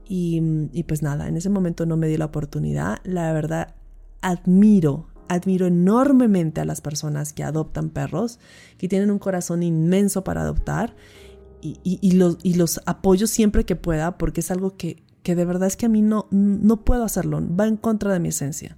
Y, 0.09 0.42
y, 0.72 0.83
pues 0.85 1.03
nada, 1.03 1.29
en 1.29 1.37
ese 1.37 1.48
momento 1.48 1.87
no 1.87 1.96
me 1.96 2.09
di 2.09 2.16
la 2.16 2.27
oportunidad. 2.27 2.98
La 3.05 3.33
verdad, 3.33 3.75
admiro, 4.20 5.07
admiro 5.29 5.66
enormemente 5.66 6.61
a 6.61 6.64
las 6.64 6.81
personas 6.81 7.33
que 7.33 7.44
adoptan 7.44 7.88
perros, 7.88 8.38
que 8.79 8.88
tienen 8.88 9.11
un 9.11 9.18
corazón 9.18 9.62
inmenso 9.62 10.25
para 10.25 10.42
adoptar 10.42 10.94
y, 11.62 12.12
los, 12.12 12.38
y 12.42 12.59
apoyo 12.87 13.27
siempre 13.27 13.64
que 13.64 13.77
pueda 13.77 14.18
porque 14.18 14.40
es 14.40 14.51
algo 14.51 14.77
que, 14.77 15.03
que, 15.22 15.35
de 15.37 15.44
verdad 15.44 15.68
es 15.68 15.77
que 15.77 15.87
a 15.87 15.88
mí 15.88 16.03
no, 16.03 16.27
no 16.31 16.85
puedo 16.85 17.05
hacerlo, 17.05 17.40
va 17.59 17.66
en 17.66 17.77
contra 17.77 18.12
de 18.12 18.20
mi 18.20 18.29
esencia. 18.29 18.77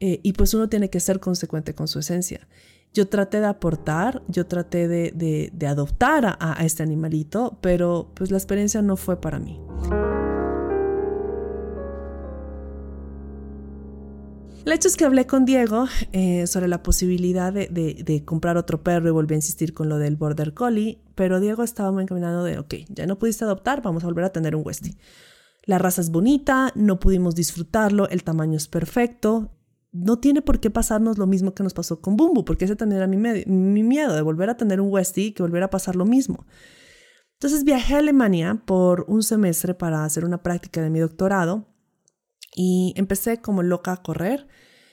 Eh, 0.00 0.20
y 0.22 0.32
pues 0.32 0.54
uno 0.54 0.68
tiene 0.68 0.90
que 0.90 1.00
ser 1.00 1.20
consecuente 1.20 1.74
con 1.74 1.88
su 1.88 1.98
esencia. 1.98 2.46
Yo 2.92 3.08
traté 3.08 3.40
de 3.40 3.46
aportar, 3.46 4.22
yo 4.28 4.46
traté 4.46 4.86
de, 4.86 5.50
de, 5.52 5.66
adoptar 5.66 6.26
a, 6.26 6.36
a, 6.38 6.64
este 6.64 6.82
animalito, 6.82 7.58
pero 7.60 8.12
pues 8.14 8.30
la 8.30 8.36
experiencia 8.36 8.82
no 8.82 8.96
fue 8.96 9.20
para 9.20 9.40
mí. 9.40 9.60
El 14.64 14.72
hecho 14.72 14.88
es 14.88 14.96
que 14.96 15.04
hablé 15.04 15.26
con 15.26 15.44
Diego 15.44 15.88
eh, 16.12 16.46
sobre 16.46 16.68
la 16.68 16.82
posibilidad 16.82 17.52
de, 17.52 18.22
comprar 18.24 18.56
otro 18.56 18.82
perro 18.82 19.08
y 19.08 19.12
volví 19.12 19.34
a 19.34 19.36
insistir 19.36 19.74
con 19.74 19.90
lo 19.90 19.98
del 19.98 20.16
Border 20.16 20.54
Collie, 20.54 21.02
pero 21.14 21.38
Diego 21.38 21.62
estaba 21.62 21.92
muy 21.92 22.04
encaminado 22.04 22.44
de, 22.44 22.58
ok, 22.58 22.74
ya 22.88 23.06
no 23.06 23.18
pudiste 23.18 23.44
adoptar, 23.44 23.82
vamos 23.82 24.04
a 24.04 24.06
volver 24.06 24.24
a 24.24 24.32
tener 24.32 24.56
un 24.56 24.62
Westie. 24.64 24.96
La 25.66 25.76
raza 25.76 26.00
es 26.00 26.10
bonita, 26.10 26.72
no 26.74 26.98
pudimos 26.98 27.34
disfrutarlo, 27.34 28.08
el 28.08 28.24
tamaño 28.24 28.56
es 28.56 28.66
perfecto. 28.66 29.50
No 29.92 30.18
tiene 30.18 30.40
por 30.40 30.60
qué 30.60 30.70
pasarnos 30.70 31.18
lo 31.18 31.26
mismo 31.26 31.54
que 31.54 31.62
nos 31.62 31.74
pasó 31.74 32.00
con 32.00 32.16
Bumbu, 32.16 32.46
porque 32.46 32.64
ese 32.64 32.74
también 32.74 33.02
era 33.02 33.06
mi, 33.06 33.18
mi 33.18 33.82
miedo 33.82 34.14
de 34.14 34.22
volver 34.22 34.48
a 34.48 34.56
tener 34.56 34.80
un 34.80 34.90
Westie 34.90 35.34
que 35.34 35.42
volver 35.42 35.62
a 35.62 35.70
pasar 35.70 35.94
lo 35.94 36.06
mismo. 36.06 36.46
Entonces 37.34 37.64
viajé 37.64 37.96
a 37.96 37.98
Alemania 37.98 38.62
por 38.64 39.04
un 39.08 39.22
semestre 39.22 39.74
para 39.74 40.04
hacer 40.04 40.24
una 40.24 40.42
práctica 40.42 40.80
de 40.80 40.88
mi 40.88 41.00
doctorado 41.00 41.73
y 42.54 42.94
empecé 42.96 43.40
como 43.40 43.62
loca 43.62 43.92
a 43.92 44.02
correr. 44.02 44.46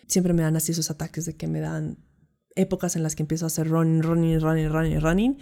Siempre 0.08 0.34
me 0.34 0.42
dan 0.42 0.56
así 0.56 0.72
esos 0.72 0.92
ataques 0.92 1.26
de 1.26 1.38
que 1.38 1.48
me 1.48 1.60
dan 1.60 1.98
épocas 2.56 2.96
en 2.96 3.04
las 3.04 3.16
que 3.16 3.24
empiezo 3.24 3.46
a 3.46 3.48
hacer 3.48 3.70
running, 3.70 4.02
running, 4.02 4.40
running, 4.40 4.70
running, 4.70 5.02
running. 5.02 5.38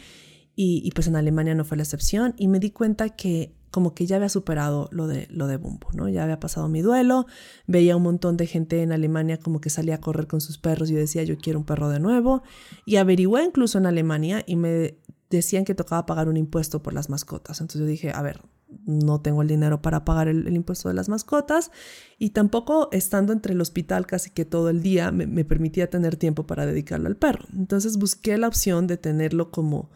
Y, 0.61 0.91
pues 0.91 1.07
en 1.07 1.15
Alemania 1.15 1.55
no 1.55 1.63
fue 1.63 1.77
la 1.77 1.83
excepción. 1.83 2.35
Y 2.37 2.49
me 2.49 2.59
di 2.59 2.71
cuenta 2.71 3.09
que 3.15 3.55
como 3.71 3.93
que 3.93 4.05
ya 4.05 4.17
había 4.17 4.27
superado 4.27 4.89
lo 4.91 5.07
de, 5.07 5.25
lo 5.29 5.47
de 5.47 5.55
Bumbo, 5.55 5.87
¿no? 5.93 6.09
Ya 6.09 6.23
había 6.23 6.41
pasado 6.41 6.67
mi 6.67 6.81
duelo. 6.81 7.27
Veía 7.65 7.95
un 7.95 8.03
montón 8.03 8.35
de 8.35 8.45
gente 8.45 8.81
en 8.81 8.91
Alemania 8.91 9.39
como 9.39 9.61
que 9.61 9.69
salía 9.69 9.95
a 9.95 10.01
correr 10.01 10.27
con 10.27 10.41
sus 10.41 10.57
perros. 10.57 10.89
Y 10.89 10.95
yo 10.95 10.99
decía, 10.99 11.23
yo 11.23 11.37
quiero 11.37 11.59
un 11.59 11.65
perro 11.65 11.87
de 11.87 12.01
nuevo. 12.01 12.43
Y 12.85 12.97
averigüé 12.97 13.45
incluso 13.45 13.77
en 13.77 13.85
Alemania 13.85 14.43
y 14.45 14.57
me 14.57 14.97
decían 15.29 15.63
que 15.63 15.75
tocaba 15.75 16.05
pagar 16.05 16.27
un 16.27 16.35
impuesto 16.35 16.83
por 16.83 16.93
las 16.93 17.09
mascotas. 17.09 17.61
Entonces 17.61 17.79
yo 17.79 17.87
dije, 17.87 18.11
a 18.13 18.21
ver, 18.21 18.41
no 18.85 19.21
tengo 19.21 19.41
el 19.41 19.47
dinero 19.47 19.81
para 19.81 20.05
pagar 20.05 20.27
el, 20.27 20.53
impuesto 20.53 20.89
de 20.89 20.95
las 20.95 21.09
mascotas 21.09 21.71
y 22.17 22.31
tampoco 22.31 22.89
estando 22.91 23.33
entre 23.33 23.53
el 23.53 23.61
hospital 23.61 24.05
casi 24.05 24.29
que 24.29 24.45
todo 24.45 24.69
el 24.69 24.81
día 24.81 25.11
me, 25.11 25.45
permitía 25.45 25.89
tener 25.89 26.15
tiempo 26.15 26.45
para 26.45 26.65
dedicarlo 26.65 27.07
al 27.07 27.15
perro. 27.15 27.45
Entonces 27.55 27.97
busqué 27.97 28.37
la 28.37 28.47
opción 28.47 28.87
de 28.87 28.97
tenerlo 28.97 29.51
como 29.51 29.89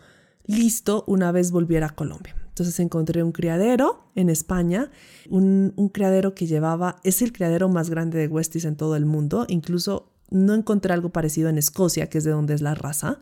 listo 0.46 1.04
una 1.08 1.32
vez 1.32 1.52
volviera 1.52 1.88
a 1.88 1.96
Colombia. 1.96 2.36
Entonces 2.50 2.80
encontré 2.80 3.24
un 3.24 3.32
criadero 3.32 4.12
en 4.16 4.30
España, 4.30 4.92
un, 5.30 5.74
un 5.76 5.90
criadero 5.90 6.36
que 6.36 6.46
llevaba, 6.46 7.00
es 7.04 7.22
el 7.22 7.34
criadero 7.34 7.70
más 7.70 7.90
grande 7.90 8.20
de 8.20 8.28
Westies 8.28 8.66
en 8.66 8.76
todo 8.76 8.96
el 8.96 9.06
mundo, 9.06 9.46
incluso 9.48 10.12
no 10.30 10.54
encontré 10.54 10.94
algo 10.94 11.10
parecido 11.10 11.50
en 11.50 11.58
Escocia, 11.58 12.10
que 12.10 12.18
es 12.18 12.24
de 12.24 12.32
donde 12.32 12.54
es 12.54 12.62
la 12.62 12.76
raza. 12.76 13.20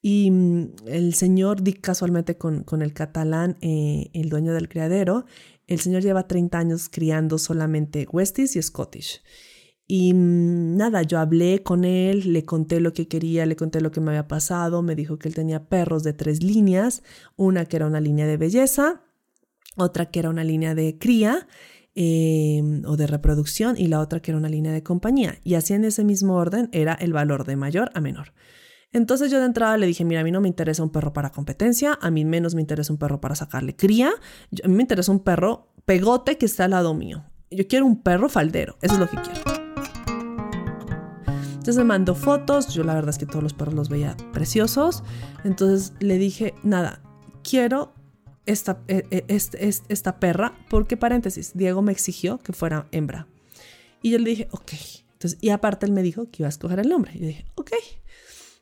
Y 0.00 0.30
mm, 0.30 0.74
el 0.86 1.14
señor, 1.14 1.62
di 1.62 1.74
casualmente 1.74 2.36
con, 2.36 2.64
con 2.64 2.82
el 2.82 2.92
catalán, 2.92 3.56
eh, 3.60 4.10
el 4.12 4.28
dueño 4.28 4.52
del 4.52 4.68
criadero, 4.68 5.24
el 5.66 5.80
señor 5.80 6.02
lleva 6.02 6.26
30 6.26 6.58
años 6.58 6.88
criando 6.88 7.38
solamente 7.38 8.06
Westies 8.10 8.56
y 8.56 8.62
Scottish. 8.62 9.22
Y 9.86 10.12
mm, 10.12 10.76
nada, 10.76 11.02
yo 11.02 11.18
hablé 11.18 11.62
con 11.62 11.84
él, 11.84 12.32
le 12.32 12.44
conté 12.44 12.80
lo 12.80 12.92
que 12.92 13.08
quería, 13.08 13.46
le 13.46 13.56
conté 13.56 13.80
lo 13.80 13.90
que 13.90 14.00
me 14.00 14.10
había 14.10 14.28
pasado, 14.28 14.82
me 14.82 14.94
dijo 14.94 15.18
que 15.18 15.28
él 15.28 15.34
tenía 15.34 15.68
perros 15.68 16.04
de 16.04 16.12
tres 16.12 16.42
líneas, 16.42 17.02
una 17.36 17.64
que 17.64 17.76
era 17.76 17.86
una 17.86 18.00
línea 18.00 18.26
de 18.26 18.36
belleza, 18.36 19.02
otra 19.76 20.10
que 20.10 20.18
era 20.20 20.30
una 20.30 20.44
línea 20.44 20.74
de 20.74 20.98
cría 20.98 21.48
em, 21.94 22.82
o 22.84 22.96
de 22.96 23.06
reproducción 23.06 23.76
y 23.78 23.88
la 23.88 24.00
otra 24.00 24.20
que 24.20 24.30
era 24.30 24.38
una 24.38 24.48
línea 24.48 24.72
de 24.72 24.82
compañía. 24.82 25.38
Y 25.42 25.54
así 25.54 25.74
en 25.74 25.84
ese 25.84 26.04
mismo 26.04 26.34
orden 26.36 26.68
era 26.72 26.94
el 26.94 27.12
valor 27.12 27.44
de 27.44 27.56
mayor 27.56 27.90
a 27.94 28.00
menor. 28.00 28.32
Entonces 28.92 29.30
yo 29.30 29.38
de 29.38 29.44
entrada 29.44 29.76
le 29.76 29.86
dije, 29.86 30.04
mira, 30.04 30.22
a 30.22 30.24
mí 30.24 30.30
no 30.30 30.40
me 30.40 30.48
interesa 30.48 30.82
un 30.82 30.90
perro 30.90 31.12
para 31.12 31.30
competencia, 31.30 31.98
a 32.00 32.10
mí 32.10 32.24
menos 32.24 32.54
me 32.54 32.62
interesa 32.62 32.92
un 32.92 32.98
perro 32.98 33.20
para 33.20 33.34
sacarle 33.34 33.76
cría, 33.76 34.10
a 34.64 34.68
mí 34.68 34.74
me 34.74 34.82
interesa 34.82 35.12
un 35.12 35.20
perro 35.20 35.68
pegote 35.84 36.38
que 36.38 36.46
está 36.46 36.64
al 36.64 36.70
lado 36.70 36.94
mío. 36.94 37.24
Yo 37.50 37.66
quiero 37.66 37.84
un 37.84 38.02
perro 38.02 38.28
faldero, 38.28 38.78
eso 38.80 38.94
es 38.94 39.00
lo 39.00 39.08
que 39.08 39.16
quiero. 39.16 39.40
Entonces 41.52 41.76
me 41.76 41.84
mandó 41.84 42.14
fotos, 42.14 42.72
yo 42.72 42.82
la 42.82 42.94
verdad 42.94 43.10
es 43.10 43.18
que 43.18 43.26
todos 43.26 43.42
los 43.42 43.52
perros 43.52 43.74
los 43.74 43.88
veía 43.90 44.16
preciosos, 44.32 45.04
entonces 45.44 45.92
le 46.00 46.16
dije, 46.16 46.54
nada, 46.62 47.02
quiero 47.42 47.92
esta, 48.46 48.80
e, 48.88 49.04
e, 49.10 49.24
esta 49.88 50.18
perra, 50.18 50.54
porque 50.70 50.96
paréntesis, 50.96 51.52
Diego 51.54 51.82
me 51.82 51.92
exigió 51.92 52.38
que 52.38 52.54
fuera 52.54 52.88
hembra. 52.90 53.26
Y 54.00 54.12
yo 54.12 54.18
le 54.18 54.30
dije, 54.30 54.48
ok. 54.50 54.72
Entonces, 55.12 55.38
y 55.42 55.50
aparte 55.50 55.84
él 55.84 55.92
me 55.92 56.02
dijo 56.02 56.30
que 56.30 56.42
iba 56.42 56.46
a 56.46 56.48
escoger 56.48 56.78
el 56.78 56.88
nombre. 56.88 57.12
Yo 57.18 57.26
dije, 57.26 57.44
ok. 57.56 57.72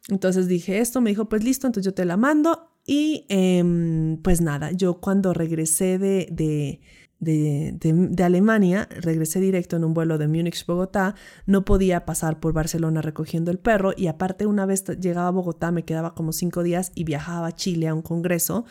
Entonces 0.08 0.46
dije 0.46 0.78
esto, 0.78 1.00
me 1.00 1.10
dijo, 1.10 1.28
pues 1.28 1.42
listo, 1.42 1.66
entonces 1.66 1.90
yo 1.90 1.94
te 1.94 2.04
la 2.04 2.16
mando. 2.16 2.70
Y 2.86 3.26
em, 3.28 4.18
pues 4.22 4.40
nada, 4.40 4.70
yo 4.70 5.00
cuando 5.00 5.34
regresé 5.34 5.98
de, 5.98 6.28
de, 6.30 6.80
de, 7.18 8.22
Alemania, 8.22 8.88
regresé 9.00 9.40
directo 9.40 9.76
en 9.76 9.84
un 9.84 9.92
vuelo 9.92 10.18
de 10.18 10.28
Múnich-Bogotá, 10.28 11.16
no 11.46 11.64
podía 11.64 12.04
pasar 12.04 12.38
por 12.38 12.52
Barcelona 12.52 13.02
recogiendo 13.02 13.50
el 13.50 13.58
perro 13.58 13.92
y 13.96 14.06
aparte 14.06 14.46
una 14.46 14.66
vez 14.66 14.84
llegaba 15.00 15.28
a 15.28 15.32
Bogotá 15.32 15.72
me 15.72 15.84
quedaba 15.84 16.14
como 16.14 16.32
cinco 16.32 16.62
días 16.62 16.92
y 16.94 17.02
viajaba 17.02 17.48
a 17.48 17.52
Chile 17.52 17.88
a 17.88 17.94
un 17.94 18.02
congreso. 18.02 18.64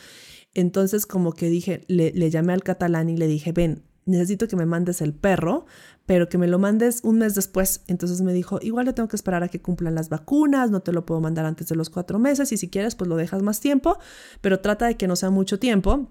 Entonces 0.53 1.05
como 1.05 1.33
que 1.33 1.49
dije, 1.49 1.83
le, 1.87 2.11
le 2.13 2.29
llamé 2.29 2.53
al 2.53 2.63
catalán 2.63 3.09
y 3.09 3.17
le 3.17 3.27
dije, 3.27 3.51
ven, 3.51 3.83
necesito 4.05 4.47
que 4.47 4.55
me 4.55 4.65
mandes 4.65 5.01
el 5.01 5.13
perro, 5.13 5.65
pero 6.05 6.29
que 6.29 6.37
me 6.37 6.47
lo 6.47 6.59
mandes 6.59 7.01
un 7.03 7.17
mes 7.19 7.35
después. 7.35 7.81
Entonces 7.87 8.21
me 8.21 8.33
dijo, 8.33 8.59
igual 8.61 8.85
yo 8.85 8.93
tengo 8.93 9.09
que 9.09 9.15
esperar 9.15 9.43
a 9.43 9.47
que 9.47 9.61
cumplan 9.61 9.95
las 9.95 10.09
vacunas, 10.09 10.69
no 10.71 10.81
te 10.81 10.91
lo 10.91 11.05
puedo 11.05 11.21
mandar 11.21 11.45
antes 11.45 11.67
de 11.67 11.75
los 11.75 11.89
cuatro 11.89 12.19
meses 12.19 12.51
y 12.51 12.57
si 12.57 12.69
quieres 12.69 12.95
pues 12.95 13.07
lo 13.07 13.15
dejas 13.15 13.41
más 13.41 13.59
tiempo, 13.59 13.97
pero 14.41 14.59
trata 14.59 14.85
de 14.87 14.95
que 14.97 15.07
no 15.07 15.15
sea 15.15 15.29
mucho 15.29 15.59
tiempo. 15.59 16.09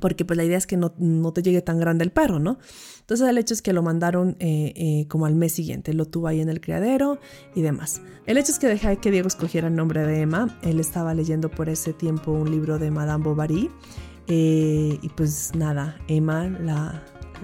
Porque 0.00 0.24
pues 0.24 0.36
la 0.36 0.44
idea 0.44 0.56
es 0.56 0.68
que 0.68 0.76
no, 0.76 0.92
te 1.32 1.42
llegue 1.42 1.60
tan 1.60 1.80
grande 1.80 2.04
el 2.04 2.12
perro, 2.12 2.38
¿no? 2.38 2.58
Entonces 3.00 3.28
el 3.28 3.36
hecho 3.36 3.52
es 3.52 3.62
que 3.62 3.72
lo 3.72 3.82
mandaron 3.82 4.36
eh, 4.38 4.72
eh, 4.76 5.08
como 5.08 5.26
al 5.26 5.34
mes 5.34 5.52
siguiente, 5.52 5.92
lo 5.92 6.04
tuvo 6.04 6.28
ahí 6.28 6.40
en 6.40 6.48
el 6.48 6.60
criadero 6.60 7.18
y 7.56 7.62
demás. 7.62 8.00
El 8.26 8.38
hecho 8.38 8.52
es 8.52 8.60
que 8.60 8.68
dejé 8.68 8.98
que 8.98 9.10
Diego 9.10 9.26
escogiera 9.26 9.66
el 9.66 9.74
nombre 9.74 10.06
de 10.06 10.20
Emma. 10.20 10.56
Él 10.62 10.78
estaba 10.78 11.14
leyendo 11.14 11.50
por 11.50 11.68
ese 11.68 11.92
tiempo 11.92 12.30
un 12.30 12.48
libro 12.48 12.78
de 12.78 12.92
Madame 12.92 13.24
Bovary. 13.24 13.70
Eh, 14.28 14.98
y 15.00 15.08
pues 15.16 15.52
nada, 15.56 15.96
Emma, 16.06 16.48
la, 16.48 17.02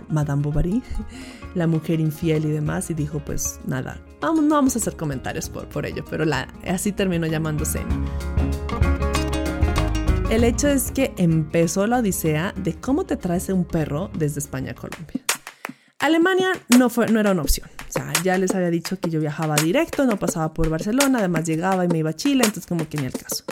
Madame 0.09 0.42
Bovary, 0.42 0.83
la 1.54 1.66
mujer 1.66 2.00
infiel 2.00 2.44
y 2.44 2.50
demás, 2.50 2.90
y 2.90 2.94
dijo, 2.94 3.20
pues 3.20 3.61
nada, 3.66 4.00
vamos, 4.20 4.44
no 4.44 4.54
vamos 4.54 4.76
a 4.76 4.78
hacer 4.78 4.96
comentarios 4.96 5.48
por, 5.48 5.68
por 5.68 5.87
ello, 5.87 6.04
pero 6.09 6.24
la, 6.24 6.48
así 6.66 6.92
terminó 6.92 7.26
llamándose. 7.26 7.80
El 10.30 10.42
hecho 10.42 10.68
es 10.68 10.90
que 10.90 11.12
empezó 11.16 11.87
la 11.87 11.98
odisea 11.98 12.52
de 12.57 12.74
cómo 12.74 13.04
te 13.04 13.16
traes 13.16 13.48
un 13.50 13.64
perro 13.64 14.11
desde 14.14 14.40
España 14.40 14.72
a 14.72 14.74
Colombia. 14.74 15.22
Alemania 16.00 16.50
no, 16.78 16.90
fue, 16.90 17.07
no 17.09 17.20
era 17.20 17.33
una 17.33 17.42
opción. 17.42 17.68
O 17.88 17.92
sea, 17.92 18.12
ya 18.22 18.37
les 18.37 18.54
había 18.54 18.70
dicho 18.70 18.98
que 18.98 19.11
yo 19.11 19.20
viajaba 19.20 19.54
directo, 19.57 20.04
no 20.07 20.18
pasaba 20.18 20.52
por 20.52 20.68
Barcelona, 20.68 21.20
además 21.20 21.44
llegaba 21.44 21.85
y 21.85 21.88
me 21.88 21.98
iba 21.98 22.11
a 22.11 22.16
Chile, 22.16 22.42
entonces 22.44 22.66
como 22.66 22.88
que 22.88 22.98
ni 22.98 23.07
el 23.07 23.12
caso. 23.12 23.44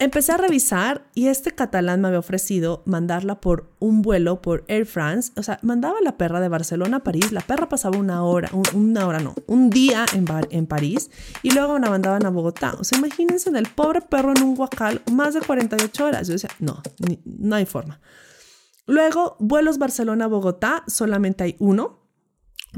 Empecé 0.00 0.32
a 0.32 0.38
revisar 0.38 1.04
y 1.14 1.26
este 1.26 1.52
catalán 1.52 2.00
me 2.00 2.08
había 2.08 2.20
ofrecido 2.20 2.82
mandarla 2.86 3.38
por 3.38 3.70
un 3.80 4.00
vuelo 4.00 4.40
por 4.40 4.64
Air 4.66 4.86
France. 4.86 5.30
O 5.36 5.42
sea, 5.42 5.58
mandaba 5.60 6.00
la 6.02 6.16
perra 6.16 6.40
de 6.40 6.48
Barcelona 6.48 6.96
a 6.96 7.04
París. 7.04 7.32
La 7.32 7.42
perra 7.42 7.68
pasaba 7.68 7.98
una 7.98 8.24
hora, 8.24 8.48
una 8.72 9.06
hora 9.06 9.20
no, 9.20 9.34
un 9.46 9.68
día 9.68 10.06
en, 10.14 10.66
París 10.66 11.10
y 11.42 11.50
luego 11.50 11.78
la 11.78 11.90
mandaban 11.90 12.24
a 12.24 12.30
Bogotá. 12.30 12.76
O 12.80 12.84
sea, 12.84 12.98
imagínense 12.98 13.50
en 13.50 13.56
el 13.56 13.68
pobre 13.68 14.00
perro 14.00 14.32
en 14.34 14.42
un 14.42 14.54
guacal 14.54 15.02
más 15.12 15.34
de 15.34 15.42
48 15.42 16.06
horas. 16.06 16.26
Yo 16.28 16.32
decía, 16.32 16.50
no, 16.60 16.80
no 17.26 17.56
hay 17.56 17.66
forma. 17.66 18.00
Luego, 18.86 19.36
vuelos 19.38 19.76
Barcelona-Bogotá, 19.76 20.82
solamente 20.86 21.44
hay 21.44 21.56
uno. 21.58 22.08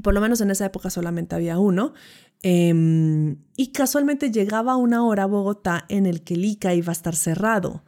Por 0.02 0.12
lo 0.12 0.20
menos 0.20 0.40
en 0.40 0.50
esa 0.50 0.66
época 0.66 0.90
solamente 0.90 1.36
había 1.36 1.60
uno. 1.60 1.94
Em, 2.42 3.36
y 3.56 3.72
casualmente 3.72 4.30
llegaba 4.30 4.76
una 4.76 5.04
hora 5.04 5.24
a 5.24 5.26
Bogotá 5.26 5.84
en 5.88 6.06
el 6.06 6.22
que 6.22 6.34
el 6.34 6.44
ICA 6.44 6.74
iba 6.74 6.90
a 6.90 6.92
estar 6.92 7.14
cerrado. 7.14 7.84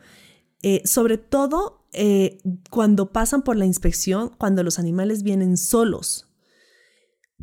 Eh, 0.62 0.82
sobre 0.86 1.18
todo 1.18 1.84
eh, 1.92 2.38
cuando 2.70 3.12
pasan 3.12 3.42
por 3.42 3.56
la 3.56 3.66
inspección, 3.66 4.30
cuando 4.38 4.62
los 4.62 4.78
animales 4.78 5.22
vienen 5.22 5.56
solos. 5.56 6.28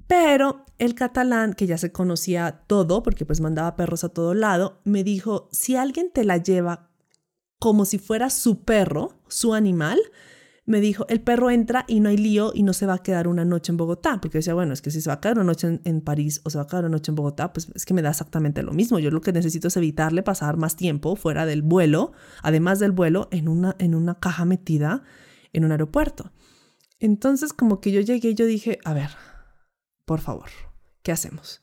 Pero 0.07 0.66
el 0.78 0.95
catalán, 0.95 1.53
que 1.53 1.68
ya 1.68 1.78
se 1.78 1.91
conocía 1.91 2.64
todo, 2.68 3.03
porque 3.03 3.26
pues 3.26 3.39
mandaba 3.39 3.76
perros 3.76 4.03
a 4.03 4.09
todo 4.09 4.34
lado, 4.34 4.82
me 4.84 5.03
dijo, 5.03 5.47
si 5.51 5.76
alguien 5.76 6.12
te 6.12 6.24
la 6.24 6.38
lleva 6.38 6.89
como 7.59 7.86
si 7.86 7.99
fuera 7.99 8.30
su 8.30 8.64
perro, 8.64 9.14
su 9.28 9.53
animal, 9.53 9.99
me 10.72 10.82
dijo, 10.82 11.05
el 11.09 11.22
perro 11.22 11.51
entra 11.51 11.86
y 11.88 11.99
no 11.99 12.09
hay 12.09 12.17
lío 12.17 12.51
y 12.55 12.63
no 12.63 12.74
se 12.74 12.88
va 12.88 12.95
a 12.95 13.03
quedar 13.03 13.28
una 13.28 13.45
noche 13.45 13.72
en 13.72 13.78
Bogotá, 13.78 14.19
porque 14.19 14.39
decía, 14.39 14.55
bueno, 14.55 14.74
es 14.74 14.82
que 14.82 14.89
si 14.89 15.01
se 15.01 15.09
va 15.09 15.15
a 15.15 15.19
quedar 15.19 15.38
una 15.38 15.45
noche 15.45 15.80
en, 15.84 16.01
París 16.01 16.41
o 16.43 16.49
se 16.49 16.57
va 16.57 16.63
a 16.63 16.67
quedar 16.67 16.86
una 16.86 16.93
noche 16.93 17.11
en 17.11 17.15
Bogotá, 17.15 17.53
pues 17.53 17.67
es 17.76 17.86
que 17.86 17.93
me 17.93 18.01
da 18.01 18.09
exactamente 18.09 18.63
lo 18.63 18.72
mismo. 18.72 18.97
Yo 18.97 19.11
lo 19.11 19.22
que 19.22 19.32
necesito 19.32 19.67
es 19.67 19.78
evitarle 19.78 20.24
pasar 20.24 20.57
más 20.57 20.76
tiempo 20.76 21.15
fuera 21.15 21.45
del 21.45 21.61
vuelo, 21.61 22.13
además 22.41 22.80
del 22.80 22.91
vuelo, 22.91 23.28
en 23.32 23.47
una, 23.47 23.76
en 23.78 23.93
una 23.93 24.15
caja 24.15 24.45
metida 24.45 25.03
en 25.53 25.65
un 25.65 25.72
aeropuerto. 25.72 26.32
Entonces 26.99 27.53
como 27.53 27.82
que 27.82 27.91
yo 27.91 28.01
llegué 28.01 28.30
y 28.30 28.36
yo 28.36 28.45
dije, 28.45 28.80
a 28.84 28.93
ver, 28.93 29.09
por 30.05 30.19
favor, 30.19 30.49
¿qué 31.03 31.11
hacemos? 31.11 31.61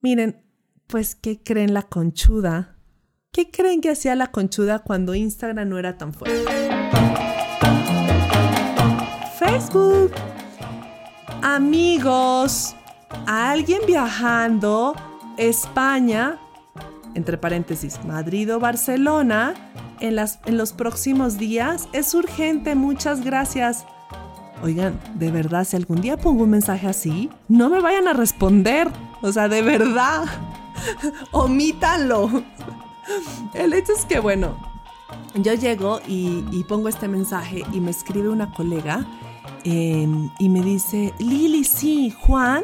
Miren, 0.00 0.44
pues, 0.86 1.14
¿qué 1.14 1.42
creen 1.42 1.74
la 1.74 1.82
conchuda? 1.82 2.78
¿Qué 3.32 3.50
creen 3.50 3.80
que 3.80 3.90
hacía 3.90 4.14
la 4.14 4.30
conchuda 4.30 4.80
cuando 4.80 5.14
Instagram 5.14 5.68
no 5.68 5.78
era 5.78 5.98
tan 5.98 6.14
fuerte? 6.14 6.44
Amigos, 11.42 12.76
alguien 13.26 13.80
viajando 13.86 14.94
España, 15.36 16.38
entre 17.14 17.38
paréntesis, 17.38 17.98
Madrid 18.04 18.54
o 18.54 18.60
Barcelona, 18.60 19.54
en 20.00 20.16
los 20.56 20.72
próximos 20.72 21.38
días. 21.38 21.88
Es 21.92 22.14
urgente, 22.14 22.74
muchas 22.74 23.24
gracias. 23.24 23.84
Oigan, 24.62 25.00
de 25.14 25.30
verdad, 25.30 25.64
si 25.64 25.76
algún 25.76 26.00
día 26.00 26.16
pongo 26.16 26.44
un 26.44 26.50
mensaje 26.50 26.86
así, 26.86 27.30
no 27.48 27.68
me 27.68 27.80
vayan 27.80 28.08
a 28.08 28.12
responder. 28.12 28.88
O 29.22 29.32
sea, 29.32 29.48
de 29.48 29.62
verdad, 29.62 30.24
omítanlo. 31.32 32.44
El 33.54 33.72
hecho 33.72 33.92
es 33.92 34.04
que, 34.04 34.20
bueno, 34.20 34.56
yo 35.34 35.54
llego 35.54 36.00
y, 36.06 36.42
pongo 36.68 36.88
este 36.88 37.08
mensaje 37.08 37.64
y 37.72 37.80
me 37.80 37.90
escribe 37.90 38.28
una 38.28 38.52
colega 38.52 39.06
em, 39.64 40.30
y 40.38 40.48
me 40.48 40.62
dice, 40.62 41.12
Lili, 41.18 41.64
sí, 41.64 42.10
Juan, 42.10 42.62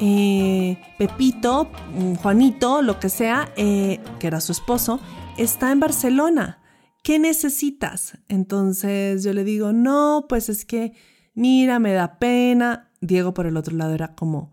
eh, 0.00 0.78
Pepito, 0.96 1.70
mm, 1.94 2.14
Juanito, 2.16 2.82
lo 2.82 3.00
que 3.00 3.08
sea, 3.08 3.52
eh, 3.56 4.00
que 4.18 4.26
era 4.26 4.40
su 4.40 4.52
esposo, 4.52 5.00
está 5.36 5.72
en 5.72 5.80
Barcelona. 5.80 6.60
¿Qué 7.02 7.18
necesitas? 7.18 8.18
Entonces 8.28 9.24
yo 9.24 9.32
le 9.32 9.44
digo, 9.44 9.72
no, 9.72 10.26
pues 10.28 10.48
es 10.48 10.64
que, 10.64 10.92
mira, 11.34 11.78
me 11.78 11.92
da 11.92 12.18
pena. 12.18 12.90
Diego 13.00 13.32
por 13.34 13.46
el 13.46 13.56
otro 13.56 13.76
lado 13.76 13.94
era 13.94 14.14
como, 14.14 14.52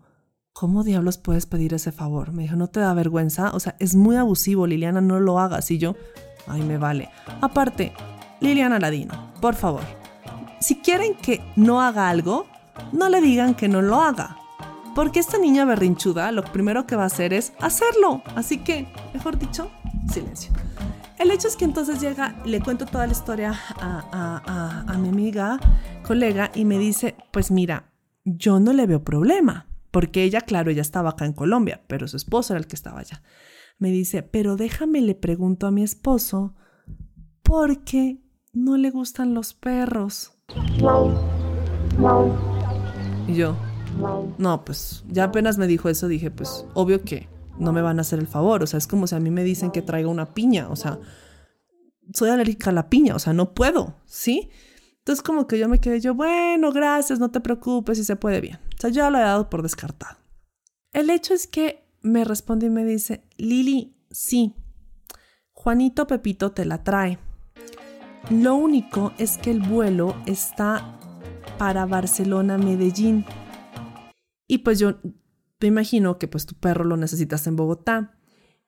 ¿cómo 0.52 0.84
diablos 0.84 1.18
puedes 1.18 1.46
pedir 1.46 1.74
ese 1.74 1.92
favor? 1.92 2.32
Me 2.32 2.44
dijo, 2.44 2.56
¿no 2.56 2.68
te 2.68 2.80
da 2.80 2.94
vergüenza? 2.94 3.50
O 3.52 3.60
sea, 3.60 3.76
es 3.78 3.94
muy 3.94 4.16
abusivo, 4.16 4.66
Liliana, 4.66 5.00
no 5.00 5.20
lo 5.20 5.38
hagas. 5.38 5.70
Y 5.70 5.78
yo, 5.78 5.96
ay, 6.46 6.62
me 6.62 6.78
vale. 6.78 7.10
Aparte, 7.40 7.92
Liliana 8.40 8.78
Ladino, 8.78 9.32
por 9.40 9.54
favor, 9.54 9.82
si 10.60 10.76
quieren 10.76 11.14
que 11.14 11.42
no 11.56 11.80
haga 11.80 12.08
algo, 12.08 12.46
no 12.92 13.08
le 13.08 13.20
digan 13.20 13.54
que 13.54 13.68
no 13.68 13.82
lo 13.82 14.00
haga. 14.00 14.36
Porque 14.94 15.20
esta 15.20 15.38
niña 15.38 15.64
berrinchuda 15.64 16.32
lo 16.32 16.42
primero 16.44 16.86
que 16.86 16.96
va 16.96 17.02
a 17.02 17.06
hacer 17.06 17.32
es 17.32 17.52
hacerlo. 17.60 18.22
Así 18.34 18.58
que, 18.58 18.86
mejor 19.12 19.38
dicho, 19.38 19.70
silencio. 20.12 20.52
El 21.18 21.30
hecho 21.30 21.48
es 21.48 21.56
que 21.56 21.64
entonces 21.64 22.00
llega, 22.00 22.34
le 22.44 22.60
cuento 22.60 22.86
toda 22.86 23.06
la 23.06 23.12
historia 23.12 23.58
a, 23.78 24.96
mi 24.98 25.08
amiga, 25.08 25.58
colega, 26.06 26.50
y 26.54 26.64
me 26.64 26.78
dice, 26.78 27.14
pues 27.30 27.50
mira, 27.50 27.92
yo 28.24 28.60
no 28.60 28.72
le 28.72 28.86
veo 28.86 29.02
problema 29.02 29.66
porque 29.90 30.24
ella, 30.24 30.42
claro, 30.42 30.70
ella 30.70 30.82
estaba 30.82 31.08
acá 31.08 31.24
en 31.24 31.32
Colombia, 31.32 31.82
pero 31.86 32.06
su 32.06 32.18
esposo 32.18 32.52
era 32.52 32.60
el 32.60 32.66
que 32.66 32.76
estaba 32.76 33.00
allá. 33.00 33.22
Me 33.78 33.90
dice, 33.90 34.22
pero 34.22 34.56
déjame 34.56 35.00
le 35.00 35.14
pregunto 35.14 35.66
a 35.66 35.70
mi 35.70 35.82
esposo, 35.82 36.54
¿por 37.42 37.82
qué 37.82 38.20
no 38.52 38.76
le 38.76 38.90
gustan 38.90 39.32
los 39.32 39.54
perros? 39.54 40.35
Y 43.26 43.34
yo, 43.34 43.56
no, 44.38 44.64
pues 44.64 45.04
ya 45.08 45.24
apenas 45.24 45.58
me 45.58 45.66
dijo 45.66 45.88
eso, 45.88 46.08
dije, 46.08 46.30
pues 46.30 46.64
obvio 46.74 47.02
que 47.02 47.28
no 47.58 47.72
me 47.72 47.82
van 47.82 47.98
a 47.98 48.02
hacer 48.02 48.18
el 48.18 48.26
favor, 48.26 48.62
o 48.62 48.66
sea, 48.66 48.78
es 48.78 48.86
como 48.86 49.06
si 49.06 49.14
a 49.14 49.20
mí 49.20 49.30
me 49.30 49.44
dicen 49.44 49.70
que 49.70 49.82
traiga 49.82 50.08
una 50.08 50.34
piña, 50.34 50.68
o 50.68 50.76
sea, 50.76 50.98
soy 52.12 52.30
alérgica 52.30 52.70
a 52.70 52.72
la 52.72 52.88
piña, 52.88 53.14
o 53.14 53.18
sea, 53.18 53.32
no 53.32 53.54
puedo, 53.54 53.96
¿sí? 54.04 54.50
Entonces 54.98 55.22
como 55.22 55.46
que 55.46 55.58
yo 55.58 55.68
me 55.68 55.80
quedé 55.80 56.00
yo, 56.00 56.14
bueno, 56.14 56.72
gracias, 56.72 57.18
no 57.18 57.30
te 57.30 57.40
preocupes, 57.40 57.98
si 57.98 58.04
se 58.04 58.16
puede 58.16 58.40
bien. 58.40 58.58
O 58.76 58.80
sea, 58.80 58.90
yo 58.90 59.08
lo 59.10 59.18
he 59.18 59.22
dado 59.22 59.48
por 59.48 59.62
descartado. 59.62 60.16
El 60.92 61.10
hecho 61.10 61.34
es 61.34 61.46
que 61.46 61.84
me 62.02 62.24
responde 62.24 62.66
y 62.66 62.70
me 62.70 62.84
dice, 62.84 63.24
Lili, 63.36 63.96
sí, 64.10 64.54
Juanito 65.52 66.06
Pepito 66.06 66.52
te 66.52 66.64
la 66.64 66.82
trae. 66.84 67.18
Lo 68.30 68.56
único 68.56 69.12
es 69.18 69.38
que 69.38 69.52
el 69.52 69.60
vuelo 69.60 70.16
está 70.26 70.98
para 71.58 71.86
Barcelona-Medellín. 71.86 73.24
Y 74.48 74.58
pues 74.58 74.80
yo 74.80 74.96
me 75.60 75.68
imagino 75.68 76.18
que 76.18 76.26
pues 76.26 76.44
tu 76.44 76.56
perro 76.56 76.84
lo 76.84 76.96
necesitas 76.96 77.46
en 77.46 77.54
Bogotá. 77.54 78.18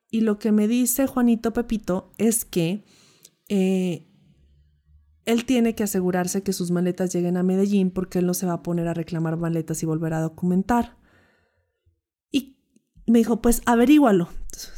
Y 0.09 0.21
lo 0.21 0.39
que 0.39 0.53
me 0.53 0.67
dice 0.69 1.07
Juanito 1.07 1.51
Pepito 1.51 2.11
es 2.17 2.45
que 2.45 2.85
eh, 3.49 4.07
él 5.25 5.45
tiene 5.45 5.75
que 5.75 5.83
asegurarse 5.83 6.41
que 6.41 6.53
sus 6.53 6.71
maletas 6.71 7.13
lleguen 7.13 7.35
a 7.35 7.43
Medellín 7.43 7.91
porque 7.91 8.19
él 8.19 8.25
no 8.25 8.33
se 8.33 8.45
va 8.45 8.53
a 8.53 8.63
poner 8.63 8.87
a 8.87 8.93
reclamar 8.93 9.35
maletas 9.35 9.83
y 9.83 9.85
volver 9.85 10.13
a 10.13 10.21
documentar. 10.21 10.97
Y 12.31 12.57
me 13.07 13.19
dijo, 13.19 13.41
pues 13.41 13.61
averígualo. 13.65 14.29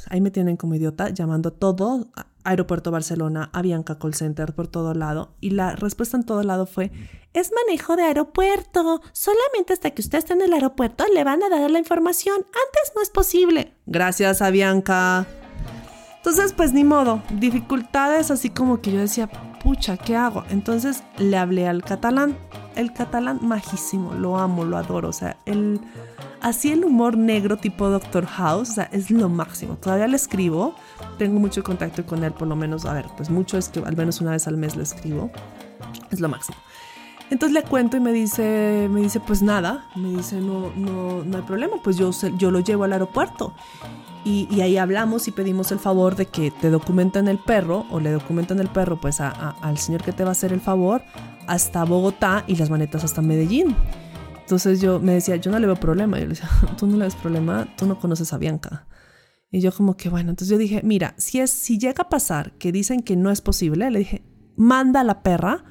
ahí 0.09 0.21
me 0.21 0.31
tienen 0.31 0.57
como 0.57 0.73
idiota 0.73 1.09
llamando 1.09 1.53
todo, 1.53 2.11
aeropuerto 2.43 2.91
Barcelona, 2.91 3.49
Avianca 3.53 3.97
Call 3.97 4.13
Center, 4.13 4.53
por 4.53 4.67
todo 4.67 4.93
lado. 4.93 5.35
Y 5.39 5.51
la 5.51 5.75
respuesta 5.75 6.17
en 6.17 6.23
todo 6.23 6.43
lado 6.43 6.65
fue, 6.65 6.91
es 7.33 7.51
manejo 7.65 7.95
de 7.95 8.03
aeropuerto. 8.03 9.01
Solamente 9.11 9.73
hasta 9.73 9.91
que 9.91 10.01
usted 10.01 10.19
esté 10.19 10.33
en 10.33 10.41
el 10.41 10.53
aeropuerto 10.53 11.05
le 11.13 11.23
van 11.23 11.43
a 11.43 11.49
dar 11.49 11.69
la 11.69 11.79
información. 11.79 12.37
Antes 12.37 12.93
no 12.95 13.01
es 13.01 13.09
posible. 13.09 13.73
Gracias, 13.85 14.41
Avianca. 14.41 15.25
Entonces, 16.17 16.53
pues 16.53 16.73
ni 16.73 16.83
modo. 16.83 17.23
Dificultades 17.31 18.29
así 18.29 18.49
como 18.49 18.81
que 18.81 18.91
yo 18.91 18.99
decía, 18.99 19.27
pucha, 19.63 19.97
¿qué 19.97 20.15
hago? 20.15 20.43
Entonces 20.49 21.03
le 21.17 21.37
hablé 21.37 21.67
al 21.67 21.83
catalán. 21.83 22.37
El 22.75 22.93
catalán 22.93 23.39
majísimo, 23.41 24.13
lo 24.13 24.37
amo, 24.37 24.65
lo 24.65 24.77
adoro. 24.77 25.09
O 25.09 25.13
sea, 25.13 25.37
el, 25.45 25.79
así 26.41 26.71
el 26.71 26.85
humor 26.85 27.17
negro 27.17 27.57
tipo 27.57 27.89
Doctor 27.89 28.25
House, 28.25 28.69
o 28.69 28.73
sea, 28.73 28.89
es 28.91 29.11
lo 29.11 29.29
máximo. 29.29 29.75
Todavía 29.75 30.07
le 30.07 30.15
escribo, 30.15 30.75
tengo 31.17 31.39
mucho 31.39 31.63
contacto 31.63 32.05
con 32.05 32.23
él, 32.23 32.31
por 32.31 32.47
lo 32.47 32.55
menos, 32.55 32.85
a 32.85 32.93
ver, 32.93 33.05
pues 33.17 33.29
mucho 33.29 33.57
es 33.57 33.69
que 33.69 33.79
al 33.79 33.95
menos 33.95 34.21
una 34.21 34.31
vez 34.31 34.47
al 34.47 34.57
mes 34.57 34.75
le 34.75 34.83
escribo. 34.83 35.31
Es 36.11 36.19
lo 36.19 36.29
máximo. 36.29 36.57
Entonces 37.29 37.53
le 37.53 37.63
cuento 37.63 37.95
y 37.95 38.01
me 38.01 38.11
dice, 38.11 38.89
me 38.91 38.99
dice, 38.99 39.21
pues 39.21 39.41
nada, 39.41 39.85
me 39.95 40.09
dice, 40.09 40.41
no, 40.41 40.69
no, 40.75 41.23
no 41.23 41.37
hay 41.37 41.43
problema, 41.43 41.77
pues 41.81 41.95
yo, 41.95 42.11
yo 42.37 42.51
lo 42.51 42.59
llevo 42.59 42.83
al 42.83 42.91
aeropuerto. 42.91 43.53
Y, 44.23 44.61
ahí 44.61 44.77
hablamos 44.77 45.27
y 45.27 45.31
pedimos 45.31 45.71
el 45.71 45.79
favor 45.79 46.15
de 46.15 46.27
que 46.27 46.51
te 46.51 46.69
documenten 46.69 47.27
el 47.27 47.39
perro 47.39 47.85
o 47.89 47.99
le 47.99 48.11
documenten 48.11 48.59
el 48.59 48.67
perro 48.67 48.99
pues 49.01 49.19
al 49.19 49.77
señor 49.77 50.03
que 50.03 50.11
te 50.11 50.23
va 50.23 50.29
a 50.29 50.31
hacer 50.33 50.53
el 50.53 50.61
favor 50.61 51.01
hasta 51.47 51.83
Bogotá 51.85 52.43
y 52.47 52.55
las 52.55 52.69
manetas 52.69 53.03
hasta 53.03 53.21
Medellín. 53.21 53.75
Entonces 54.41 54.79
yo 54.79 54.99
me 54.99 55.13
decía, 55.13 55.37
yo 55.37 55.49
no 55.49 55.59
le 55.59 55.65
veo 55.65 55.75
problema. 55.75 56.19
Yo 56.19 56.25
le 56.25 56.29
decía, 56.29 56.49
tú 56.77 56.85
no 56.85 56.97
le 56.97 57.05
ves 57.05 57.15
problema, 57.15 57.67
tú 57.77 57.85
no 57.85 57.99
conoces 57.99 58.31
a 58.33 58.37
Bianca. 58.37 58.87
Y 59.49 59.59
yo 59.59 59.71
como 59.71 59.97
que 59.97 60.07
bueno, 60.09 60.29
entonces 60.29 60.51
yo 60.51 60.57
dije, 60.57 60.81
mira, 60.83 61.13
si 61.17 61.39
es 61.39 61.51
si 61.51 61.77
llega 61.77 62.03
a 62.03 62.09
pasar 62.09 62.53
que 62.57 62.71
dicen 62.71 63.01
que 63.01 63.15
no 63.15 63.31
es 63.31 63.41
posible, 63.41 63.89
le 63.89 63.99
dije, 63.99 64.23
manda 64.55 65.01
a 65.01 65.03
la 65.03 65.23
perra 65.23 65.63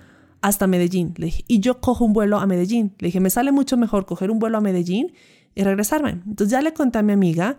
hasta 0.43 0.67
Medellín. 0.67 1.15
Le 1.17 1.27
dije, 1.27 1.45
y 1.47 1.61
yo 1.61 1.81
cojo 1.81 2.05
un 2.05 2.13
vuelo 2.13 2.39
a 2.39 2.47
Medellín. 2.47 2.95
Le 2.99 3.07
dije, 3.07 3.21
me 3.21 3.31
sale 3.31 3.53
mucho 3.53 3.77
mejor 3.77 4.07
coger 4.07 4.31
un 4.31 4.39
vuelo 4.39 4.59
a 4.59 4.61
Medellín 4.61 5.13
y 5.55 5.63
regresarme. 5.63 6.11
Entonces 6.11 6.51
ya 6.51 6.63
le 6.63 6.73
conté 6.73 6.99
a 6.99 7.03
mi 7.03 7.13
amiga 7.13 7.57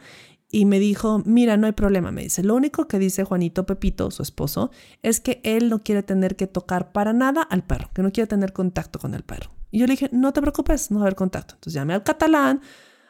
y 0.52 0.66
me 0.66 0.80
dijo, 0.80 1.24
mira, 1.26 1.56
no 1.56 1.66
hay 1.66 1.72
problema, 1.72 2.12
me 2.12 2.24
dice, 2.24 2.44
lo 2.44 2.56
único 2.56 2.88
que 2.88 3.00
dice 3.00 3.24
Juanito 3.24 3.66
Pepito, 3.66 4.12
su 4.12 4.22
esposo, 4.22 4.72
es 5.02 5.22
que 5.22 5.40
él 5.44 5.70
no 5.70 5.80
quiere 5.80 6.04
tener 6.04 6.36
que 6.36 6.46
tocar 6.46 6.92
para 6.92 7.14
nada 7.14 7.42
al 7.42 7.64
perro, 7.64 7.90
que 7.94 8.04
no 8.04 8.12
quiere 8.12 8.28
tener 8.28 8.52
contacto 8.52 9.00
con 9.00 9.14
el 9.14 9.24
perro. 9.24 9.52
Y 9.72 9.80
yo 9.80 9.88
le 9.88 9.94
dije, 9.94 10.10
no 10.12 10.34
te 10.34 10.42
preocupes, 10.42 10.92
no 10.92 10.98
va 10.98 11.04
a 11.04 11.06
haber 11.06 11.16
contacto. 11.16 11.54
Entonces 11.54 11.74
llamé 11.74 11.94
al 11.94 12.04
catalán, 12.04 12.62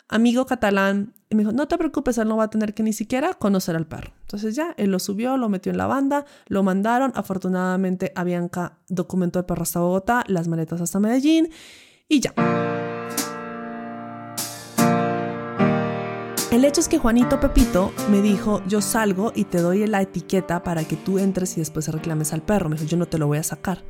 amigo 0.07 0.45
catalán, 0.45 1.13
y 1.29 1.35
me 1.35 1.41
dijo, 1.41 1.51
no 1.51 1.67
te 1.67 1.77
preocupes, 1.77 2.19
él 2.19 2.27
no 2.27 2.37
va 2.37 2.43
a 2.43 2.49
tener 2.49 2.75
que 2.75 2.83
ni 2.83 2.93
siquiera 2.93 3.33
conocer 3.33 3.75
al 3.75 3.87
perro. 3.87 4.11
Entonces 4.21 4.55
ya, 4.55 4.75
él 4.77 4.91
lo 4.91 4.99
subió, 4.99 5.37
lo 5.37 5.49
metió 5.49 5.71
en 5.71 5.79
la 5.79 5.87
banda, 5.87 6.25
lo 6.47 6.61
mandaron, 6.61 7.11
afortunadamente 7.15 8.11
a 8.15 8.23
Bianca 8.23 8.77
documentó 8.87 9.39
el 9.39 9.45
perro 9.45 9.63
hasta 9.63 9.79
Bogotá, 9.79 10.23
las 10.27 10.47
maletas 10.47 10.79
hasta 10.79 10.99
Medellín, 10.99 11.49
y 12.07 12.19
ya. 12.19 12.70
El 16.51 16.65
hecho 16.65 16.81
es 16.81 16.89
que 16.89 16.97
Juanito 16.97 17.39
Pepito 17.39 17.93
me 18.09 18.21
dijo, 18.21 18.61
yo 18.67 18.81
salgo 18.81 19.31
y 19.33 19.45
te 19.45 19.61
doy 19.61 19.87
la 19.87 20.01
etiqueta 20.01 20.63
para 20.63 20.83
que 20.83 20.97
tú 20.97 21.17
entres 21.17 21.55
y 21.55 21.61
después 21.61 21.87
reclames 21.87 22.33
al 22.33 22.41
perro. 22.41 22.67
Me 22.67 22.75
dijo, 22.75 22.87
yo 22.87 22.97
no 22.97 23.07
te 23.07 23.17
lo 23.17 23.27
voy 23.27 23.37
a 23.37 23.43
sacar. 23.43 23.83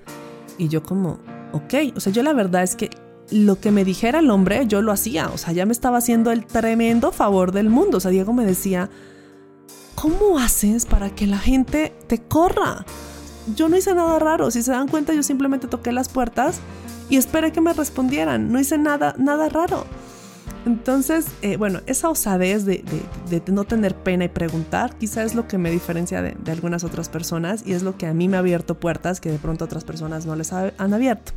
Y 0.60 0.68
yo 0.68 0.84
como, 0.84 1.18
ok, 1.54 1.74
o 1.96 2.00
sea, 2.00 2.14
yo 2.14 2.22
la 2.22 2.34
verdad 2.34 2.62
es 2.62 2.76
que 2.76 2.92
lo 3.32 3.60
que 3.60 3.72
me 3.72 3.84
dijera 3.84 4.20
el 4.20 4.30
hombre, 4.30 4.68
yo 4.68 4.84
lo 4.84 4.92
hacía. 4.92 5.30
O 5.30 5.40
sea, 5.40 5.54
ya 5.54 5.66
me 5.66 5.72
estaba 5.72 5.98
haciendo 5.98 6.32
el 6.32 6.46
tremendo 6.46 7.12
favor 7.12 7.52
del 7.52 7.70
mundo. 7.70 7.98
O 7.98 8.00
sea, 8.00 8.12
Diego 8.12 8.32
me 8.32 8.46
decía, 8.46 8.92
¿cómo 9.96 10.38
haces 10.38 10.86
para 10.86 11.10
que 11.16 11.26
la 11.26 11.40
gente 11.40 11.96
te 12.08 12.20
corra? 12.20 12.86
yo 13.56 13.70
no 13.70 13.78
hice 13.78 13.94
nada 13.94 14.20
raro. 14.20 14.52
Si 14.52 14.62
se 14.62 14.72
dan 14.72 14.88
cuenta, 14.88 15.14
yo 15.14 15.24
simplemente 15.24 15.68
toqué 15.68 15.92
las 15.92 16.10
puertas 16.10 16.60
y 17.10 17.18
esperé 17.18 17.52
que 17.52 17.62
me 17.62 17.74
respondieran. 17.74 18.52
No 18.52 18.60
hice 18.60 18.78
nada, 18.78 19.16
nada 19.18 19.50
raro. 19.50 19.86
Entonces, 20.66 21.26
eh, 21.42 21.58
bueno, 21.58 21.82
esa 21.88 22.10
osadez 22.10 22.66
de, 22.66 22.84
no 23.48 23.64
tener 23.64 23.96
pena 23.96 24.26
y 24.26 24.30
preguntar, 24.30 24.96
quizá 24.98 25.24
es 25.24 25.34
lo 25.34 25.48
que 25.48 25.58
me 25.58 25.72
diferencia 25.72 26.22
de, 26.22 26.36
algunas 26.52 26.84
otras 26.84 27.10
personas 27.10 27.64
y 27.66 27.74
es 27.74 27.82
lo 27.82 27.98
que 27.98 28.06
a 28.06 28.14
mí 28.14 28.28
me 28.28 28.38
ha 28.38 28.42
abierto 28.42 28.80
puertas 28.80 29.20
que 29.20 29.32
de 29.32 29.40
pronto 29.40 29.66
otras 29.66 29.84
personas 29.84 30.26
no 30.26 30.36
les 30.36 30.54
han 30.54 30.94
abierto. 30.94 31.32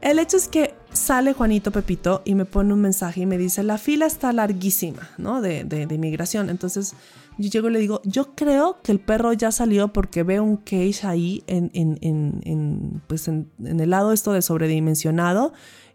El 0.00 0.18
hecho 0.18 0.36
es 0.36 0.48
que 0.48 0.74
sale 0.92 1.32
Juanito 1.32 1.70
Pepito 1.70 2.22
y 2.24 2.34
me 2.34 2.44
pone 2.44 2.72
un 2.72 2.80
mensaje 2.80 3.22
y 3.22 3.26
me 3.26 3.38
dice, 3.38 3.62
la 3.62 3.78
fila 3.78 4.06
está 4.06 4.32
larguísima, 4.32 5.10
¿no? 5.18 5.40
De, 5.40 5.64
de, 5.64 5.86
de 5.86 5.94
inmigración. 5.94 6.50
Entonces 6.50 6.94
yo 7.38 7.50
llego 7.50 7.68
y 7.68 7.72
le 7.72 7.78
digo, 7.78 8.00
yo 8.04 8.34
creo 8.34 8.80
que 8.82 8.92
el 8.92 8.98
perro 8.98 9.32
ya 9.32 9.52
salió 9.52 9.92
porque 9.92 10.22
veo 10.22 10.42
un 10.42 10.56
cage 10.56 11.00
ahí 11.04 11.44
en, 11.46 11.70
en, 11.74 11.98
en, 12.00 13.02
pues 13.06 13.28
en, 13.28 13.50
el 13.62 13.90
lado 13.90 14.12
esto 14.12 14.32
de 14.32 14.40
sobredimensionado 14.40 15.52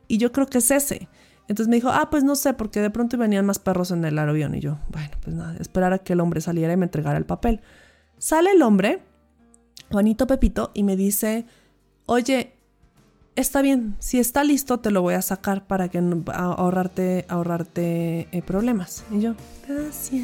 y 0.07 0.17
yo 0.17 0.32
creo 0.32 0.47
que 0.47 0.59
es 0.59 0.69
ese. 0.69 1.07
Entonces 1.48 1.68
me 1.68 1.76
dijo, 1.76 1.89
ah, 1.89 2.10
pues 2.10 2.24
no 2.24 2.36
sé, 2.36 2.54
porque 2.54 2.82
de 2.82 2.89
pronto 2.89 3.18
venían 3.18 3.46
más 3.46 3.60
perros 3.60 3.92
en 3.92 4.06
el 4.06 4.18
avión. 4.18 4.56
Y 4.56 4.60
yo, 4.60 4.80
bueno, 4.89 5.12
pues 5.22 5.36
nada, 5.36 5.56
esperar 5.60 5.94
a 5.94 6.00
que 6.00 6.14
el 6.14 6.22
hombre 6.22 6.42
saliera 6.42 6.74
y 6.74 6.78
me 6.78 6.86
entregara 6.86 7.18
el 7.18 7.26
papel. 7.26 7.62
Sale 8.18 8.52
el 8.52 8.62
hombre, 8.62 9.02
Juanito 9.92 10.28
Pepito, 10.28 10.72
y 10.74 10.84
me 10.84 10.96
dice, 10.96 11.46
oye, 12.06 12.54
está 13.36 13.62
bien, 13.62 13.96
si 14.00 14.20
está 14.20 14.44
listo 14.44 14.80
te 14.80 14.92
lo 14.92 15.02
voy 15.02 15.16
a 15.16 15.22
sacar 15.22 15.66
para 15.66 15.89
que 15.89 16.02
ahorrarte, 16.34 17.26
ahorrarte 17.28 18.28
eh, 18.32 18.42
problemas. 18.46 19.04
Y 19.12 19.22
yo, 19.22 19.36
gracias, 19.68 20.24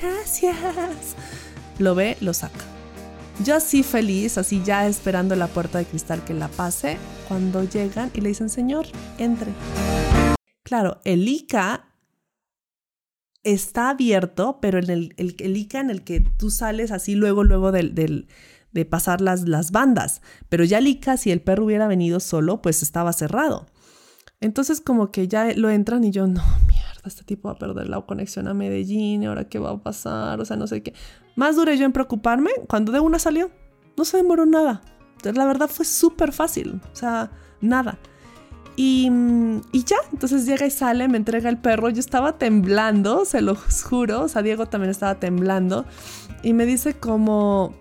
gracias. 0.00 0.56
Lo 1.78 1.94
ve, 1.94 2.16
lo 2.20 2.34
saca. 2.34 2.77
Yo 3.44 3.54
así 3.54 3.84
feliz, 3.84 4.36
así 4.36 4.62
ya 4.64 4.88
esperando 4.88 5.36
la 5.36 5.46
puerta 5.46 5.78
de 5.78 5.84
cristal 5.84 6.24
que 6.24 6.34
la 6.34 6.48
pase, 6.48 6.98
cuando 7.28 7.62
llegan 7.62 8.10
y 8.12 8.20
le 8.20 8.30
dicen, 8.30 8.48
señor, 8.48 8.86
entre. 9.16 9.52
Claro, 10.64 11.00
el 11.04 11.28
ICA 11.28 11.84
está 13.44 13.90
abierto, 13.90 14.58
pero 14.60 14.78
en 14.78 14.90
el, 14.90 15.14
el, 15.16 15.56
ICA 15.56 15.80
en 15.80 15.90
el 15.90 16.02
que 16.02 16.20
tú 16.20 16.50
sales 16.50 16.90
así 16.90 17.14
luego, 17.14 17.44
luego 17.44 17.70
del, 17.70 18.26
de 18.72 18.84
pasar 18.84 19.20
las, 19.20 19.48
las 19.48 19.70
bandas. 19.70 20.20
Pero 20.48 20.64
ya 20.64 20.80
ICA, 20.80 21.16
si 21.16 21.30
el 21.30 21.40
perro 21.40 21.64
hubiera 21.64 21.86
venido 21.86 22.18
solo, 22.18 22.60
pues 22.60 22.82
estaba 22.82 23.12
cerrado. 23.12 23.66
Entonces 24.40 24.80
como 24.80 25.10
que 25.10 25.26
ya 25.28 25.52
lo 25.54 25.70
entran 25.70 26.04
y 26.04 26.10
yo, 26.10 26.26
no, 26.26 26.42
mierda, 26.66 27.02
este 27.06 27.24
tipo 27.24 27.48
va 27.48 27.54
a 27.54 27.58
perder 27.58 27.88
la 27.88 28.00
conexión 28.02 28.46
a 28.48 28.54
Medellín, 28.54 29.24
ahora 29.24 29.48
qué 29.48 29.58
va 29.58 29.70
a 29.70 29.82
pasar, 29.82 30.40
o 30.40 30.44
sea, 30.44 30.56
no 30.56 30.66
sé 30.66 30.82
qué. 30.82 30.94
Más 31.38 31.54
duré 31.54 31.78
yo 31.78 31.84
en 31.84 31.92
preocuparme 31.92 32.50
cuando 32.66 32.90
de 32.90 32.98
una 32.98 33.20
salió. 33.20 33.48
No 33.96 34.04
se 34.04 34.16
demoró 34.16 34.44
nada. 34.44 34.82
La 35.22 35.46
verdad 35.46 35.70
fue 35.72 35.84
súper 35.84 36.32
fácil. 36.32 36.80
O 36.92 36.96
sea, 36.96 37.30
nada. 37.60 37.96
Y, 38.74 39.08
y, 39.70 39.84
ya, 39.84 39.98
entonces 40.12 40.46
llega 40.46 40.66
y 40.66 40.72
sale, 40.72 41.06
me 41.06 41.16
entrega 41.16 41.48
el 41.48 41.56
perro. 41.56 41.90
Yo 41.90 42.00
estaba 42.00 42.38
temblando, 42.38 43.24
se 43.24 43.40
lo 43.40 43.54
juro. 43.88 44.22
O 44.22 44.28
sea, 44.28 44.42
Diego 44.42 44.66
también 44.66 44.90
estaba 44.90 45.20
temblando. 45.20 45.84
Y 46.42 46.54
me 46.54 46.66
dice 46.66 46.94
como, 46.94 47.72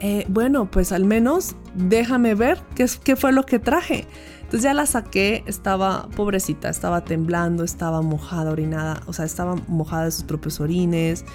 eh, 0.00 0.24
bueno, 0.30 0.70
pues 0.70 0.92
al 0.92 1.04
menos 1.04 1.56
déjame 1.74 2.34
ver 2.34 2.58
qué, 2.74 2.86
qué 3.04 3.16
fue 3.16 3.32
lo 3.32 3.44
que 3.44 3.58
traje. 3.58 4.06
Entonces 4.38 4.62
ya 4.62 4.72
la 4.72 4.86
saqué, 4.86 5.44
estaba 5.46 6.08
pobrecita, 6.16 6.70
estaba 6.70 7.04
temblando, 7.04 7.64
estaba 7.64 8.00
mojada, 8.00 8.50
orinada, 8.50 9.02
o 9.06 9.12
sea, 9.12 9.26
estaba 9.26 9.56
mojada 9.68 10.06
de 10.06 10.12
sus 10.12 10.24
propios 10.24 10.58
orines. 10.58 11.26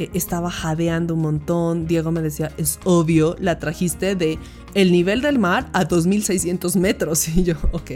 Eh, 0.00 0.08
estaba 0.14 0.50
jadeando 0.50 1.12
un 1.12 1.20
montón. 1.20 1.86
Diego 1.86 2.10
me 2.10 2.22
decía, 2.22 2.50
es 2.56 2.80
obvio, 2.84 3.36
la 3.38 3.58
trajiste 3.58 4.16
de 4.16 4.38
el 4.72 4.92
nivel 4.92 5.20
del 5.20 5.38
mar 5.38 5.68
a 5.74 5.84
2600 5.84 6.76
metros. 6.76 7.28
Y 7.36 7.44
yo, 7.44 7.54
ok. 7.72 7.90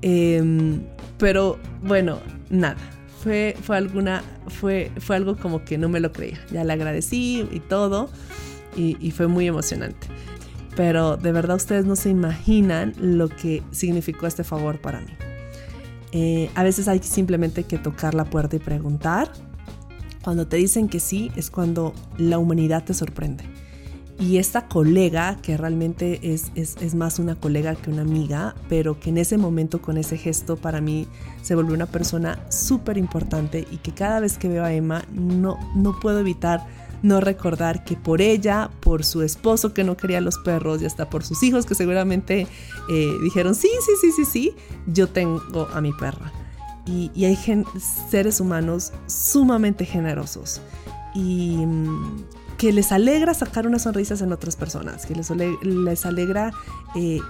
Em, 0.00 0.82
pero 1.18 1.58
bueno, 1.82 2.20
nada. 2.50 2.76
Fue, 3.20 3.56
fue, 3.60 3.76
alguna, 3.76 4.22
fue, 4.46 4.92
fue 4.98 5.16
algo 5.16 5.36
como 5.36 5.64
que 5.64 5.76
no 5.76 5.88
me 5.88 5.98
lo 5.98 6.12
creía. 6.12 6.38
Ya 6.52 6.62
le 6.62 6.72
agradecí 6.72 7.48
y 7.50 7.58
todo. 7.58 8.10
Y, 8.76 9.10
fue 9.10 9.26
muy 9.26 9.48
emocionante. 9.48 10.06
Pero 10.76 11.16
de 11.16 11.32
verdad 11.32 11.56
ustedes 11.56 11.84
no 11.84 11.96
se 11.96 12.10
imaginan 12.10 12.92
lo 12.98 13.28
que 13.28 13.62
significó 13.72 14.26
este 14.28 14.44
favor 14.44 14.80
para 14.80 15.00
mí. 15.00 15.12
Eh, 16.12 16.50
a 16.54 16.62
veces 16.62 16.86
hay 16.86 17.00
simplemente 17.02 17.64
que 17.64 17.78
tocar 17.78 18.14
la 18.14 18.24
puerta 18.24 18.56
y 18.56 18.58
preguntar 18.60 19.32
cuando 20.24 20.46
te 20.46 20.56
dicen 20.56 20.88
que 20.88 21.00
sí 21.00 21.30
es 21.36 21.50
cuando 21.50 21.92
la 22.16 22.38
humanidad 22.38 22.82
te 22.82 22.94
sorprende. 22.94 23.44
Y 24.18 24.38
esta 24.38 24.68
colega, 24.68 25.38
que 25.42 25.56
realmente 25.56 26.20
es, 26.22 26.52
es, 26.54 26.94
más 26.94 27.18
una 27.18 27.34
colega 27.34 27.74
que 27.74 27.90
una 27.90 28.02
amiga, 28.02 28.54
pero 28.68 28.98
que 29.00 29.10
en 29.10 29.18
ese 29.18 29.36
momento 29.36 29.82
con 29.82 29.98
ese 29.98 30.16
gesto 30.16 30.56
para 30.56 30.80
mí 30.80 31.08
se 31.42 31.56
volvió 31.56 31.74
una 31.74 31.86
persona 31.86 32.38
súper 32.48 32.96
importante 32.96 33.66
y 33.70 33.78
que 33.78 33.92
cada 33.92 34.20
vez 34.20 34.38
que 34.38 34.48
veo 34.48 34.64
a 34.64 34.72
Emma 34.72 35.04
no, 35.12 35.58
no 35.74 35.98
puedo 35.98 36.20
evitar 36.20 36.64
no 37.02 37.20
recordar 37.20 37.84
que 37.84 37.96
por 37.96 38.22
ella, 38.22 38.70
por 38.80 39.04
su 39.04 39.20
esposo 39.22 39.74
que 39.74 39.84
no 39.84 39.96
quería 39.96 40.22
los 40.22 40.38
perros 40.38 40.80
y 40.80 40.86
hasta 40.86 41.10
por 41.10 41.24
sus 41.24 41.42
hijos 41.42 41.66
que 41.66 41.74
seguramente 41.74 42.46
eh, 42.88 43.12
dijeron, 43.22 43.54
sí, 43.54 43.68
sí, 43.84 43.92
sí, 44.00 44.12
sí, 44.12 44.24
sí, 44.24 44.54
yo 44.86 45.08
tengo 45.08 45.68
a 45.74 45.80
mi 45.82 45.92
perra 45.92 46.43
y, 46.86 47.24
hay 47.24 47.38
seres 48.10 48.40
humanos 48.40 48.92
sumamente 49.06 49.84
generosos 49.84 50.60
y 51.14 51.56
mm, 51.56 52.24
que 52.58 52.72
les 52.72 52.92
alegra 52.92 53.34
sacar 53.34 53.66
unas 53.66 53.82
sonrisas 53.82 54.20
en 54.20 54.32
otras 54.32 54.56
personas, 54.56 55.06
que 55.06 55.14
les, 55.14 55.30
les 55.30 56.06
alegra 56.06 56.52
eh, 56.94 57.18
eh, 57.18 57.20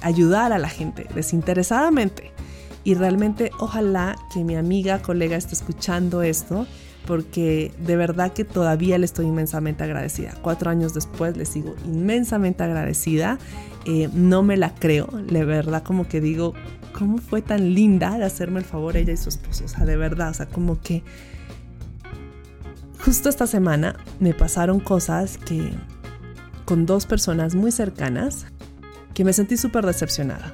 ayudar 0.00 0.52
a 0.52 0.58
la 0.58 0.68
gente 0.68 1.06
desinteresadamente. 1.14 2.32
Y 2.84 2.94
realmente 2.94 3.52
ojalá 3.60 4.16
que 4.32 4.42
mi 4.42 4.56
amiga, 4.56 5.02
colega 5.02 5.36
esté 5.36 5.54
escuchando 5.54 6.22
esto, 6.22 6.66
porque 7.06 7.72
de 7.78 7.96
verdad 7.96 8.32
que 8.32 8.44
todavía 8.44 8.98
le 8.98 9.04
estoy 9.04 9.26
inmensamente 9.26 9.84
agradecida. 9.84 10.34
Cuatro 10.42 10.70
años 10.70 10.94
después 10.94 11.36
le 11.36 11.44
sigo 11.44 11.74
inmensamente 11.84 12.62
agradecida. 12.62 13.38
Eh, 13.84 14.08
no 14.12 14.42
me 14.42 14.56
la 14.56 14.74
creo, 14.74 15.06
de 15.06 15.44
verdad 15.44 15.82
como 15.82 16.06
que 16.06 16.20
digo, 16.20 16.54
cómo 16.92 17.18
fue 17.18 17.42
tan 17.42 17.74
linda 17.74 18.16
de 18.16 18.24
hacerme 18.24 18.60
el 18.60 18.64
favor 18.64 18.96
ella 18.96 19.12
y 19.12 19.16
su 19.16 19.28
esposo. 19.28 19.64
O 19.64 19.68
sea, 19.68 19.84
de 19.84 19.96
verdad, 19.96 20.30
o 20.30 20.34
sea, 20.34 20.46
como 20.46 20.80
que 20.80 21.02
justo 23.04 23.28
esta 23.28 23.46
semana 23.46 23.96
me 24.20 24.34
pasaron 24.34 24.78
cosas 24.78 25.36
que 25.38 25.72
con 26.64 26.86
dos 26.86 27.06
personas 27.06 27.54
muy 27.54 27.72
cercanas 27.72 28.46
que 29.14 29.24
me 29.24 29.32
sentí 29.32 29.56
súper 29.56 29.84
decepcionada. 29.84 30.52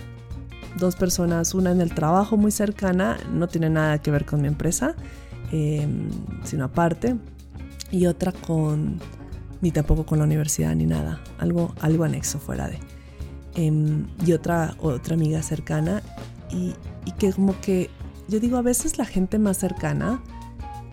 Dos 0.76 0.96
personas, 0.96 1.54
una 1.54 1.70
en 1.70 1.80
el 1.80 1.94
trabajo 1.94 2.36
muy 2.36 2.50
cercana, 2.50 3.18
no 3.32 3.48
tiene 3.48 3.68
nada 3.68 3.98
que 3.98 4.10
ver 4.10 4.24
con 4.24 4.40
mi 4.40 4.48
empresa, 4.48 4.94
em, 5.52 6.08
sino 6.44 6.64
aparte, 6.64 7.16
y 7.90 8.06
otra 8.06 8.32
con, 8.32 9.00
ni 9.60 9.70
tampoco 9.70 10.06
con 10.06 10.18
la 10.18 10.24
universidad 10.24 10.74
ni 10.74 10.86
nada, 10.86 11.20
algo, 11.38 11.74
algo 11.80 12.04
anexo 12.04 12.38
fuera 12.38 12.68
de. 12.68 12.78
Em, 13.58 14.06
y 14.24 14.34
otra, 14.34 14.76
otra 14.78 15.16
amiga 15.16 15.42
cercana 15.42 16.00
y, 16.48 16.76
que 17.18 17.32
como 17.32 17.60
que 17.60 17.90
yo 18.28 18.38
digo, 18.38 18.56
a 18.56 18.62
veces 18.62 18.98
la 18.98 19.04
gente 19.04 19.40
más 19.40 19.56
cercana, 19.56 20.22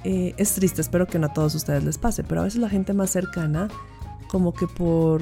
eh, 0.04 0.34
es 0.38 0.54
triste, 0.54 0.82
espero 0.82 1.06
que 1.06 1.20
no 1.20 1.28
a 1.28 1.34
todos 1.34 1.54
ustedes 1.54 1.84
les 1.84 2.00
pase, 2.00 2.24
pero 2.24 2.42
a 2.42 2.46
veces 2.46 2.60
la 2.60 2.70
gente 2.70 2.94
más 2.94 3.12
cercana, 3.12 3.68
como 4.30 4.52
que 4.52 4.66
por, 4.66 5.22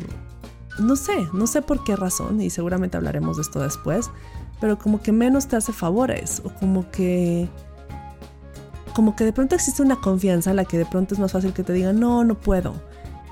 no 0.80 0.96
sé, 0.96 1.28
no 1.34 1.46
sé 1.46 1.62
por 1.62 1.84
qué 1.84 1.98
razón, 1.98 2.40
y 2.40 2.50
seguramente 2.50 2.96
hablaremos 2.96 3.36
de 3.36 3.42
esto 3.42 3.60
después, 3.60 4.10
pero 4.62 4.80
como 4.80 5.02
que 5.02 5.12
menos 5.12 5.48
te 5.48 5.58
hace 5.58 5.74
favores, 5.74 6.42
o 6.46 6.50
como 6.50 6.90
que, 6.92 7.50
como 8.96 9.18
que 9.18 9.26
de 9.26 9.34
pronto 9.34 9.56
existe 9.56 9.82
una 9.82 9.98
confianza 9.98 10.52
en 10.52 10.56
la 10.56 10.64
que 10.64 10.78
de 10.78 10.86
pronto 10.86 11.14
es 11.14 11.20
más 11.20 11.34
fácil 11.34 11.52
que 11.52 11.64
te 11.64 11.74
digan, 11.74 12.00
no, 12.00 12.24
no 12.24 12.40
puedo. 12.40 12.74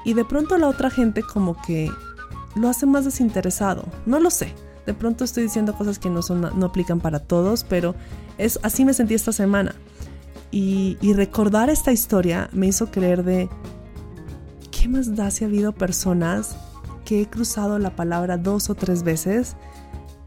Y 0.04 0.16
de 0.16 0.26
pronto 0.26 0.58
la 0.58 0.68
otra 0.68 0.90
gente 0.90 1.22
como 1.22 1.62
que 1.62 1.90
lo 2.56 2.70
hace 2.70 2.86
más 2.86 3.06
desinteresado. 3.06 3.86
No 4.06 4.20
lo 4.20 4.30
sé. 4.30 4.54
De 4.86 4.94
pronto 4.94 5.24
estoy 5.24 5.44
diciendo 5.44 5.76
cosas 5.78 6.00
que 6.00 6.10
no, 6.10 6.22
son, 6.22 6.42
no 6.42 6.66
aplican 6.66 7.00
para 7.00 7.20
todos, 7.20 7.64
pero 7.64 7.96
es, 8.38 8.60
así 8.64 8.84
me 8.84 8.94
sentí 8.94 9.14
esta 9.14 9.32
semana. 9.32 9.76
Y, 10.52 10.98
recordar 11.14 11.70
esta 11.70 11.94
historia 11.94 12.50
me 12.52 12.68
hizo 12.68 12.92
creer 12.92 13.24
de, 13.24 13.50
¿qué 14.70 14.90
más 14.90 15.16
da 15.16 15.32
si 15.32 15.46
ha 15.46 15.48
habido 15.48 15.72
personas 15.72 16.58
que 17.06 17.22
he 17.22 17.30
cruzado 17.30 17.80
la 17.80 17.96
palabra 17.96 18.38
dos 18.38 18.70
o 18.70 18.76
tres 18.76 19.04
veces 19.04 19.56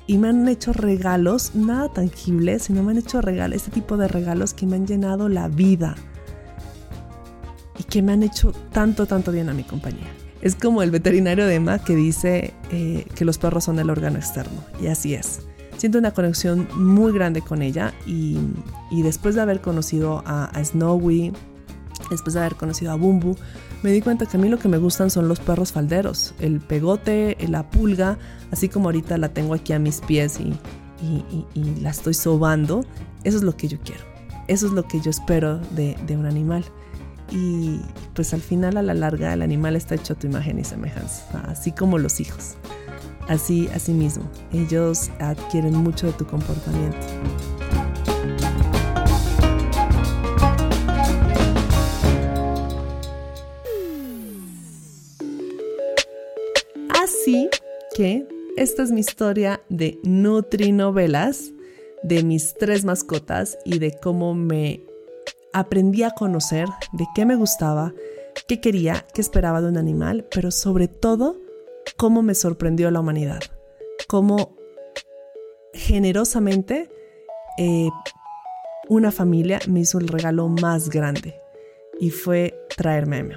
y 0.06 0.16
me 0.16 0.28
han 0.28 0.48
hecho 0.48 0.72
regalos, 0.72 1.54
nada 1.54 1.90
tangibles, 1.92 2.64
sino 2.64 2.82
me 2.82 2.92
han 2.92 2.98
hecho 2.98 3.20
regalos, 3.20 3.56
este 3.56 3.70
tipo 3.70 3.98
de 3.98 4.08
regalos 4.08 4.54
que 4.54 4.66
me 4.66 4.76
han 4.76 4.86
llenado 4.86 5.28
la 5.28 5.48
vida 5.48 5.94
y 7.78 7.84
que 7.84 8.00
me 8.00 8.12
han 8.12 8.22
hecho 8.22 8.52
tanto, 8.72 9.06
tanto 9.06 9.30
bien 9.30 9.50
a 9.50 9.54
mi 9.54 9.64
compañía. 9.64 10.23
Es 10.44 10.54
como 10.54 10.82
el 10.82 10.90
veterinario 10.90 11.46
de 11.46 11.54
Emma 11.54 11.78
que 11.78 11.96
dice 11.96 12.52
eh, 12.70 13.06
que 13.14 13.24
los 13.24 13.38
perros 13.38 13.64
son 13.64 13.78
el 13.78 13.88
órgano 13.88 14.18
externo. 14.18 14.62
Y 14.78 14.88
así 14.88 15.14
es. 15.14 15.40
Siento 15.78 15.98
una 15.98 16.12
conexión 16.12 16.68
muy 16.76 17.12
grande 17.12 17.40
con 17.40 17.62
ella 17.62 17.94
y, 18.06 18.38
después 19.02 19.34
de 19.34 19.40
haber 19.40 19.62
conocido 19.62 20.22
a, 20.26 20.52
Snowy 20.62 21.32
después 22.10 22.34
de 22.34 22.40
haber 22.40 22.56
conocido 22.56 22.92
a 22.92 22.96
Bumbu, 22.96 23.36
me 23.82 23.90
di 23.90 24.02
cuenta 24.02 24.26
que 24.26 24.36
a 24.36 24.40
mí 24.40 24.48
lo 24.50 24.58
que 24.58 24.68
me 24.68 24.76
gustan 24.76 25.10
son 25.10 25.28
los 25.28 25.40
perros 25.40 25.72
falderos, 25.72 26.34
el 26.38 26.60
pegote, 26.60 27.36
la 27.48 27.70
pulga, 27.70 28.18
así 28.52 28.68
como 28.68 28.88
ahorita 28.88 29.16
la 29.16 29.30
tengo 29.30 29.54
aquí 29.54 29.72
a 29.72 29.78
mis 29.78 30.00
pies 30.02 30.38
y, 30.40 30.54
y, 31.54 31.80
la 31.80 31.90
estoy 31.90 32.14
sobando, 32.14 32.84
eso 33.24 33.38
es 33.38 33.42
lo 33.42 33.56
que 33.56 33.68
yo 33.68 33.78
quiero, 33.82 34.02
eso 34.48 34.66
es 34.66 34.72
lo 34.72 34.86
que 34.86 35.00
yo 35.00 35.10
espero 35.10 35.58
de, 35.74 35.96
de, 36.06 36.16
un 36.16 36.26
animal. 36.26 36.64
Y 37.30 37.80
pues 38.14 38.32
al 38.34 38.40
final, 38.40 38.76
a 38.76 38.82
la 38.82 38.94
larga, 38.94 39.32
el 39.32 39.42
animal 39.42 39.76
está 39.76 39.94
hecho 39.94 40.12
a 40.12 40.16
tu 40.16 40.26
imagen 40.26 40.58
y 40.58 40.64
semejanza, 40.64 41.40
así 41.48 41.72
como 41.72 41.98
los 41.98 42.20
hijos. 42.20 42.54
Así, 43.28 43.68
así 43.74 43.92
mismo, 43.92 44.24
ellos 44.52 45.10
adquieren 45.18 45.74
mucho 45.74 46.06
de 46.06 46.12
tu 46.12 46.26
comportamiento. 46.26 46.98
Así 56.90 57.48
que 57.96 58.26
esta 58.56 58.82
es 58.82 58.92
mi 58.92 59.00
historia 59.00 59.62
de 59.70 59.98
Nutrinovelas, 60.04 61.52
de 62.02 62.22
mis 62.22 62.54
tres 62.54 62.84
mascotas 62.84 63.58
y 63.64 63.78
de 63.78 63.98
cómo 64.00 64.34
me 64.34 64.84
aprendí 65.54 66.02
a 66.02 66.10
conocer, 66.10 66.68
de 66.92 67.06
qué 67.14 67.24
me 67.24 67.36
gustaba, 67.36 67.94
qué 68.48 68.60
quería, 68.60 69.06
qué 69.14 69.20
esperaba 69.20 69.62
de 69.62 69.68
un 69.68 69.78
animal, 69.78 70.26
pero 70.34 70.50
sobre 70.50 70.88
todo 70.88 71.36
cómo 71.96 72.22
me 72.22 72.34
sorprendió 72.34 72.90
la 72.90 73.00
humanidad, 73.00 73.40
cómo 74.08 74.56
generosamente 75.72 76.90
eh, 77.56 77.88
una 78.88 79.12
familia 79.12 79.60
me 79.68 79.80
hizo 79.80 79.98
el 79.98 80.08
regalo 80.08 80.48
más 80.48 80.90
grande 80.90 81.40
y 82.00 82.10
fue 82.10 82.58
traerme 82.76 83.18
a 83.18 83.22
mí. 83.22 83.34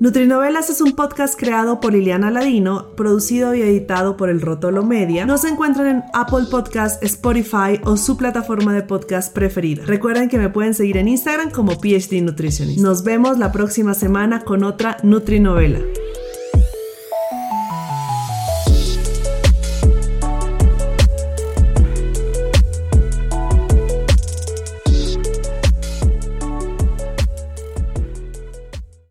Nutrinovelas 0.00 0.70
es 0.70 0.80
un 0.80 0.92
podcast 0.92 1.38
creado 1.38 1.78
por 1.78 1.92
Liliana 1.92 2.30
Ladino, 2.30 2.96
producido 2.96 3.54
y 3.54 3.60
editado 3.60 4.16
por 4.16 4.30
El 4.30 4.40
Rotolo 4.40 4.82
Media. 4.82 5.26
Nos 5.26 5.44
encuentran 5.44 5.86
en 5.88 6.02
Apple 6.14 6.46
Podcast, 6.50 7.04
Spotify 7.04 7.78
o 7.84 7.98
su 7.98 8.16
plataforma 8.16 8.72
de 8.72 8.82
podcast 8.82 9.30
preferida. 9.34 9.84
Recuerden 9.84 10.30
que 10.30 10.38
me 10.38 10.48
pueden 10.48 10.72
seguir 10.72 10.96
en 10.96 11.08
Instagram 11.08 11.50
como 11.50 11.78
PhD 11.78 12.22
Nutritionist. 12.22 12.80
Nos 12.80 13.04
vemos 13.04 13.36
la 13.36 13.52
próxima 13.52 13.92
semana 13.92 14.40
con 14.42 14.64
otra 14.64 14.96
Nutrinovela. 15.02 15.80